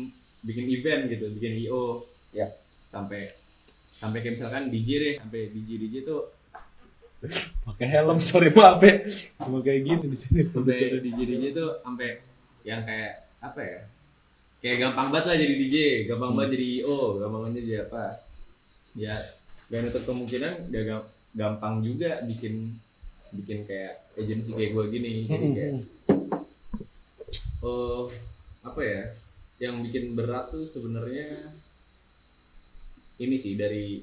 bikin 0.43 0.67
event 0.69 1.03
gitu 1.07 1.27
bikin 1.31 1.59
io 1.61 2.07
Ya. 2.33 2.49
sampai 2.83 3.37
sampai 3.95 4.19
kayak 4.19 4.35
misalkan 4.35 4.65
DJ 4.67 4.89
deh 4.97 5.15
sampai 5.17 5.41
DJ 5.49 5.69
DJ 5.79 5.95
tuh 6.03 6.33
pakai 7.63 7.87
helm 7.87 8.19
sorry 8.19 8.51
maaf 8.51 8.81
ya. 8.81 9.07
Cuma 9.39 9.61
kayak 9.61 9.81
gini 9.83 10.05
di 10.07 10.17
sini. 10.17 10.41
sampai 10.49 10.99
DJ 10.99 11.19
DJ 11.23 11.45
tuh 11.53 11.79
sampai 11.79 12.19
yang 12.63 12.83
kayak 12.83 13.31
apa 13.39 13.61
ya 13.61 13.81
kayak 14.59 14.77
gampang 14.81 15.11
banget 15.11 15.25
lah 15.27 15.37
jadi 15.37 15.55
DJ 15.57 15.77
gampang 16.07 16.33
banget 16.33 16.51
jadi 16.55 16.69
io 16.81 16.99
gampang 17.19 17.41
banget 17.45 17.57
jadi 17.61 17.75
apa. 17.85 18.05
Ya 18.93 19.15
gak 19.67 19.81
nutup 19.83 20.03
kemungkinan 20.05 20.55
gak 20.69 20.85
gam- 20.85 21.09
gampang 21.33 21.75
juga 21.81 22.21
bikin 22.23 22.77
bikin 23.33 23.65
kayak 23.65 24.05
agensi 24.15 24.53
kayak 24.53 24.71
gue 24.73 24.85
gini. 24.91 25.13
Jadi 25.25 25.47
kayak 25.53 25.73
oh 27.61 28.11
apa 28.63 28.81
ya 28.81 29.03
yang 29.63 29.79
bikin 29.79 30.19
berat 30.19 30.51
tuh 30.51 30.67
sebenarnya 30.67 31.55
ini 33.23 33.39
sih 33.39 33.55
dari 33.55 34.03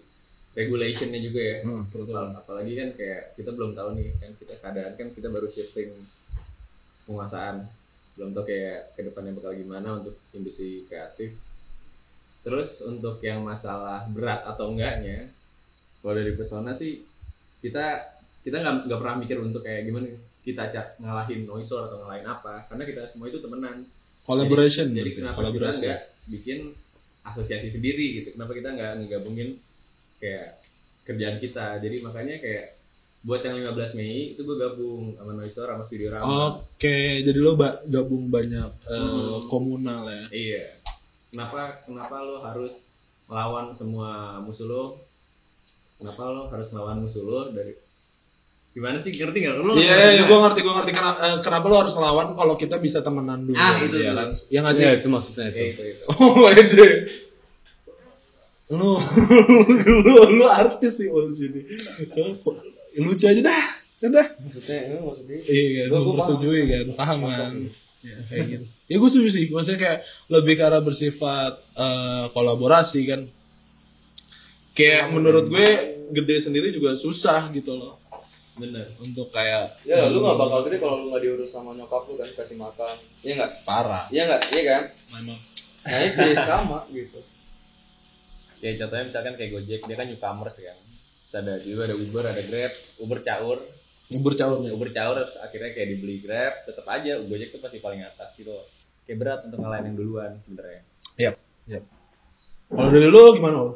regulationnya 0.55 1.19
juga 1.19 1.41
ya. 1.43 1.55
Hmm. 1.67 1.83
Apal- 1.83 2.31
apalagi 2.31 2.73
kan 2.79 2.89
kayak 2.95 3.35
kita 3.35 3.51
belum 3.51 3.75
tahu 3.75 3.99
nih 3.99 4.15
kan 4.23 4.31
kita 4.39 4.55
keadaan 4.63 4.95
kan 4.95 5.07
kita 5.11 5.27
baru 5.27 5.51
shifting 5.51 5.91
penguasaan. 7.03 7.67
Belum 8.15 8.31
tahu 8.31 8.47
kayak 8.47 8.95
ke 8.95 9.03
depannya 9.03 9.35
bakal 9.35 9.51
gimana 9.51 9.99
untuk 9.99 10.15
industri 10.31 10.87
kreatif. 10.87 11.35
Terus 12.39 12.79
untuk 12.87 13.19
yang 13.19 13.43
masalah 13.43 14.07
berat 14.07 14.47
atau 14.47 14.71
enggaknya 14.71 15.27
kalau 15.99 16.15
dari 16.15 16.31
pesona 16.39 16.71
sih 16.71 17.03
kita 17.59 17.99
kita 18.47 18.63
nggak 18.63 18.87
nggak 18.87 18.99
pernah 19.03 19.17
mikir 19.19 19.37
untuk 19.43 19.67
kayak 19.67 19.83
gimana 19.83 20.07
kita 20.39 20.71
cak 20.71 21.03
ngalahin 21.03 21.43
noisor 21.43 21.91
atau 21.91 21.99
ngalahin 21.99 22.23
apa. 22.23 22.63
Karena 22.71 22.87
kita 22.87 23.03
semua 23.11 23.27
itu 23.27 23.43
temenan 23.43 23.83
Collaboration. 24.29 24.87
jadi 24.87 25.01
berarti, 25.01 25.17
kenapa 25.17 25.33
kita 25.33 25.41
collaboration. 25.41 25.81
nggak 25.81 26.01
bikin 26.29 26.59
asosiasi 27.21 27.69
sendiri 27.69 28.05
gitu 28.15 28.29
kenapa 28.31 28.51
kita 28.53 28.69
nggak 28.69 28.91
ngegabungin 28.99 29.49
kayak 30.17 30.61
kerjaan 31.03 31.37
kita 31.37 31.77
jadi 31.77 31.97
makanya 31.99 32.37
kayak 32.37 32.65
buat 33.19 33.41
yang 33.41 33.59
15 33.67 33.97
Mei 33.97 34.31
itu 34.31 34.41
gue 34.41 34.55
gabung 34.55 35.11
sama 35.11 35.33
Noisor 35.33 35.67
sama 35.67 35.83
Studio 35.83 36.07
Rama 36.07 36.55
Oke, 36.55 36.95
jadi 37.19 37.35
lo 37.35 37.53
ba- 37.53 37.83
gabung 37.83 38.29
banyak 38.29 38.69
Hmm. 38.85 39.43
komunal 39.45 40.05
ya. 40.05 40.23
iya 40.29 40.63
kenapa 41.27 41.81
kenapa 41.81 42.15
lo 42.19 42.39
harus 42.39 42.87
melawan 43.25 43.69
semua 43.69 44.09
musuh 44.39 44.65
lo 44.65 44.83
kenapa 45.97 46.21
lo 46.25 46.47
harus 46.47 46.69
melawan 46.69 46.97
musuh 46.99 47.21
lo 47.21 47.41
dari 47.49 47.75
gimana 48.69 48.95
sih 48.95 49.11
ngerti 49.11 49.37
nggak 49.41 49.55
lo 49.59 49.73
Iya, 49.73 49.81
iya, 49.91 50.09
iya, 50.13 50.23
gue 50.23 50.37
ngerti, 50.39 50.59
gue 50.61 50.73
ngerti 50.73 50.91
kenapa, 50.93 51.17
eh, 51.19 51.37
kenapa 51.41 51.65
lo 51.65 51.75
harus 51.81 51.93
ngelawan 51.97 52.27
kalau 52.31 52.53
kita 52.53 52.77
bisa 52.77 53.01
temenan 53.01 53.41
dulu. 53.43 53.57
Ah, 53.57 53.81
itu 53.81 53.97
ya 53.97 54.13
kan? 54.13 54.29
Ya 54.47 54.59
nggak 54.61 54.73
sih? 54.77 54.83
Iya 54.85 54.91
itu 54.95 55.07
maksudnya 55.09 55.45
itu. 55.49 55.57
Ya, 55.57 55.67
itu 55.67 55.81
itu 55.83 56.03
Oh, 56.07 56.45
ede. 56.53 56.89
Lu, 58.69 59.01
lu, 60.05 60.13
lu 60.37 60.45
artis 60.45 61.01
sih 61.01 61.09
ul 61.09 61.33
sini. 61.33 61.65
Lucu 62.95 63.25
aja 63.25 63.41
dah, 63.41 63.65
udah. 64.05 64.27
Maksudnya 64.37 64.77
ini 64.85 64.95
maksudnya. 65.01 65.35
Iya, 65.41 65.83
Gua- 65.89 66.03
gue 66.05 66.13
persetujui 66.15 66.61
kan, 66.67 66.85
paham 66.93 67.19
kan. 67.25 67.53
Ya, 67.99 68.15
kayak 68.29 68.45
gitu. 68.47 68.65
Ya 68.85 68.95
gue 68.95 69.09
setuju 69.09 69.29
sih, 69.29 69.43
maksudnya 69.49 69.79
kayak 69.81 69.99
lebih 70.29 70.53
ke 70.55 70.63
arah 70.63 70.79
bersifat 70.79 71.53
eh, 71.73 72.25
kolaborasi 72.29 73.01
kan. 73.03 73.21
Kayak 74.71 75.11
menurut 75.11 75.49
gue 75.49 75.67
gede 76.09 76.35
sendiri 76.39 76.69
juga 76.69 76.95
susah 76.95 77.49
gitu 77.51 77.73
loh 77.75 77.98
bener 78.59 78.85
untuk 78.99 79.31
kayak 79.31 79.79
Ya 79.81 80.05
lu 80.05 80.19
gak 80.19 80.35
bakal 80.35 80.67
gede 80.67 80.77
kalau 80.77 81.01
lu 81.01 81.07
gak 81.09 81.23
diurus 81.23 81.49
sama 81.49 81.71
nyokap 81.73 82.03
lu 82.05 82.15
kan 82.15 82.29
kasih 82.29 82.55
makan. 82.55 82.95
Iya 83.23 83.33
nggak? 83.35 83.51
parah. 83.63 84.05
Iya 84.11 84.21
nggak? 84.27 84.41
Iya 84.51 84.63
kan? 84.67 84.83
Memang. 85.15 85.39
Nah 85.79 85.99
itu 86.03 86.19
ya 86.21 86.35
sama 86.43 86.77
gitu. 86.91 87.19
ya 88.59 88.75
contohnya 88.75 89.05
misalkan 89.07 89.33
kayak 89.33 89.51
Gojek 89.55 89.81
dia 89.87 89.95
kan 89.95 90.03
newcomers 90.05 90.59
kan 90.59 90.75
Terus 91.23 91.33
ada 91.33 91.53
juga 91.63 91.87
ada 91.87 91.95
Uber 91.95 92.23
ada 92.27 92.43
Grab 92.43 92.73
Uber 92.99 93.19
caur 93.23 93.63
Nyebur 94.09 94.33
caurnya. 94.33 94.73
Uber 94.73 94.89
caur 94.89 95.15
terus 95.15 95.37
akhirnya 95.37 95.71
kayak 95.71 95.89
dibeli 95.95 96.19
Grab 96.19 96.67
tetap 96.67 96.83
aja 96.85 97.15
Gojek 97.21 97.49
tuh 97.49 97.63
pasti 97.63 97.79
paling 97.79 98.03
atas 98.03 98.35
gitu 98.35 98.51
kayak 99.07 99.17
berat 99.17 99.39
untuk 99.47 99.63
ngalahin 99.63 99.87
yang 99.87 99.97
duluan 99.97 100.31
sebenarnya 100.43 100.83
Kalau 102.69 102.89
dari 102.89 103.07
lu 103.07 103.23
gimana? 103.33 103.57
Ul? 103.63 103.71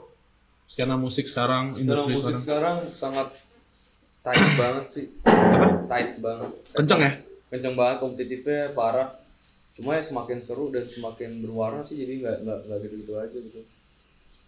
Skena 0.63 0.95
musik 0.95 1.25
sekarang, 1.25 1.69
Sekarang 1.69 1.81
industri 2.05 2.13
musik 2.13 2.36
sekarang. 2.38 2.41
sekarang 2.43 2.77
sangat 2.93 3.27
tight 4.24 4.49
banget 4.55 4.86
sih. 4.89 5.05
Apa? 5.28 5.67
Tight 5.91 6.11
banget. 6.24 6.49
Kenceng 6.74 7.01
ya? 7.03 7.11
Kenceng 7.51 7.76
banget 7.76 7.97
kompetitifnya 7.99 8.71
parah. 8.71 9.19
Cuma 9.76 9.99
ya 9.99 10.03
semakin 10.05 10.39
seru 10.39 10.71
dan 10.71 10.88
semakin 10.88 11.43
berwarna 11.43 11.84
sih 11.84 11.99
jadi 11.99 12.24
nggak 12.24 12.38
nggak 12.47 12.59
nggak 12.69 12.80
gitu-gitu 12.88 13.13
aja 13.19 13.38
gitu. 13.38 13.61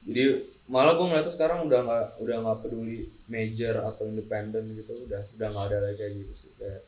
Jadi 0.06 0.24
malah 0.70 0.98
gue 0.98 1.06
ngeliatnya 1.06 1.34
sekarang 1.34 1.66
udah 1.66 1.80
nggak 1.86 2.06
udah 2.26 2.38
nggak 2.42 2.58
peduli 2.66 3.10
major 3.30 3.86
atau 3.86 4.10
independen 4.10 4.66
gitu 4.74 4.94
udah 5.06 5.22
udah 5.38 5.48
nggak 5.50 5.66
ada 5.70 5.78
lagi 5.86 5.98
kayak 6.02 6.14
gitu 6.26 6.34
sih 6.34 6.52
kayak 6.58 6.82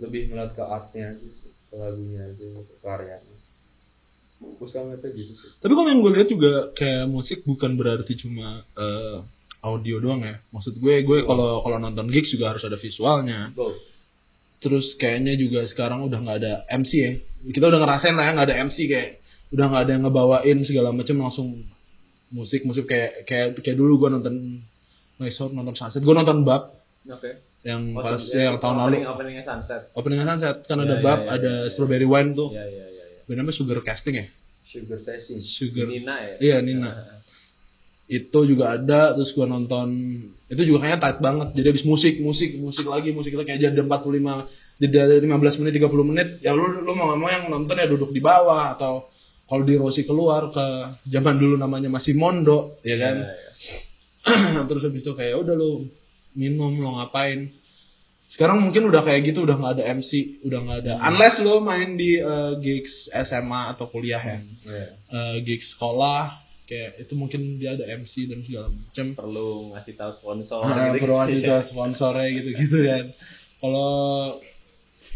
lebih 0.00 0.32
ngeliat 0.32 0.52
ke 0.52 0.64
artnya 0.64 1.16
aja 1.16 1.28
sih 1.32 1.52
ke 1.52 1.74
lagunya 1.76 2.20
aja 2.28 2.44
gitu 2.44 2.74
karyanya 2.84 3.36
gue 4.40 4.66
sekarang 4.68 4.86
ngeliatnya 4.92 5.10
gitu 5.16 5.32
sih 5.36 5.50
Tapi 5.60 5.72
kalau 5.72 5.88
yang 5.88 6.00
gue 6.00 6.12
lihat 6.12 6.28
juga 6.28 6.52
kayak 6.76 7.04
musik 7.08 7.44
bukan 7.44 7.72
berarti 7.76 8.12
cuma 8.20 8.64
eh, 8.76 9.16
audio 9.60 9.96
doang 10.00 10.24
ya. 10.24 10.40
Maksud 10.50 10.76
gue, 10.76 10.94
gue 11.04 11.18
kalau 11.24 11.60
kalau 11.60 11.76
nonton 11.76 12.08
gigs 12.08 12.32
juga 12.32 12.52
harus 12.56 12.64
ada 12.64 12.76
visualnya. 12.76 13.52
Go. 13.52 13.76
Terus 14.60 14.92
kayaknya 14.94 15.36
juga 15.36 15.64
sekarang 15.64 16.04
udah 16.04 16.18
nggak 16.20 16.36
ada 16.40 16.52
MC 16.68 16.92
ya. 17.00 17.12
Kita 17.48 17.68
udah 17.68 17.80
ngerasain 17.80 18.12
lah 18.12 18.24
ya 18.28 18.32
nggak 18.36 18.48
ada 18.52 18.56
MC 18.64 18.76
kayak 18.88 19.08
udah 19.50 19.64
nggak 19.66 19.82
ada 19.88 19.92
yang 19.96 20.02
ngebawain 20.04 20.58
segala 20.62 20.88
macam 20.92 21.16
langsung 21.20 21.48
musik 22.30 22.62
musik 22.62 22.86
kayak 22.86 23.24
kayak 23.26 23.58
kayak 23.58 23.76
dulu 23.76 24.06
gue 24.06 24.08
nonton 24.14 24.34
Noisor 25.16 25.52
nonton 25.52 25.76
Sunset. 25.76 26.00
Gue 26.00 26.12
nonton 26.16 26.44
Bab. 26.44 26.72
Oke. 27.08 27.40
Yang 27.60 27.82
Oh, 27.92 28.00
pas 28.00 28.16
sebenarnya 28.16 28.44
yang 28.48 28.56
tahun 28.56 28.76
lalu. 28.76 28.84
opening 28.88 29.04
openingnya 29.12 29.44
sunset. 29.44 29.82
Opening 29.92 30.18
Sunset. 30.24 30.56
Kan 30.64 30.76
Ya, 30.80 30.84
ada 30.88 30.96
ya, 30.96 31.04
Bab 31.04 31.20
ya, 31.20 31.28
ada 31.36 31.44
ya, 31.44 31.64
ya. 31.64 31.68
Strawberry 31.68 32.08
Wine 32.08 32.30
tuh. 32.32 32.48
Ya 32.56 32.64
ya 32.64 32.84
ya 32.88 33.04
ya. 33.28 33.36
Namanya 33.36 33.52
Sugar 33.52 33.78
Casting 33.84 34.16
ya? 34.16 34.26
Sugar 34.60 35.00
tasting 35.00 35.40
si 35.40 35.68
Sugar 35.68 35.88
Nina 35.88 36.14
ya? 36.20 36.34
Iya, 36.40 36.56
Nina. 36.60 37.19
Itu 38.10 38.38
juga 38.42 38.74
ada 38.74 39.14
terus 39.14 39.30
gua 39.30 39.46
nonton 39.46 39.86
itu 40.50 40.62
juga 40.66 40.82
kayaknya 40.82 40.98
tight 40.98 41.18
banget. 41.22 41.48
Jadi 41.54 41.66
habis 41.70 41.84
musik 41.86 42.14
musik 42.18 42.58
musik 42.58 42.90
lagi 42.90 43.14
musik 43.14 43.38
lagi 43.38 43.54
kayak 43.54 43.70
jadi 43.70 43.86
45 43.86 44.82
jadi 44.82 44.96
ada 45.06 45.14
15 45.22 45.60
menit 45.62 45.72
30 45.78 46.10
menit 46.10 46.28
ya 46.42 46.56
lu 46.56 46.82
lu 46.82 46.92
mau 46.96 47.14
yang 47.30 47.46
nonton 47.46 47.78
ya 47.78 47.86
duduk 47.86 48.10
di 48.10 48.18
bawah 48.18 48.74
atau 48.74 49.06
kalau 49.46 49.62
di 49.62 49.74
Rossi 49.78 50.02
keluar 50.02 50.50
ke 50.50 50.66
zaman 51.06 51.38
dulu 51.38 51.54
namanya 51.54 51.86
masih 51.86 52.18
Mondo 52.18 52.82
ya 52.82 52.96
kan? 52.98 53.16
Ya, 53.20 53.30
ya. 53.30 54.62
terus 54.70 54.82
habis 54.88 55.06
itu 55.06 55.12
kayak 55.14 55.38
udah 55.38 55.54
lu 55.54 55.86
minum 56.34 56.80
lo 56.80 56.98
ngapain? 56.98 57.50
Sekarang 58.30 58.62
mungkin 58.62 58.88
udah 58.88 59.02
kayak 59.02 59.34
gitu 59.34 59.42
udah 59.42 59.58
nggak 59.58 59.72
ada 59.78 59.84
MC 59.98 60.42
udah 60.46 60.58
nggak 60.62 60.78
ada 60.86 60.92
unless 61.02 61.42
lo 61.42 61.60
main 61.60 61.98
di 61.98 62.18
eh, 62.18 62.52
gigs 62.62 63.10
SMA 63.10 63.74
atau 63.74 63.86
kuliah 63.86 64.22
ya. 64.22 64.38
Eh, 65.10 65.36
gigs 65.44 65.76
sekolah 65.76 66.39
kayak 66.70 67.02
itu 67.02 67.18
mungkin 67.18 67.58
dia 67.58 67.74
ada 67.74 67.82
MC 67.82 68.30
dan 68.30 68.46
segala 68.46 68.70
macam 68.70 69.06
perlu 69.18 69.74
ngasih 69.74 69.94
tahu 69.98 70.12
sponsor 70.14 70.62
nah, 70.62 70.94
gitu 70.94 71.02
perlu 71.02 71.16
ngasih 71.18 71.40
tahu 71.42 71.62
sponsornya 71.66 72.28
gitu 72.30 72.50
gitu 72.54 72.78
kan 72.86 73.04
kalau 73.58 73.98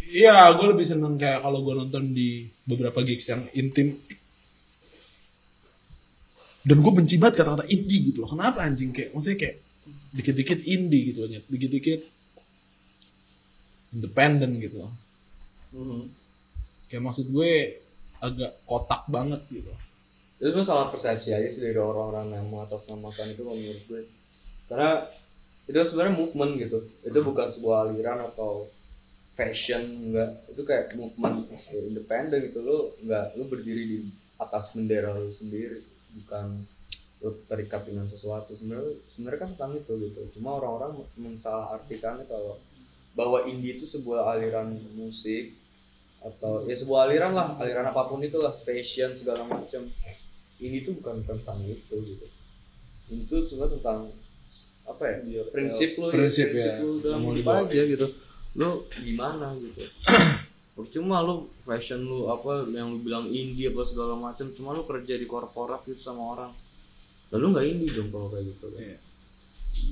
Iya, 0.05 0.52
gue 0.61 0.66
lebih 0.76 0.84
seneng 0.84 1.16
kayak 1.16 1.40
kalau 1.40 1.64
gue 1.64 1.74
nonton 1.74 2.12
di 2.12 2.44
beberapa 2.68 3.00
gigs 3.00 3.24
yang 3.32 3.48
intim. 3.57 3.96
Dan 6.64 6.80
gue 6.80 6.92
benci 6.92 7.16
banget 7.16 7.40
kata-kata 7.40 7.64
indie 7.68 8.12
gitu 8.12 8.24
loh. 8.24 8.30
Kenapa 8.36 8.64
anjing 8.64 8.92
kayak 8.92 9.16
maksudnya 9.16 9.38
kayak 9.40 9.57
dikit-dikit 10.16 10.61
indie 10.64 11.12
gitu 11.12 11.28
aja, 11.28 11.40
dikit-dikit 11.48 12.00
independen 13.96 14.61
gitu 14.61 14.76
loh. 14.84 14.92
Mhm. 15.72 16.02
Kayak 16.88 17.02
maksud 17.05 17.26
gue 17.28 17.80
agak 18.20 18.52
kotak 18.68 19.09
banget 19.09 19.40
gitu. 19.52 19.72
Itu 20.43 20.51
masalah 20.51 20.91
persepsi 20.91 21.30
aja 21.30 21.47
sih 21.47 21.62
dari 21.62 21.78
orang-orang 21.78 22.35
yang 22.35 22.47
mengatasnamakan 22.51 23.32
itu 23.32 23.43
menurut 23.47 23.82
gue. 23.87 24.03
Karena 24.66 25.07
itu 25.64 25.76
sebenarnya 25.80 26.14
movement 26.18 26.53
gitu. 26.61 26.78
Itu 27.07 27.18
bukan 27.24 27.49
sebuah 27.49 27.89
aliran 27.89 28.20
atau 28.32 28.68
fashion 29.30 30.11
enggak. 30.11 30.30
Itu 30.51 30.62
kayak 30.66 30.93
movement 30.99 31.49
ya, 31.49 31.80
independen 31.87 32.39
gitu. 32.51 32.61
Lo 32.61 32.93
enggak 33.01 33.32
lo 33.39 33.45
berdiri 33.49 33.82
di 33.87 33.99
atas 34.37 34.74
bendera 34.74 35.14
lo 35.14 35.30
sendiri. 35.30 35.80
Bukan 36.20 36.47
lo 37.24 37.30
terikat 37.47 37.87
dengan 37.89 38.11
sesuatu. 38.11 38.53
Sebenarnya 38.53 39.01
sebenarnya 39.09 39.41
kan 39.41 39.51
tentang 39.57 39.72
itu 39.78 39.93
gitu. 40.11 40.20
Cuma 40.37 40.59
orang-orang 40.59 41.01
mensalahartikannya 41.16 42.26
kalau 42.28 42.61
bahwa 43.14 43.47
indie 43.47 43.78
itu 43.78 43.87
sebuah 43.87 44.35
aliran 44.35 44.74
musik 44.99 45.55
atau 46.18 46.64
ya 46.66 46.74
sebuah 46.74 47.07
aliran 47.07 47.32
lah 47.37 47.55
aliran 47.62 47.87
apa 47.89 48.11
pun 48.11 48.20
itulah. 48.20 48.53
Fashion 48.66 49.14
segala 49.16 49.47
macam 49.49 49.89
ini 50.59 50.82
tuh 50.82 50.98
bukan 50.98 51.22
tentang 51.24 51.59
itu 51.64 51.94
gitu 52.05 52.26
ini 53.11 53.22
tuh 53.26 53.42
sebenarnya 53.42 53.78
tentang 53.80 53.98
apa 54.84 55.02
ya 55.24 55.42
prinsip 55.48 55.96
lu 55.96 56.12
Prinsip, 56.12 56.52
prinsip 56.52 56.72
ya. 56.76 56.82
lu 56.84 57.00
dalam 57.00 57.20
Mau 57.24 57.32
hidup 57.32 57.64
aja 57.64 57.82
gitu 57.88 58.07
lu 58.55 58.70
gimana 58.92 59.57
gitu 59.57 59.80
percuma 60.76 61.22
lu 61.22 61.48
fashion 61.62 62.02
lu 62.02 62.28
apa 62.28 62.66
yang 62.70 62.92
lu 62.92 62.98
bilang 63.00 63.26
indie 63.26 63.70
apa 63.70 63.82
segala 63.82 64.14
macam 64.14 64.50
cuma 64.52 64.74
lu 64.74 64.84
kerja 64.84 65.14
di 65.16 65.24
korporat 65.24 65.82
gitu 65.86 65.98
sama 65.98 66.22
orang 66.36 66.52
lalu 67.32 67.44
nggak 67.50 67.66
indie 67.66 67.90
dong 67.90 68.09
kalau 68.11 68.28
kayak 68.30 68.46
gitu 68.52 68.66
kan 68.70 68.82
Iya. 68.84 68.98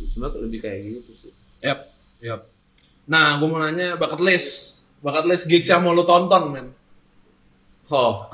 sebenarnya 0.07 0.41
lebih 0.47 0.61
kayak 0.63 0.79
gitu 1.03 1.11
sih 1.27 1.33
Yap, 1.63 1.91
yap. 2.19 2.47
Nah, 3.07 3.39
gue 3.39 3.47
mau 3.47 3.59
nanya 3.59 3.95
bucket 3.95 4.19
list. 4.19 4.83
Bucket 4.99 5.27
list 5.27 5.47
gigs 5.47 5.67
yang 5.67 5.83
mau 5.83 5.91
lu 5.91 6.03
tonton, 6.03 6.51
men. 6.51 6.67
oh 7.87 8.27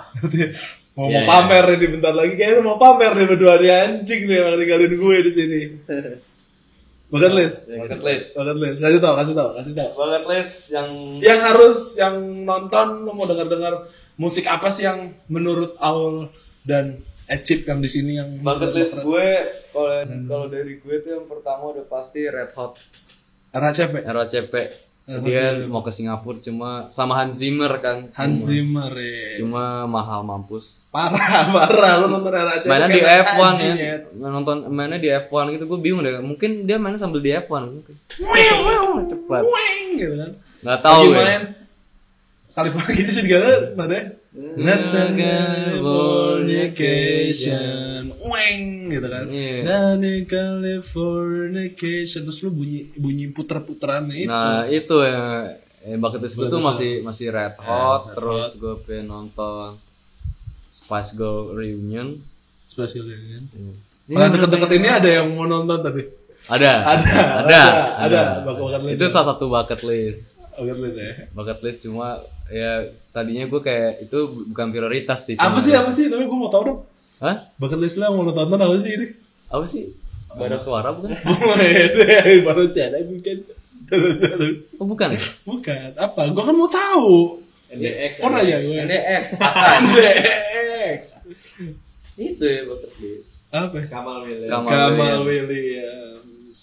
Mau, 0.99 1.07
Iya, 1.07 1.23
mau 1.23 1.31
pamer 1.31 1.79
nih 1.79 1.89
bentar 1.95 2.11
lagi 2.11 2.35
kayaknya 2.35 2.59
mau 2.67 2.75
pamer 2.75 3.15
nih 3.15 3.27
berdua 3.31 3.55
nih 3.63 3.71
anjing 3.71 4.23
nih 4.27 4.37
yang 4.43 4.59
ninggalin 4.59 4.95
gue 4.99 5.17
di 5.23 5.31
sini. 5.31 5.59
Bucket 7.07 7.33
list. 7.39 7.71
Bucket 7.71 8.03
list. 8.03 8.29
Bucket 8.35 8.59
list. 8.59 8.79
Kasih 8.83 8.99
tau, 8.99 9.15
kasih 9.15 9.35
tau, 9.39 9.49
kasih 9.55 9.73
tau. 9.79 9.91
Bucket 9.95 10.25
list 10.27 10.55
yang 10.75 10.91
Yang 11.23 11.41
harus 11.47 11.79
yang 12.03 12.17
nonton 12.43 13.07
lo 13.07 13.15
mau 13.15 13.31
dengar-dengar 13.31 13.87
musik 14.19 14.51
apa 14.51 14.75
sih 14.75 14.91
yang 14.91 15.15
menurut 15.31 15.79
Aul 15.79 16.35
dan 16.67 17.07
Ecip 17.31 17.69
yang 17.69 17.79
di 17.79 17.87
sini 17.93 18.19
yang 18.19 18.41
bucket 18.41 18.73
list 18.73 18.99
gue 19.05 19.29
kalau 19.71 20.01
kalau 20.03 20.47
dari 20.51 20.81
gue 20.81 20.95
tuh 21.05 21.13
yang 21.21 21.29
pertama 21.29 21.77
udah 21.77 21.87
pasti 21.87 22.27
Red 22.27 22.57
Hot 22.59 22.75
RCP. 23.55 24.05
ROCP. 24.05 24.55
Dia 25.09 25.65
mau 25.65 25.81
ke 25.81 25.89
Singapura 25.89 26.37
cuma 26.37 26.85
sama 26.93 27.17
Hans 27.17 27.41
Zimmer 27.41 27.73
kan. 27.81 28.13
Hans 28.13 28.37
Cuma- 28.39 28.45
Zimmer 28.53 28.93
ya. 28.93 29.41
Cuma 29.41 29.89
mahal 29.89 30.21
mampus. 30.21 30.85
Parah, 30.93 31.49
parah 31.57 32.05
lu 32.05 32.13
nonton 32.13 32.29
RCP. 32.29 32.69
Mainnya 32.69 32.93
di 32.93 33.01
kayak 33.01 33.25
F1 33.25 33.41
anjing, 33.41 33.73
ya. 33.73 34.05
Nonton 34.13 34.69
mainnya 34.69 35.01
di 35.01 35.09
F1 35.09 35.49
gitu 35.57 35.65
gue 35.65 35.81
bingung 35.81 36.05
deh. 36.05 36.21
Mungkin 36.21 36.69
dia 36.69 36.77
mainnya 36.77 37.01
sambil 37.01 37.25
di 37.25 37.33
F1 37.33 37.63
mungkin. 37.73 37.97
Cepat. 39.09 39.43
Gitu 39.97 40.13
kan. 40.13 40.37
Nggak 40.61 40.81
tahu 40.85 41.03
ya. 41.09 41.17
main 41.17 41.57
Californication 42.53 43.25
gimana? 43.25 43.73
Mana? 43.79 43.99
Not 44.59 44.83
the 44.93 45.05
Californication. 45.17 47.88
Weng 48.29 48.63
gitu 48.89 49.07
kan. 49.07 49.25
Dan 49.63 49.99
di 49.99 50.23
Californication 50.25 52.21
terus 52.25 52.41
lu 52.41 52.51
bunyi 52.51 52.93
bunyi 52.95 53.29
puter-puteran 53.29 54.09
itu. 54.11 54.29
Nah 54.29 54.65
itu 54.65 54.97
ya. 55.01 55.53
Eh, 55.79 55.95
bucket 55.95 56.19
list 56.19 56.35
gue 56.35 56.47
tuh 56.47 56.59
masih 56.59 57.01
masih 57.01 57.31
Red 57.31 57.55
Hot, 57.61 58.13
terus 58.13 58.59
gue 58.59 58.75
pengen 58.83 59.09
nonton 59.09 59.79
Spice 60.69 61.15
Girl 61.15 61.55
Reunion. 61.55 62.19
Spesial 62.69 63.07
kan. 63.07 63.45
Iya. 63.49 63.73
Kalau 64.09 64.29
deket-deket 64.31 64.71
ini 64.75 64.89
ada 64.89 65.09
yang 65.09 65.27
mau 65.31 65.45
nonton 65.45 65.81
tapi 65.81 66.03
Ada, 66.55 66.71
Ada, 66.81 67.13
ada, 67.13 67.15
ada, 67.43 67.61
ada. 67.99 68.21
Bucket- 68.41 68.63
bucket 68.63 68.83
list 68.85 68.95
Itu 68.95 69.05
ya. 69.05 69.11
salah 69.11 69.27
satu 69.33 69.45
bucket 69.49 69.81
list. 69.83 70.23
Oke 70.55 70.73
lihat 70.73 70.95
ya. 70.97 71.11
Bucket 71.31 71.61
list 71.61 71.79
cuma 71.85 72.09
ya 72.49 72.73
tadinya 73.11 73.45
gue 73.45 73.61
kayak 73.61 74.03
itu 74.03 74.19
bukan 74.49 74.67
prioritas 74.69 75.21
sih. 75.25 75.35
Apa 75.37 75.59
sih 75.59 75.73
apa 75.73 75.91
sih? 75.91 76.09
Tapi 76.09 76.25
gue 76.25 76.39
mau 76.39 76.49
tahu 76.49 76.63
dong. 76.65 76.79
Hah? 77.19 77.37
Bucket 77.59 77.81
list 77.83 77.99
yang 77.99 78.15
mau 78.15 78.23
lo 78.23 78.31
tonton 78.31 78.63
apa 78.63 78.75
sih 78.79 78.93
ini? 78.95 79.07
Apa 79.51 79.65
sih? 79.67 79.85
Bara 80.39 80.55
suara 80.61 80.95
bukan? 80.95 81.11
Baru 82.47 82.71
cara 82.71 82.99
bukan. 83.03 83.37
Oh 84.79 84.87
bukan 84.87 85.09
ya? 85.17 85.21
Bukan. 85.43 85.89
Apa? 85.99 86.21
Gue 86.31 86.45
kan 86.47 86.55
mau 86.55 86.71
tahu. 86.71 87.43
NDX. 87.69 88.23
Oh 88.23 88.31
nanya 88.31 88.63
gue. 88.63 88.77
NDX. 88.87 89.25
Next. 89.35 91.13
itu 92.19 92.43
ya 92.43 92.67
bucket 92.67 92.93
list. 93.03 93.47
Apa? 93.51 93.79
Kamal 93.87 94.23
Williams. 94.23 94.51
Kamal 94.51 94.71
Kamal 94.71 95.21
Williams. 95.27 96.61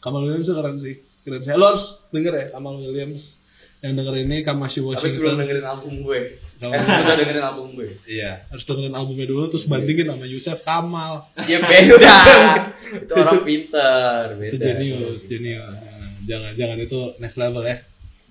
Kamal 0.00 0.20
Williams 0.24 0.48
keren 0.48 0.76
sih. 0.80 0.94
Keren 1.24 1.40
sih. 1.40 1.52
Lo 1.52 1.64
harus 1.72 2.00
denger 2.08 2.32
ya 2.32 2.46
Kamal 2.52 2.80
Williams. 2.80 3.44
Yang 3.84 3.92
denger 4.00 4.14
ini 4.24 4.36
Kamashi 4.40 4.80
Tapi 4.80 4.88
Washington. 4.96 5.12
sebelum 5.12 5.34
dengerin 5.44 5.66
album 5.68 5.92
gue. 6.04 6.40
Kamal- 6.64 6.74
Eh 6.74 6.82
sudah 6.82 7.14
dengerin 7.14 7.44
album 7.44 7.66
gue. 7.76 7.88
Iya, 8.04 8.48
harus 8.48 8.64
dengerin 8.64 8.94
albumnya 8.94 9.26
dulu 9.28 9.44
terus 9.46 9.64
bandingin 9.64 10.08
sama 10.08 10.24
Yusuf 10.24 10.58
Kamal. 10.60 11.12
Ya 11.44 11.60
beda. 11.60 12.16
itu 13.04 13.12
orang 13.12 13.44
pintar, 13.44 14.32
Itu 14.32 14.56
beda. 14.56 14.64
jenius, 14.64 15.20
jenius. 15.28 15.60
Jangan, 15.68 16.10
jangan, 16.24 16.52
jangan 16.56 16.78
itu 16.80 16.98
next 17.18 17.36
level 17.36 17.62
ya. 17.62 17.76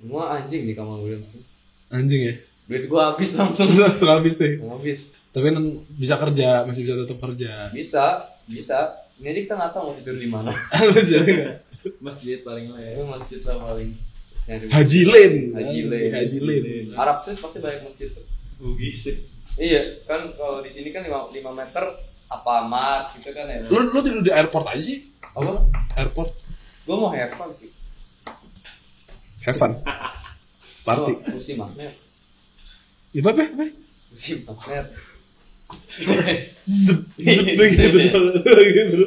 Semua 0.02 0.24
anjing 0.34 0.66
nih 0.66 0.74
Kamal 0.74 0.98
Williams. 1.00 1.38
Anjing 1.88 2.22
ya. 2.26 2.36
Duit 2.64 2.88
gue 2.88 2.98
habis 2.98 3.30
langsung. 3.36 3.70
Langsung 3.78 4.10
habis 4.10 4.36
deh. 4.36 4.58
Habis. 4.58 5.20
Tapi 5.30 5.52
kan 5.52 5.66
bisa 5.94 6.16
kerja, 6.16 6.64
masih 6.64 6.82
bisa 6.84 6.96
tetap 6.96 7.20
kerja. 7.20 7.70
Bisa, 7.70 8.06
bisa. 8.48 8.98
Ini 9.20 9.30
aja 9.30 9.40
kita 9.46 9.54
nggak 9.54 9.72
tahu 9.72 9.84
mau 9.84 9.96
tidur 9.96 10.16
di 10.18 10.26
mana. 10.26 10.50
Masjid 12.00 12.40
paling 12.40 12.72
lah. 12.72 12.80
Ya 12.80 13.04
masjid 13.04 13.44
lah 13.44 13.60
paling. 13.60 13.92
Haji 14.48 15.02
Lin. 15.08 15.34
Haji 15.56 15.80
Lin. 15.88 16.10
Haji 16.12 16.38
Lin. 16.44 16.64
Arab 17.00 17.18
Street 17.24 17.40
pasti 17.40 17.64
banyak 17.64 17.88
masjid 17.88 18.12
tuh. 18.12 18.26
Bugis. 18.60 19.08
Iya, 19.56 20.04
kan 20.10 20.34
kalau 20.36 20.60
di 20.66 20.70
sini 20.72 20.90
kan 20.90 21.06
5, 21.06 21.30
5 21.32 21.40
meter 21.54 21.84
apa 22.28 22.54
mart 22.66 23.14
gitu 23.20 23.30
kan 23.32 23.46
ya. 23.46 23.70
Lu 23.70 23.94
lu 23.94 24.00
tidur 24.02 24.26
di 24.26 24.34
airport 24.34 24.66
aja 24.68 24.82
sih? 24.82 25.14
Apa? 25.38 25.70
Airport. 26.02 26.34
Gue 26.84 26.96
mau 26.98 27.14
have 27.14 27.32
fun 27.32 27.54
sih. 27.54 27.70
Have 29.46 29.60
fun. 29.60 29.78
Party. 30.84 31.14
Gua 31.16 31.32
Kursi 31.32 31.56
magnet. 31.56 31.94
Ya 33.16 33.22
apa 33.24 33.30
apa? 33.40 33.66
Kursi 34.12 34.44
magnet. 34.44 34.88
Zep, 36.64 37.00
zep 37.18 37.92
gitu. 37.98 37.98
gitu. 38.74 39.04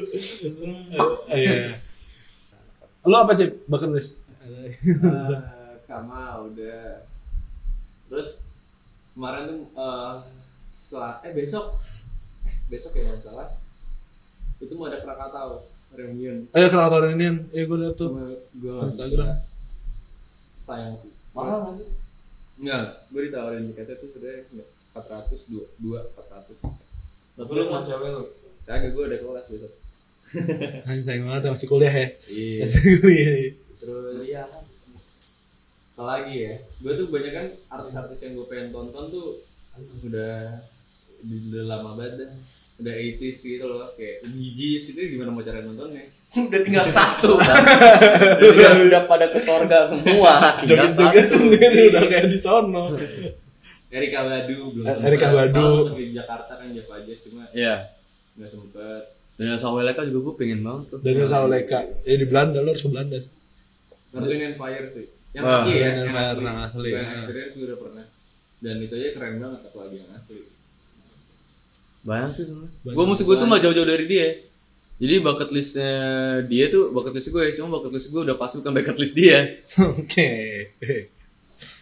Iya. 1.31 1.79
Lu 3.07 3.17
apa 3.19 3.33
cip? 3.39 3.63
Bucket 3.71 3.91
list. 3.95 4.26
Ah, 5.03 5.75
Kamal 5.83 6.49
udah. 6.49 7.03
Terus 8.07 8.47
kemarin 9.13 9.43
tuh 9.47 9.61
eh 9.73 10.15
sel- 10.71 11.19
eh 11.21 11.33
besok 11.33 11.79
eh 12.45 12.55
besok 12.67 12.93
ya 12.93 13.07
nggak 13.07 13.23
salah 13.23 13.49
itu 14.57 14.73
mau 14.73 14.87
ada 14.87 14.99
Krakatau 14.99 15.65
reunion 15.91 16.45
Ayo 16.51 16.67
kenal 16.69 16.89
tahun 16.89 17.15
ini. 17.15 17.27
Eh 17.51 17.65
gue 17.65 17.79
liat 17.79 17.95
tuh. 17.95 18.09
cuma 18.11 18.25
gue 18.29 18.71
nggak 18.71 18.87
bisa 18.87 19.03
Instagram. 19.03 19.31
sayang 20.29 20.95
sih 20.97 21.13
Mahal 21.31 21.57
nggak 21.57 21.75
sih? 21.77 21.89
Enggak, 22.57 22.83
gue 23.07 23.21
ditawarin 23.23 23.65
tiketnya 23.67 23.97
tuh 23.97 24.09
sebenarnya 24.11 24.41
enggak 24.51 24.69
400 24.97 25.51
dua 25.51 25.65
dua 25.77 25.99
400 26.11 26.73
Tapi 27.37 27.51
lu 27.53 27.65
mau 27.67 27.83
cewek 27.83 28.09
lu. 28.11 28.23
kagak 28.63 28.91
gue 28.91 29.05
ada 29.05 29.17
kelas 29.19 29.47
besok 29.47 29.73
Anjing 30.89 31.05
sayang 31.05 31.25
banget 31.25 31.43
ya, 31.43 31.51
masih 31.53 31.69
kuliah 31.69 31.95
ya. 31.95 32.09
iya 32.27 32.65
Masih 32.65 32.81
kuliah. 32.99 33.35
Terus 33.77 34.25
Iya. 34.25 34.45
apa 35.93 36.03
lagi 36.05 36.35
ya 36.39 36.53
gue 36.77 36.93
tuh 36.95 37.07
banyak 37.09 37.33
kan 37.33 37.47
artis-artis 37.71 38.21
yang 38.21 38.33
gue 38.35 38.47
pengen 38.47 38.69
tonton 38.69 39.05
tuh 39.09 39.41
udah 40.03 40.61
udah 41.23 41.63
lama 41.67 41.91
banget 41.95 42.15
dah 42.19 42.31
udah 42.77 42.93
80s 42.95 43.39
gitu 43.41 43.65
loh 43.65 43.89
kayak 43.91 44.21
Bee 44.27 44.53
Gees 44.53 44.93
itu 44.93 45.01
gimana 45.09 45.31
mau 45.31 45.41
cara 45.41 45.61
nontonnya 45.61 46.05
Udah 46.37 46.61
tinggal 46.61 46.85
satu. 46.85 47.37
Bang. 47.39 47.65
udah, 48.37 48.71
udah 48.85 49.03
pada 49.07 49.31
ke 49.31 49.39
sorga 49.39 49.87
semua. 49.87 50.59
Tinggal 50.61 50.85
satu. 50.85 51.17
sendiri 51.17 51.89
udah 51.89 52.03
kayak 52.05 52.29
di 52.29 52.37
sono. 52.37 52.93
Erika 53.89 54.21
Badu 54.21 54.75
belum 54.75 54.85
Eh, 54.85 54.93
sempet. 54.93 55.09
Erika 55.09 55.29
Badu. 55.31 55.97
Di 55.97 56.13
Jakarta 56.13 56.53
kan 56.59 56.69
Java 56.69 56.97
Jazz 57.01 57.21
cuma 57.25 57.47
Iya. 57.55 57.89
nggak 58.37 58.51
sempet 58.51 59.03
Dan 59.39 59.57
Saweleka 59.57 60.03
juga 60.05 60.19
gue 60.29 60.35
pengen 60.37 60.61
banget 60.61 60.85
tuh. 60.91 60.99
Daniel 61.01 61.31
Sauleka. 61.31 61.81
Ya 62.03 62.15
di 62.19 62.27
Belanda 62.27 62.59
lu 62.59 62.69
harus 62.69 62.83
ke 62.83 62.91
Belanda 62.91 63.17
sih. 63.17 63.33
Earth 64.17 64.29
Wind 64.33 64.45
and 64.49 64.57
Fire 64.57 64.87
sih 64.89 65.07
yang 65.37 65.45
Wah, 65.45 65.61
asli 65.61 65.75
ya 65.77 65.89
yang 66.01 66.17
asli, 66.17 66.43
yang 66.43 66.61
asli, 66.65 66.89
Gua 66.89 66.97
yang 66.97 67.09
ya. 67.13 67.17
experience 67.21 67.55
udah 67.61 67.77
pernah 67.77 68.07
dan 68.57 68.75
itu 68.81 68.93
aja 68.97 69.09
keren 69.13 69.35
banget 69.37 69.61
apalagi 69.69 69.97
yang 70.01 70.11
asli 70.17 70.41
Banyak 72.07 72.31
sih 72.31 72.45
sebenarnya. 72.47 72.71
Banyak. 72.87 72.95
Gue 72.95 73.05
musik 73.11 73.25
gue 73.27 73.35
tuh 73.35 73.47
gak 73.51 73.63
jauh-jauh 73.67 73.89
dari 73.91 74.07
dia. 74.07 74.29
Jadi 74.97 75.15
bucket 75.21 75.51
listnya 75.51 75.93
dia 76.47 76.71
tuh 76.71 76.95
bucket 76.95 77.13
list 77.19 77.29
gue, 77.29 77.45
cuma 77.59 77.69
bucket 77.69 77.93
list 77.99 78.09
gue 78.15 78.23
udah 78.23 78.37
pasti 78.39 78.63
bukan 78.63 78.73
bucket 78.79 78.97
list 78.97 79.15
dia. 79.19 79.39
Oke. 79.99 80.31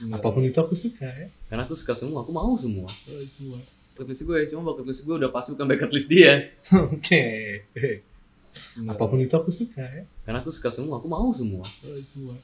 Apa 0.09 0.29
pun 0.33 0.43
itu 0.43 0.57
aku 0.57 0.73
suka 0.73 1.05
ya. 1.07 1.29
Karena 1.47 1.69
aku 1.69 1.77
suka 1.77 1.93
semua, 1.93 2.25
aku 2.25 2.33
mau 2.33 2.57
semua. 2.57 2.89
Oh, 2.89 3.23
semua. 3.37 3.61
Bucket 3.95 4.17
list 4.17 4.25
gue, 4.25 4.39
cuma 4.49 4.65
bucket 4.65 4.89
list 4.89 5.05
gue 5.05 5.15
udah 5.15 5.29
pasti 5.29 5.53
bukan 5.53 5.67
bucket 5.69 5.91
list 5.93 6.09
dia. 6.09 6.33
Oke. 6.89 7.23
Apa 8.89 9.03
pun 9.07 9.19
itu 9.21 9.35
aku 9.35 9.51
suka 9.51 9.83
ya. 9.83 10.03
Karena 10.25 10.39
aku 10.41 10.51
suka 10.51 10.71
semua, 10.71 10.99
aku 10.99 11.09
mau 11.11 11.31
semua. 11.35 11.65
Semua. 12.13 12.35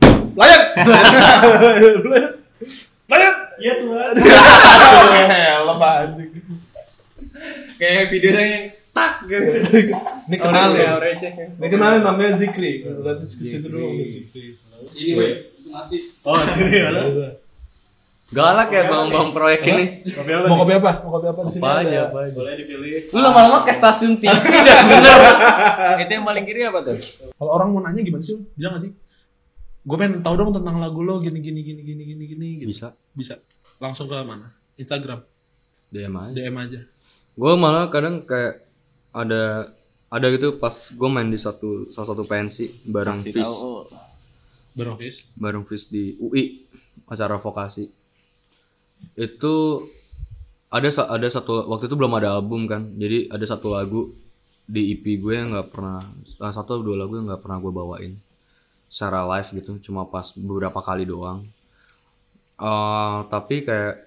Layan. 0.40 0.62
Layan. 3.10 3.34
iya 3.60 3.74
Tuhan 3.76 4.14
Helm 5.30 5.80
anjing. 5.82 6.30
kayak 7.76 8.08
videonya 8.08 8.44
yang 8.44 8.64
tak 8.90 9.12
gitu 9.28 9.48
Ini 10.28 10.36
kenalin. 10.36 10.80
Ya. 10.80 10.96
Ini 11.56 11.68
kenalin 11.68 12.02
namanya 12.04 12.32
Zikri. 12.36 12.84
Lihat 12.84 13.18
di 13.20 13.26
situ 13.28 13.66
dulu. 13.68 13.96
Zikri. 13.96 14.56
Ini 14.96 15.12
itu 15.16 15.68
mati. 15.68 15.98
Oh, 16.24 16.40
sini 16.44 16.78
ada. 16.80 17.39
Galak 18.30 18.70
ya 18.70 18.86
bang-bang 18.86 19.28
proyek 19.34 19.60
ini. 19.74 19.84
Mau 20.46 20.62
kopi 20.62 20.78
apa? 20.78 21.02
Mau 21.02 21.18
kopi 21.18 21.26
apa 21.34 21.40
di 21.42 21.50
sini? 21.50 21.62
Apa 21.66 21.82
aja, 21.82 21.98
apa 22.06 22.18
aja. 22.30 22.34
boleh 22.38 22.52
dipilih 22.62 23.10
Lu 23.10 23.18
lama-lama 23.18 23.66
kayak 23.66 23.74
stasiun 23.74 24.22
TV 24.22 24.30
dah 24.62 24.80
bener. 24.90 25.20
Itu 26.06 26.10
yang 26.14 26.22
paling 26.22 26.44
kiri 26.46 26.62
apa 26.62 26.78
tuh? 26.86 26.94
Kalau 27.34 27.50
orang 27.50 27.68
mau 27.74 27.82
nanya 27.82 28.06
gimana 28.06 28.22
sih? 28.22 28.38
Lu? 28.38 28.46
Bisa 28.54 28.70
gak 28.70 28.82
sih? 28.86 28.92
Gue 29.82 29.96
pengen 29.98 30.22
tahu 30.22 30.34
dong 30.38 30.50
tentang 30.54 30.78
lagu 30.78 31.02
lo 31.02 31.18
gini 31.18 31.42
gini 31.42 31.58
gini 31.66 31.82
gini 31.82 32.02
gini 32.06 32.24
gini. 32.30 32.48
Gitu. 32.62 32.70
Bisa. 32.70 32.94
Bisa. 33.18 33.34
Langsung 33.82 34.06
ke 34.06 34.14
mana? 34.22 34.54
Instagram. 34.78 35.26
DM 35.90 36.14
aja. 36.14 36.34
DM 36.38 36.54
aja. 36.54 36.80
Gue 37.34 37.52
malah 37.58 37.90
kadang 37.90 38.22
kayak 38.22 38.62
ada 39.10 39.74
ada 40.06 40.26
gitu 40.30 40.54
pas 40.54 40.70
gue 40.70 41.08
main 41.10 41.26
di 41.26 41.38
satu 41.38 41.90
salah 41.90 42.14
satu 42.14 42.22
pensi 42.22 42.70
bareng 42.86 43.18
Fis 43.18 43.50
Berofis. 44.70 45.26
bareng 45.34 45.66
Fis 45.66 45.90
di 45.90 46.14
UI 46.18 46.62
acara 47.10 47.34
vokasi 47.38 47.90
itu 49.18 49.54
ada 50.70 50.88
ada 51.10 51.26
satu 51.28 51.66
waktu 51.66 51.90
itu 51.90 51.96
belum 51.98 52.14
ada 52.16 52.38
album 52.38 52.70
kan. 52.70 52.94
Jadi 52.94 53.26
ada 53.28 53.44
satu 53.44 53.74
lagu 53.74 54.14
di 54.70 54.94
EP 54.94 55.02
gue 55.18 55.34
nggak 55.34 55.74
pernah 55.74 55.98
ah, 56.38 56.52
satu 56.54 56.78
atau 56.78 56.84
dua 56.86 56.96
lagu 57.02 57.18
yang 57.18 57.26
nggak 57.26 57.42
pernah 57.42 57.58
gue 57.58 57.72
bawain 57.74 58.12
secara 58.86 59.26
live 59.36 59.50
gitu. 59.58 59.72
Cuma 59.90 60.06
pas 60.06 60.30
beberapa 60.38 60.78
kali 60.78 61.04
doang. 61.04 61.42
Eh, 62.60 63.18
tapi 63.32 63.66
kayak 63.66 64.06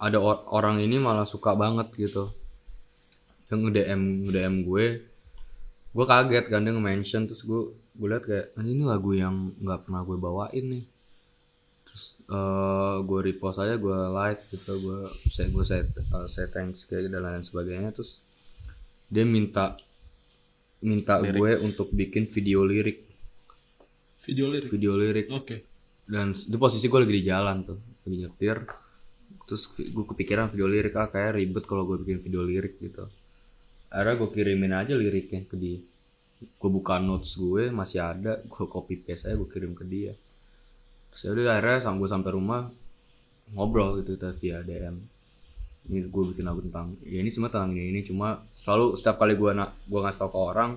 ada 0.00 0.18
or- 0.22 0.46
orang 0.54 0.78
ini 0.80 0.96
malah 1.02 1.26
suka 1.26 1.52
banget 1.58 1.90
gitu. 1.98 2.30
Yang 3.50 3.60
nge-DM 3.66 4.02
nge-DM 4.30 4.56
gue. 4.68 4.86
Gue 5.90 6.04
kaget 6.06 6.46
kan 6.46 6.62
dia 6.62 6.72
nge-mention 6.72 7.26
terus 7.26 7.42
gue 7.42 7.74
gue 7.98 8.06
liat 8.08 8.24
kayak 8.24 8.46
"Anjing, 8.56 8.78
ini 8.78 8.84
lagu 8.86 9.10
yang 9.12 9.52
nggak 9.58 9.90
pernah 9.90 10.06
gue 10.06 10.16
bawain 10.16 10.64
nih 10.70 10.84
terus 12.30 12.38
eh 12.38 12.96
gue 13.02 13.20
repost 13.26 13.58
aja 13.58 13.74
gue 13.74 13.98
like 14.14 14.42
gitu 14.54 14.72
gue 14.78 15.00
say 15.26 15.50
gue 15.50 15.64
say, 15.66 15.82
eh, 15.82 16.26
say 16.30 16.46
thanks 16.46 16.86
kayak 16.86 17.10
dan 17.10 17.26
lain 17.26 17.42
sebagainya. 17.42 17.90
Terus 17.90 18.22
dia 19.10 19.26
minta 19.26 19.74
minta 20.78 21.18
gue 21.18 21.58
untuk 21.58 21.90
bikin 21.90 22.30
video 22.30 22.62
lirik. 22.62 23.02
Video 24.22 24.46
lirik. 24.46 24.70
video 24.70 24.92
lirik. 24.94 25.26
Oke. 25.34 25.66
dan 26.10 26.34
itu 26.34 26.58
posisi 26.58 26.90
gue 26.90 26.98
lagi 27.06 27.14
di 27.22 27.24
jalan 27.26 27.56
tuh 27.66 27.78
lagi 28.06 28.16
nyetir. 28.22 28.58
Terus 29.46 29.62
gue 29.74 30.04
kepikiran 30.14 30.46
video 30.50 30.66
lirik 30.70 30.94
ah 30.94 31.10
kayak 31.10 31.38
ribet 31.38 31.66
kalau 31.66 31.82
gue 31.82 31.98
bikin 32.02 32.22
video 32.22 32.46
lirik 32.46 32.78
gitu. 32.78 33.10
Akhirnya 33.90 34.14
gue 34.22 34.28
kirimin 34.30 34.74
aja 34.74 34.94
liriknya 34.94 35.46
ke 35.50 35.58
dia. 35.58 35.82
Gue 36.58 36.70
buka 36.70 37.02
notes 37.02 37.34
gue 37.34 37.74
masih 37.74 37.98
ada 37.98 38.38
gue 38.38 38.66
copy 38.70 39.02
paste 39.02 39.26
aja 39.26 39.34
gue 39.34 39.50
kirim 39.50 39.74
ke 39.74 39.82
dia 39.82 40.14
terus 41.10 41.20
ya 41.26 41.30
udah 41.34 41.58
akhirnya 41.58 41.78
sampai 41.82 42.06
sampai 42.08 42.30
rumah 42.32 42.60
ngobrol 43.52 43.98
gitu 44.00 44.14
kita 44.14 44.30
via 44.30 44.58
DM 44.62 44.96
ini 45.90 46.06
gue 46.06 46.22
bikin 46.34 46.46
lagu 46.46 46.62
tentang 46.62 46.94
ya 47.02 47.18
ini 47.18 47.30
semua 47.32 47.50
tentang 47.50 47.74
ini, 47.74 47.90
ini 47.90 48.00
cuma 48.06 48.46
selalu 48.54 48.94
setiap 48.94 49.18
kali 49.18 49.34
gue 49.34 49.50
nak 49.50 49.74
gue 49.90 49.98
ngasih 49.98 50.20
tau 50.22 50.30
ke 50.30 50.38
orang 50.38 50.70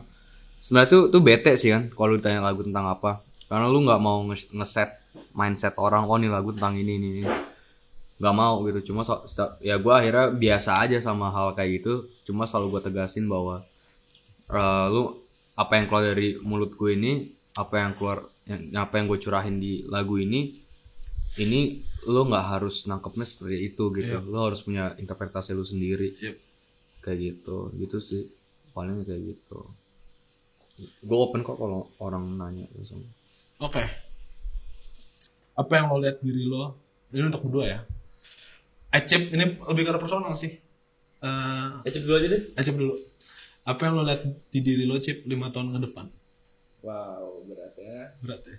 sebenarnya 0.58 0.90
tuh 0.90 1.02
tuh 1.14 1.22
bete 1.22 1.54
sih 1.54 1.70
kan 1.70 1.92
kalau 1.94 2.18
ditanya 2.18 2.42
lagu 2.42 2.66
tentang 2.66 2.90
apa 2.90 3.22
karena 3.46 3.70
lu 3.70 3.86
nggak 3.86 4.02
mau 4.02 4.26
nge- 4.26 4.50
ngeset 4.56 4.90
mindset 5.38 5.78
orang 5.78 6.10
oh 6.10 6.18
nih 6.18 6.32
lagu 6.32 6.50
tentang 6.50 6.74
ini 6.80 6.98
ini, 6.98 7.10
ini. 7.22 7.26
nggak 8.18 8.34
mau 8.34 8.64
gitu 8.66 8.90
cuma 8.94 9.06
so- 9.06 9.22
setiap- 9.30 9.60
ya 9.62 9.78
gue 9.78 9.94
akhirnya 9.94 10.34
biasa 10.34 10.82
aja 10.82 10.98
sama 10.98 11.30
hal 11.30 11.54
kayak 11.54 11.84
gitu 11.84 12.10
cuma 12.26 12.50
selalu 12.50 12.80
gue 12.80 12.90
tegasin 12.90 13.30
bahwa 13.30 13.62
eh, 14.50 14.86
lu 14.90 15.14
apa 15.54 15.78
yang 15.78 15.86
keluar 15.86 16.04
dari 16.10 16.42
mulut 16.42 16.74
gue 16.74 16.92
ini 16.98 17.30
apa 17.54 17.76
yang 17.80 17.92
keluar 17.94 18.26
yang, 18.50 18.62
apa 18.76 18.94
yang 18.98 19.06
gue 19.08 19.20
curahin 19.22 19.58
di 19.62 19.86
lagu 19.86 20.18
ini 20.18 20.58
ini 21.38 21.82
lo 22.10 22.26
nggak 22.26 22.46
harus 22.58 22.86
nangkepnya 22.86 23.26
seperti 23.26 23.74
itu 23.74 23.84
gitu 23.94 24.18
lo 24.26 24.50
harus 24.50 24.62
punya 24.62 24.94
interpretasi 24.98 25.54
lu 25.54 25.66
sendiri 25.66 26.14
Yep. 26.20 26.36
kayak 27.02 27.20
gitu 27.20 27.58
gitu 27.78 27.98
sih 28.02 28.26
paling 28.74 29.06
kayak 29.06 29.22
gitu 29.38 29.60
gue 30.82 31.18
open 31.18 31.46
kok 31.46 31.62
kalau 31.62 31.86
orang 32.02 32.26
nanya 32.34 32.66
gitu. 32.74 32.98
Oke. 33.62 33.86
Apa 35.54 35.72
yang 35.78 35.94
lo 35.94 36.02
lihat 36.02 36.18
diri 36.26 36.50
lo? 36.50 36.74
Ini 37.14 37.30
untuk 37.30 37.46
berdua 37.46 37.66
ya. 37.70 37.80
Acep 38.90 39.30
ini 39.30 39.54
lebih 39.54 39.86
ke 39.86 39.90
arah 39.94 40.02
personal 40.02 40.34
sih. 40.34 40.50
Eh, 41.24 41.68
Ecep 41.86 42.04
dulu 42.04 42.18
aja 42.18 42.28
deh. 42.34 42.44
Acep 42.58 42.74
dulu. 42.74 42.94
Apa 43.64 43.86
yang 43.86 44.02
lo 44.02 44.04
lihat 44.04 44.26
di 44.50 44.60
diri 44.66 44.84
lo 44.90 44.98
Cip 44.98 45.24
5 45.30 45.54
tahun 45.54 45.78
ke 45.78 45.80
depan? 45.90 46.06
Wow, 46.84 47.48
berat 47.48 47.74
ya. 47.80 48.12
Berat 48.20 48.44
ya. 48.44 48.58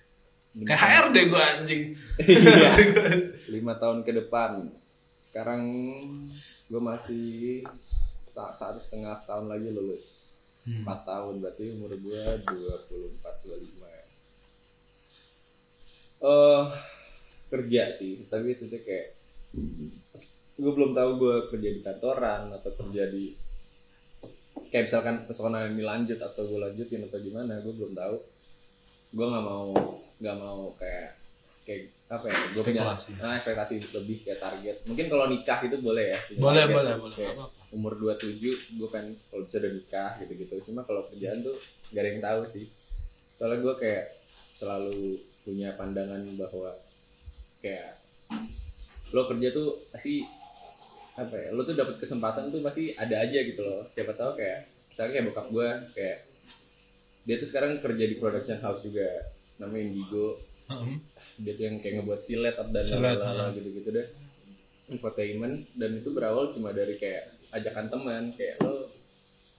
Lima 0.54 0.66
Kayak 0.70 0.80
HRD 0.80 1.16
gue 1.28 1.42
anjing. 1.42 1.82
Iya. 2.24 2.70
Lima 3.54 3.74
tahun 3.76 4.00
ke 4.00 4.12
depan. 4.24 4.72
Sekarang 5.20 5.62
gue 6.70 6.80
masih 6.80 7.68
tak 8.32 8.56
satu 8.56 8.80
setengah 8.80 9.20
tahun 9.28 9.52
lagi 9.52 9.68
lulus. 9.76 10.34
Empat 10.64 11.04
tahun 11.04 11.44
berarti 11.44 11.76
umur 11.76 11.92
gue 12.00 12.22
24 12.48 13.20
25 13.20 13.84
ya. 13.84 14.04
Eh 16.24 16.64
kerja 17.52 17.82
sih, 17.92 18.24
tapi 18.32 18.56
maksudnya 18.56 18.80
kayak 18.80 19.08
gue 20.54 20.72
belum 20.72 20.96
tahu 20.96 21.10
gue 21.20 21.36
kerja 21.52 21.70
di 21.76 21.80
kantoran 21.84 22.48
atau 22.48 22.72
kerja 22.72 23.12
di 23.12 23.36
kayak 24.74 24.84
misalkan 24.84 25.22
pesona 25.22 25.62
ini 25.64 25.80
lanjut 25.80 26.18
atau 26.18 26.42
gue 26.42 26.58
lanjutin 26.60 27.06
atau 27.06 27.16
gimana 27.16 27.62
gue 27.62 27.70
belum 27.70 27.94
tahu 27.94 28.16
gue 29.12 29.24
nggak 29.24 29.44
mau 29.44 29.70
nggak 30.16 30.36
mau 30.36 30.74
kayak 30.74 31.14
kayak 31.62 31.82
apa 32.04 32.26
ya 32.26 32.36
gue 32.50 32.62
punya 32.62 32.82
Spekulasi. 32.84 33.10
ah, 33.20 33.34
ekspektasi 33.34 33.74
lebih 33.94 34.16
kayak 34.20 34.40
target 34.40 34.76
mungkin 34.84 35.06
kalau 35.06 35.26
nikah 35.26 35.58
itu 35.60 35.76
boleh 35.78 36.06
ya 36.08 36.18
Boleh, 36.36 36.66
target. 36.66 36.74
boleh, 36.74 36.92
boleh. 36.98 37.14
Kayak 37.14 37.32
Nggak 37.32 37.46
apa-apa. 37.46 37.72
umur 37.72 37.92
27 37.96 38.42
gue 38.76 38.88
kan 38.88 39.04
kalau 39.24 39.42
bisa 39.42 39.56
udah 39.56 39.72
nikah 39.72 40.10
gitu-gitu 40.18 40.54
cuma 40.66 40.80
kalau 40.82 41.06
kerjaan 41.08 41.38
tuh 41.40 41.54
gak 41.88 42.02
ada 42.02 42.10
yang 42.10 42.20
tahu 42.20 42.40
sih 42.44 42.66
soalnya 43.34 43.58
gue 43.60 43.74
kayak 43.78 44.04
selalu 44.48 45.16
punya 45.40 45.74
pandangan 45.74 46.20
bahwa 46.34 46.70
kayak 47.58 47.98
lo 49.10 49.22
kerja 49.24 49.48
tuh 49.50 49.78
pasti 49.88 50.26
apa 51.14 51.34
ya 51.38 51.48
lo 51.54 51.62
tuh 51.62 51.78
dapat 51.78 52.02
kesempatan 52.02 52.50
tuh 52.50 52.58
pasti 52.58 52.90
ada 52.98 53.22
aja 53.22 53.38
gitu 53.46 53.62
loh. 53.62 53.86
Siapa 53.94 54.18
tahu 54.18 54.34
kayak 54.34 54.66
misalnya 54.90 55.10
kayak 55.14 55.26
bokap 55.30 55.46
gue 55.50 55.68
kayak 55.94 56.18
dia 57.24 57.34
tuh 57.40 57.48
sekarang 57.48 57.70
kerja 57.80 58.04
di 58.04 58.16
production 58.18 58.58
house 58.60 58.82
juga 58.82 59.06
namanya 59.62 59.94
Indigo. 59.94 60.38
Heeh. 60.64 60.96
dia 61.44 61.52
tuh 61.60 61.64
yang 61.68 61.76
kayak 61.76 61.94
ngebuat 62.00 62.20
silet 62.24 62.56
dan 62.56 62.84
ha. 63.20 63.52
gitu-gitu 63.52 63.88
deh. 63.94 64.06
Infotainment 64.90 65.68
dan 65.76 65.90
itu 66.00 66.08
berawal 66.10 66.56
cuma 66.56 66.72
dari 66.72 66.96
kayak 66.96 67.36
ajakan 67.52 67.92
teman 67.92 68.32
kayak 68.32 68.60
lo 68.64 68.90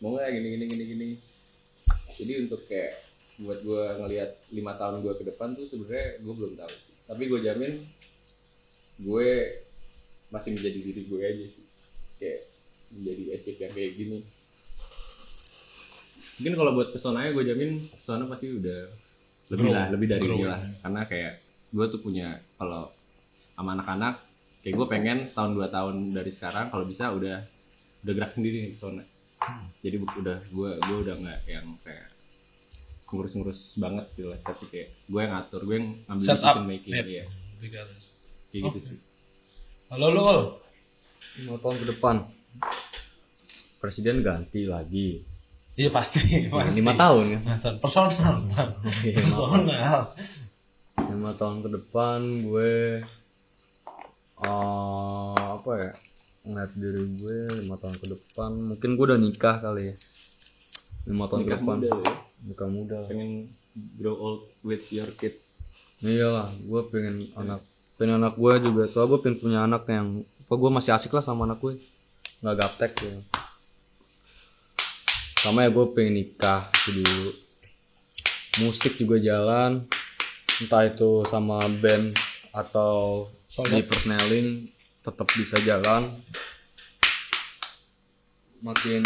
mau 0.03 0.17
nggak 0.17 0.33
gini 0.33 0.47
gini 0.59 0.65
gini 0.67 0.83
gini? 0.91 1.09
Jadi 2.15 2.33
untuk 2.47 2.67
kayak 2.67 3.05
buat 3.35 3.59
gue 3.63 3.83
ngelihat 3.99 4.31
lima 4.55 4.79
tahun 4.79 5.03
gue 5.03 5.13
ke 5.19 5.23
depan 5.27 5.55
tuh 5.55 5.67
sebenarnya 5.67 6.19
gue 6.19 6.33
belum 6.35 6.53
tahu 6.59 6.73
sih. 6.73 6.95
Tapi 7.07 7.23
gue 7.27 7.39
jamin 7.43 7.73
gue 8.95 9.29
masih 10.35 10.51
menjadi 10.51 10.79
diri 10.81 11.01
gue 11.05 11.19
aja 11.21 11.45
sih 11.47 11.63
kayak 12.17 12.39
menjadi 12.91 13.23
ecek 13.33 13.55
yang 13.57 13.71
kayak 13.71 13.91
gini 13.93 14.19
mungkin 16.35 16.53
kalau 16.53 16.71
buat 16.73 16.91
pesonanya 16.91 17.31
gue 17.31 17.43
jamin 17.45 17.71
pesona 17.93 18.27
pasti 18.27 18.51
udah 18.51 18.91
lebih 19.47 19.63
Grow. 19.63 19.73
lah 19.73 19.85
lebih 19.89 20.07
dari 20.09 20.21
Grow. 20.21 20.35
ini 20.35 20.45
lah 20.45 20.59
karena 20.81 21.01
kayak 21.05 21.33
gue 21.71 21.85
tuh 21.87 21.99
punya 21.99 22.27
kalau 22.55 22.91
sama 23.53 23.71
anak-anak 23.73 24.19
kayak 24.59 24.75
gue 24.75 24.87
pengen 24.89 25.17
setahun 25.23 25.51
dua 25.53 25.67
tahun 25.69 26.11
dari 26.11 26.27
sekarang 26.27 26.67
kalau 26.67 26.83
bisa 26.83 27.07
udah 27.09 27.39
udah 28.03 28.13
gerak 28.13 28.29
sendiri 28.29 28.67
nih 28.67 28.71
pesona 28.75 29.03
jadi 29.79 29.95
udah 29.97 30.37
gue 30.43 30.71
gue 30.81 30.97
udah 31.01 31.15
nggak 31.15 31.39
yang 31.47 31.65
kayak 31.79 32.11
ngurus-ngurus 33.05 33.79
banget 33.79 34.05
gitu 34.13 34.27
lah 34.27 34.39
tapi 34.41 34.67
kayak 34.67 34.89
gue 35.07 35.19
yang 35.21 35.31
ngatur 35.31 35.61
gue 35.63 35.75
yang 35.77 35.87
ngambil 36.03 36.25
Set 36.25 36.35
up. 36.35 36.39
decision 36.43 36.65
making 36.65 36.91
Yep. 36.91 37.05
arah- 37.05 37.31
kayak 38.51 38.61
gitu 38.65 38.67
Oke. 38.75 38.79
sih 38.81 38.97
Halo 39.85 40.07
lo. 40.09 40.21
Ol. 40.23 40.41
lima 41.35 41.59
tahun 41.59 41.75
ke 41.77 41.85
depan 41.91 42.15
presiden 43.77 44.23
ganti 44.23 44.63
lagi 44.63 45.19
Iya 45.75 45.91
pasti. 45.91 46.47
pasti. 46.47 46.79
lima 46.79 46.95
tahun 46.95 47.23
kan 47.35 47.41
Mantan. 47.43 47.73
Personal. 47.83 48.09
Iya, 49.03 49.19
Personal. 49.19 49.99
lima 51.11 51.31
tahun 51.35 51.57
ke 51.59 51.69
depan 51.75 52.19
gue 52.41 53.03
eh 54.35 55.35
apa 55.35 55.71
ya 55.75 55.91
ngeliat 56.45 56.71
diri 56.73 57.03
gue 57.19 57.37
lima 57.59 57.75
tahun 57.75 57.95
ke 57.99 58.07
depan 58.07 58.51
mungkin 58.53 58.89
gue 58.95 59.05
udah 59.05 59.19
nikah 59.19 59.57
kali 59.59 59.91
ya 59.91 59.95
lima 61.05 61.25
tahun 61.27 61.39
nikah 61.43 61.51
ke 61.51 61.59
depan 61.59 61.75
muda 61.75 61.89
ya 61.91 62.13
nikah 62.41 62.69
muda 62.69 62.99
pengen 63.05 63.31
grow 63.99 64.15
old 64.15 64.41
with 64.61 64.87
your 64.89 65.11
kids 65.13 65.67
iyalah 65.99 66.49
gue 66.55 66.81
pengen 66.89 67.27
anak 67.35 67.59
pengen 67.95 68.19
anak 68.19 68.35
gue 68.35 68.53
juga. 68.63 68.83
Soalnya 68.91 69.09
gue 69.15 69.19
pengen 69.23 69.37
punya 69.39 69.59
anak 69.63 69.83
yang 69.87 70.23
apa 70.23 70.53
gue 70.53 70.71
masih 70.71 70.91
asik 70.93 71.11
lah 71.15 71.23
sama 71.23 71.47
anak 71.47 71.59
gue. 71.63 71.79
Nggak 72.43 72.55
gaptek 72.59 72.93
ya. 73.01 73.15
Sama 75.41 75.63
ya 75.63 75.69
gue 75.71 75.85
pengen 75.95 76.13
nikah 76.19 76.67
itu 76.83 77.01
dulu. 77.01 77.31
Musik 78.63 78.99
juga 78.99 79.19
jalan. 79.19 79.83
Entah 80.63 80.87
itu 80.87 81.27
sama 81.27 81.59
band 81.83 82.15
atau 82.55 83.27
di 83.67 83.83
persneling 83.83 84.71
tetap 85.03 85.27
bisa 85.35 85.59
jalan. 85.63 86.07
Makin 88.63 89.03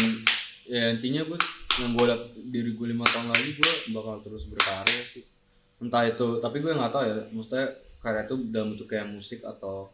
ya 0.70 0.94
intinya 0.94 1.26
gue 1.26 1.40
yang 1.82 1.92
gue 1.98 2.06
liat 2.06 2.24
diri 2.54 2.72
gue 2.78 2.88
lima 2.94 3.06
tahun 3.08 3.34
lagi 3.34 3.52
gue 3.58 3.74
bakal 3.98 4.22
terus 4.22 4.46
berkarya 4.46 5.02
sih. 5.04 5.26
Entah 5.82 6.06
itu 6.06 6.38
tapi 6.40 6.62
gue 6.62 6.72
nggak 6.72 6.94
tahu 6.94 7.04
ya 7.04 7.16
maksudnya 7.34 7.66
karya 8.00 8.24
itu 8.24 8.36
dalam 8.48 8.74
bentuk 8.74 8.88
kayak 8.88 9.08
musik 9.08 9.40
atau 9.42 9.92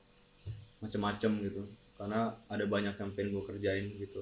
macem-macem 0.77 1.31
gitu 1.41 1.61
karena 1.95 2.33
ada 2.45 2.65
banyak 2.65 2.93
yang 2.93 3.11
pengen 3.11 3.31
gue 3.31 3.43
kerjain 3.43 3.87
gitu 3.95 4.21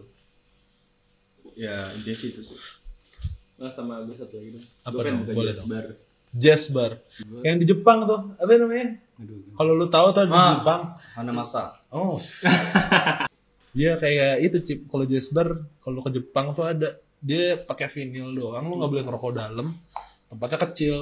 ya 1.54 1.76
intinya 1.92 2.16
sih 2.16 2.30
itu 2.32 2.42
sih 2.42 2.60
nah 3.54 3.68
sama 3.68 4.02
gue 4.02 4.14
satu 4.14 4.34
lagi 4.34 4.50
dong 4.52 4.66
Apa 4.82 4.90
gue 4.90 5.00
pengen 5.00 5.14
dong? 5.14 5.22
buka 5.22 5.34
Boleh 5.36 5.52
jazz 5.52 5.66
bar 5.66 5.88
Jazz 6.34 6.64
bar. 6.68 6.98
Yang 7.46 7.58
di 7.62 7.66
Jepang 7.70 8.10
tuh. 8.10 8.34
Apa 8.42 8.58
namanya? 8.58 8.98
Kalau 9.54 9.78
lu 9.78 9.86
tahu 9.86 10.08
tuh 10.10 10.26
di 10.26 10.34
Ah. 10.34 10.58
Jepang. 10.58 10.82
Hana 11.14 11.30
Masa 11.30 11.78
Oh. 11.88 12.18
Iya 13.74 13.98
kayak 13.98 14.42
itu 14.44 14.58
Cip. 14.60 14.80
Kalau 14.86 15.06
jazz 15.06 15.30
bar 15.30 15.62
kalau 15.78 16.02
ke 16.02 16.10
Jepang 16.10 16.54
tuh 16.54 16.66
ada 16.66 16.98
dia 17.18 17.54
pakai 17.56 17.86
vinil 17.88 18.34
doang 18.34 18.66
lu 18.66 18.78
nggak 18.78 18.90
boleh 18.90 19.04
ngerokok 19.04 19.32
dalam 19.32 19.78
tempatnya 20.26 20.58
kecil 20.60 20.96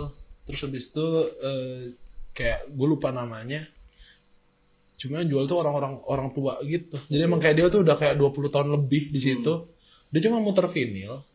terus 0.43 0.61
habis 0.61 0.87
itu 0.87 1.07
eh, 1.39 1.79
kayak 2.31 2.69
gue 2.71 2.87
lupa 2.87 3.11
namanya 3.11 3.67
cuma 5.01 5.19
yang 5.25 5.29
jual 5.33 5.43
tuh 5.49 5.57
orang-orang 5.59 5.97
orang 6.05 6.29
tua 6.29 6.61
gitu 6.63 6.95
jadi 7.09 7.25
emang 7.25 7.41
kayak 7.41 7.55
dia 7.57 7.65
tuh 7.73 7.81
udah 7.81 7.97
kayak 7.97 8.15
20 8.21 8.53
tahun 8.53 8.67
lebih 8.69 9.09
di 9.09 9.19
situ 9.19 9.53
dia 10.13 10.21
cuma 10.29 10.37
muter 10.37 10.69
vinil 10.69 11.25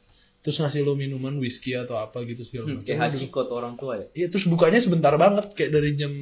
terus 0.46 0.62
ngasih 0.62 0.86
lo 0.86 0.94
minuman 0.94 1.34
whisky 1.42 1.74
atau 1.74 1.98
apa 1.98 2.22
gitu 2.22 2.46
segala 2.46 2.70
Hmm, 2.70 2.78
macam 2.78 2.86
kayak 2.86 3.00
Hachiko 3.02 3.40
tuh 3.50 3.56
orang 3.58 3.74
tua 3.74 3.98
ya. 3.98 4.06
Iya 4.14 4.26
terus 4.30 4.46
bukanya 4.46 4.78
sebentar 4.78 5.10
banget 5.18 5.50
kayak 5.58 5.74
dari 5.74 5.98
jam 5.98 6.14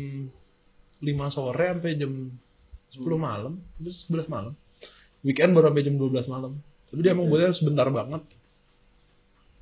5 1.04 1.04
sore 1.28 1.64
sampai 1.76 1.92
jam 2.00 2.32
10 2.96 3.04
malam, 3.20 3.60
terus 3.76 4.08
11 4.08 4.32
malam. 4.32 4.56
Weekend 5.20 5.52
baru 5.52 5.68
sampai 5.68 5.84
jam 5.84 5.96
12 6.00 6.24
malam. 6.32 6.56
Tapi 6.88 7.00
dia 7.04 7.12
emang 7.12 7.28
buatnya 7.28 7.52
sebentar 7.52 7.84
banget. 7.92 8.24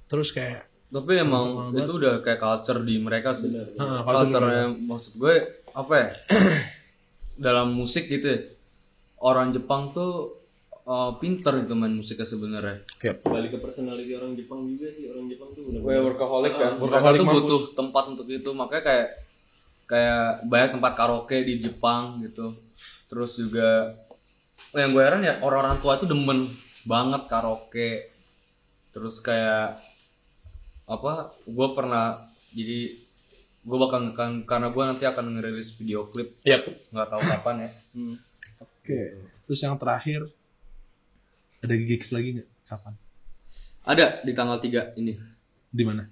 Terus 0.07 0.31
kayak 0.31 0.63
Tapi 0.93 1.13
emang 1.25 1.73
itu 1.73 1.93
udah 1.97 2.21
kayak 2.21 2.37
culture 2.37 2.85
di 2.85 3.01
mereka 3.01 3.33
sih. 3.33 3.49
Ah, 3.81 4.05
culture 4.05 4.45
culture 4.45 4.47
yang 4.53 4.73
maksud 4.85 5.17
gue 5.17 5.35
apa 5.73 5.95
ya? 5.97 6.09
Dalam 7.49 7.73
musik 7.73 8.13
gitu 8.13 8.29
ya. 8.29 8.41
Orang 9.25 9.57
Jepang 9.57 9.97
tuh 9.97 10.43
uh, 10.85 11.17
pinter 11.17 11.65
gitu 11.65 11.73
main 11.73 11.97
musiknya 11.97 12.29
sebenarnya. 12.29 12.77
balik 13.25 13.57
ke 13.57 13.59
personality 13.65 14.13
orang 14.13 14.37
Jepang 14.37 14.69
juga 14.69 14.93
sih 14.93 15.09
orang 15.09 15.33
Jepang 15.33 15.49
tuh 15.57 15.65
Gue 15.73 15.97
workaholic 15.97 16.55
kan. 16.61 16.77
Mereka 16.77 16.83
workaholic 16.85 17.19
tuh 17.19 17.27
mampus. 17.27 17.41
butuh 17.41 17.63
tempat 17.73 18.05
untuk 18.13 18.27
itu. 18.29 18.51
Makanya 18.53 18.83
kayak 18.85 19.09
kayak 19.89 20.27
banyak 20.49 20.71
tempat 20.77 20.93
karaoke 20.93 21.39
di 21.41 21.55
Jepang 21.57 22.21
gitu. 22.21 22.53
Terus 23.09 23.41
juga 23.41 23.97
yang 24.77 24.93
gue 24.93 25.03
heran 25.05 25.25
ya 25.25 25.41
orang-orang 25.41 25.81
tua 25.81 25.97
itu 25.97 26.05
demen 26.05 26.53
banget 26.85 27.33
karaoke. 27.33 28.13
Terus 28.93 29.25
kayak 29.25 29.92
apa? 30.93 31.13
Gue 31.45 31.69
pernah 31.73 32.21
jadi 32.51 33.01
gue 33.63 33.79
bakal 33.79 34.11
kan 34.13 34.43
karena 34.43 34.69
gue 34.69 34.83
nanti 34.83 35.05
akan 35.05 35.39
ngerilis 35.39 35.71
video 35.75 36.05
klip 36.07 36.35
ya 36.43 36.59
nggak 36.61 37.09
tahu 37.09 37.23
kapan 37.23 37.57
ya 37.61 37.71
oke. 38.59 39.01
Terus 39.45 39.61
yang 39.61 39.77
terakhir 39.77 40.27
ada 41.59 41.75
gigs 41.77 42.11
lagi 42.11 42.29
nggak? 42.37 42.49
Kapan? 42.65 42.95
ada 43.83 44.19
di 44.21 44.31
tanggal 44.31 44.59
3 44.59 44.95
ini 44.97 45.19
Di 45.69 45.83
mana? 45.83 46.07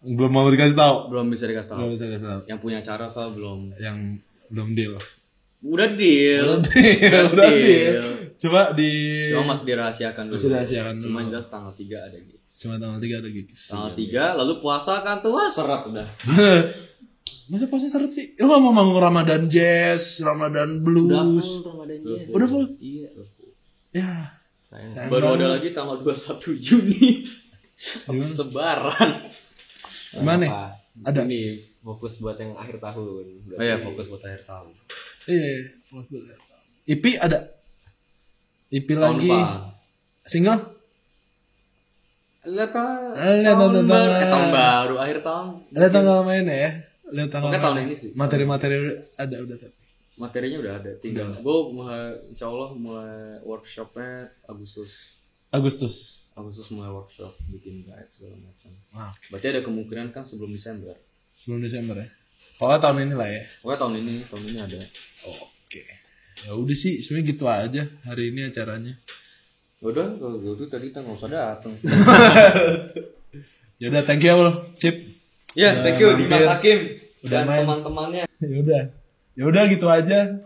Belum 0.00 0.30
mau 0.30 0.46
dikasih 0.46 0.72
tahu. 0.72 1.10
belum 1.10 1.26
bisa 1.28 1.44
dikasih 1.44 1.68
tahu 1.68 1.78
Belum 1.78 1.90
bisa 1.92 2.04
dikasih 2.06 2.26
tahu. 2.26 2.40
yang 2.46 2.58
punya 2.58 2.76
acara 2.78 3.04
soal 3.04 3.30
belum 3.30 3.74
Yang 3.76 3.98
belum 4.48 4.68
deal. 4.72 4.94
udah 5.60 5.88
deal 5.92 6.48
Udah 6.58 7.22
udah 7.28 7.50
deal. 7.50 8.00
deal 8.00 8.04
Coba 8.40 8.72
di 8.72 8.90
cuma 9.28 9.52
masih 9.52 9.64
dirahasiakan 9.66 10.24
dulu 10.26 10.34
Masih 10.34 10.48
dirahasiakan 10.48 10.94
dulu. 10.96 11.06
cuma 11.06 11.20
jelas 11.28 11.46
tanggal 11.46 11.72
3 11.72 11.84
ada 12.00 12.18
gigs 12.18 12.54
cuma 12.56 12.74
tanggal 12.74 12.96
3 12.98 13.20
ada 13.20 13.28
gigs. 13.30 13.60
tanggal 13.66 13.92
3 13.92 14.38
lalu 14.40 14.54
puasa 14.58 14.92
kan 15.00 15.20
tuh 15.20 15.30
wah 15.30 15.46
serat 15.46 15.84
udah 15.84 16.08
Masa 17.46 17.66
pasti 17.66 17.90
seret 17.90 18.06
sih? 18.08 18.38
Lu 18.38 18.46
mau 18.48 18.70
manggung 18.70 18.96
Ramadan 18.96 19.44
Jazz, 19.44 20.22
Ramadan 20.22 20.80
Blues? 20.80 21.10
udah 21.10 21.26
full 21.26 21.58
Ramadan 21.64 21.98
Jazz. 22.00 22.30
Udah 22.30 22.46
full? 22.48 22.66
iya 22.78 23.06
udah 23.10 23.26
full 23.28 23.50
Ya. 23.90 24.10
sayang 24.62 24.90
sayang 24.94 25.10
baru 25.10 25.34
ada 25.34 25.46
lagi 25.52 25.68
tanggal 25.70 25.98
21 25.98 26.38
Juni 26.56 27.26
habis 28.06 28.38
lebaran 28.38 29.10
Gimana? 30.10 30.46
Apa? 30.46 30.64
Ada. 31.02 31.26
ini 31.26 31.58
fokus 31.80 32.18
buat 32.18 32.38
yang 32.38 32.54
akhir 32.54 32.78
tahun 32.78 33.26
oh 33.50 33.60
iya 33.60 33.74
fokus 33.76 34.06
buat 34.06 34.22
akhir 34.22 34.42
tahun 34.44 34.70
Iya. 35.26 35.52
fokus 35.84 36.06
buat- 36.08 36.38
IP 36.86 37.04
ada? 37.16 37.38
IP 38.70 38.88
tahun 38.94 39.18
lagi? 39.18 39.28
depan 39.28 39.46
Single? 40.30 40.60
Lihat 42.40 42.70
tahun, 42.72 42.98
Lihat 43.44 43.52
tahun 43.52 43.70
tahun 43.76 43.86
baru, 43.90 44.12
eh, 44.16 44.30
tahun 44.32 44.48
baru, 44.48 44.94
akhir 44.96 45.18
tahun. 45.20 45.46
Ada 45.76 45.88
tanggal 45.92 46.16
mainnya 46.24 46.56
ya? 46.56 46.70
Ada 47.10 47.22
tanggal 47.28 47.48
Pokoknya 47.52 47.64
tahun 47.66 47.78
ini 47.84 47.94
sih. 47.98 48.10
Materi-materi 48.16 48.76
ada 49.18 49.36
udah 49.44 49.56
tapi. 49.60 49.76
Materinya 50.16 50.58
udah 50.60 50.72
ada, 50.80 50.90
tinggal. 51.00 51.28
Gue 51.40 51.56
insya 52.32 52.46
Allah 52.48 52.70
mulai 52.76 53.40
workshopnya 53.44 54.32
Agustus. 54.48 55.16
Agustus. 55.52 56.20
Agustus 56.32 56.72
mulai 56.72 56.88
workshop, 56.88 57.32
bikin 57.52 57.84
guide 57.84 58.08
segala 58.08 58.36
macam. 58.40 58.72
Wah, 58.96 59.12
Berarti 59.28 59.46
ada 59.52 59.60
kemungkinan 59.60 60.08
kan 60.14 60.24
sebelum 60.24 60.54
Desember. 60.54 60.96
sebelum 61.36 61.60
Desember 61.64 61.96
ya. 61.96 62.08
Pokoknya 62.56 62.80
tahun 62.84 62.98
ini 63.08 63.14
lah 63.16 63.28
ya. 63.28 63.42
Pokoknya 63.64 63.78
tahun 63.80 63.94
ini, 64.00 64.14
tahun 64.28 64.42
ini 64.48 64.58
ada. 64.60 64.80
Oke. 65.28 65.82
Ya 66.48 66.52
udah 66.56 66.76
sih, 66.76 67.04
sebenarnya 67.04 67.26
gitu 67.32 67.44
aja 67.44 67.82
hari 68.06 68.32
ini 68.32 68.48
acaranya. 68.48 68.94
Udah, 69.80 70.16
kalau 70.16 70.36
gitu 70.40 70.64
tadi 70.68 70.92
kita 70.92 71.04
nggak 71.04 71.16
usah 71.16 71.30
datang. 71.30 71.74
Ya 73.80 73.88
udah, 73.88 74.04
thank 74.04 74.20
you 74.20 74.28
ya, 74.28 74.52
Cip. 74.76 74.96
Ya, 75.56 75.72
thank 75.80 75.96
you 75.96 76.12
Dimas 76.12 76.44
Hakim 76.44 77.00
Udah 77.24 77.48
dan 77.48 77.64
teman-temannya. 77.64 78.24
ya 78.28 78.56
udah 78.60 78.82
ya 79.36 79.44
udah 79.44 79.62
gitu 79.68 79.86
aja 79.88 80.40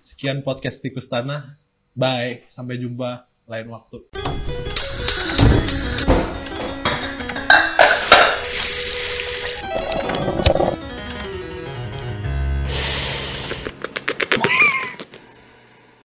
sekian 0.00 0.40
podcast 0.44 0.80
tikus 0.80 1.08
tanah 1.08 1.56
bye 1.96 2.44
sampai 2.52 2.80
jumpa 2.80 3.28
lain 3.48 3.68
waktu 3.72 4.08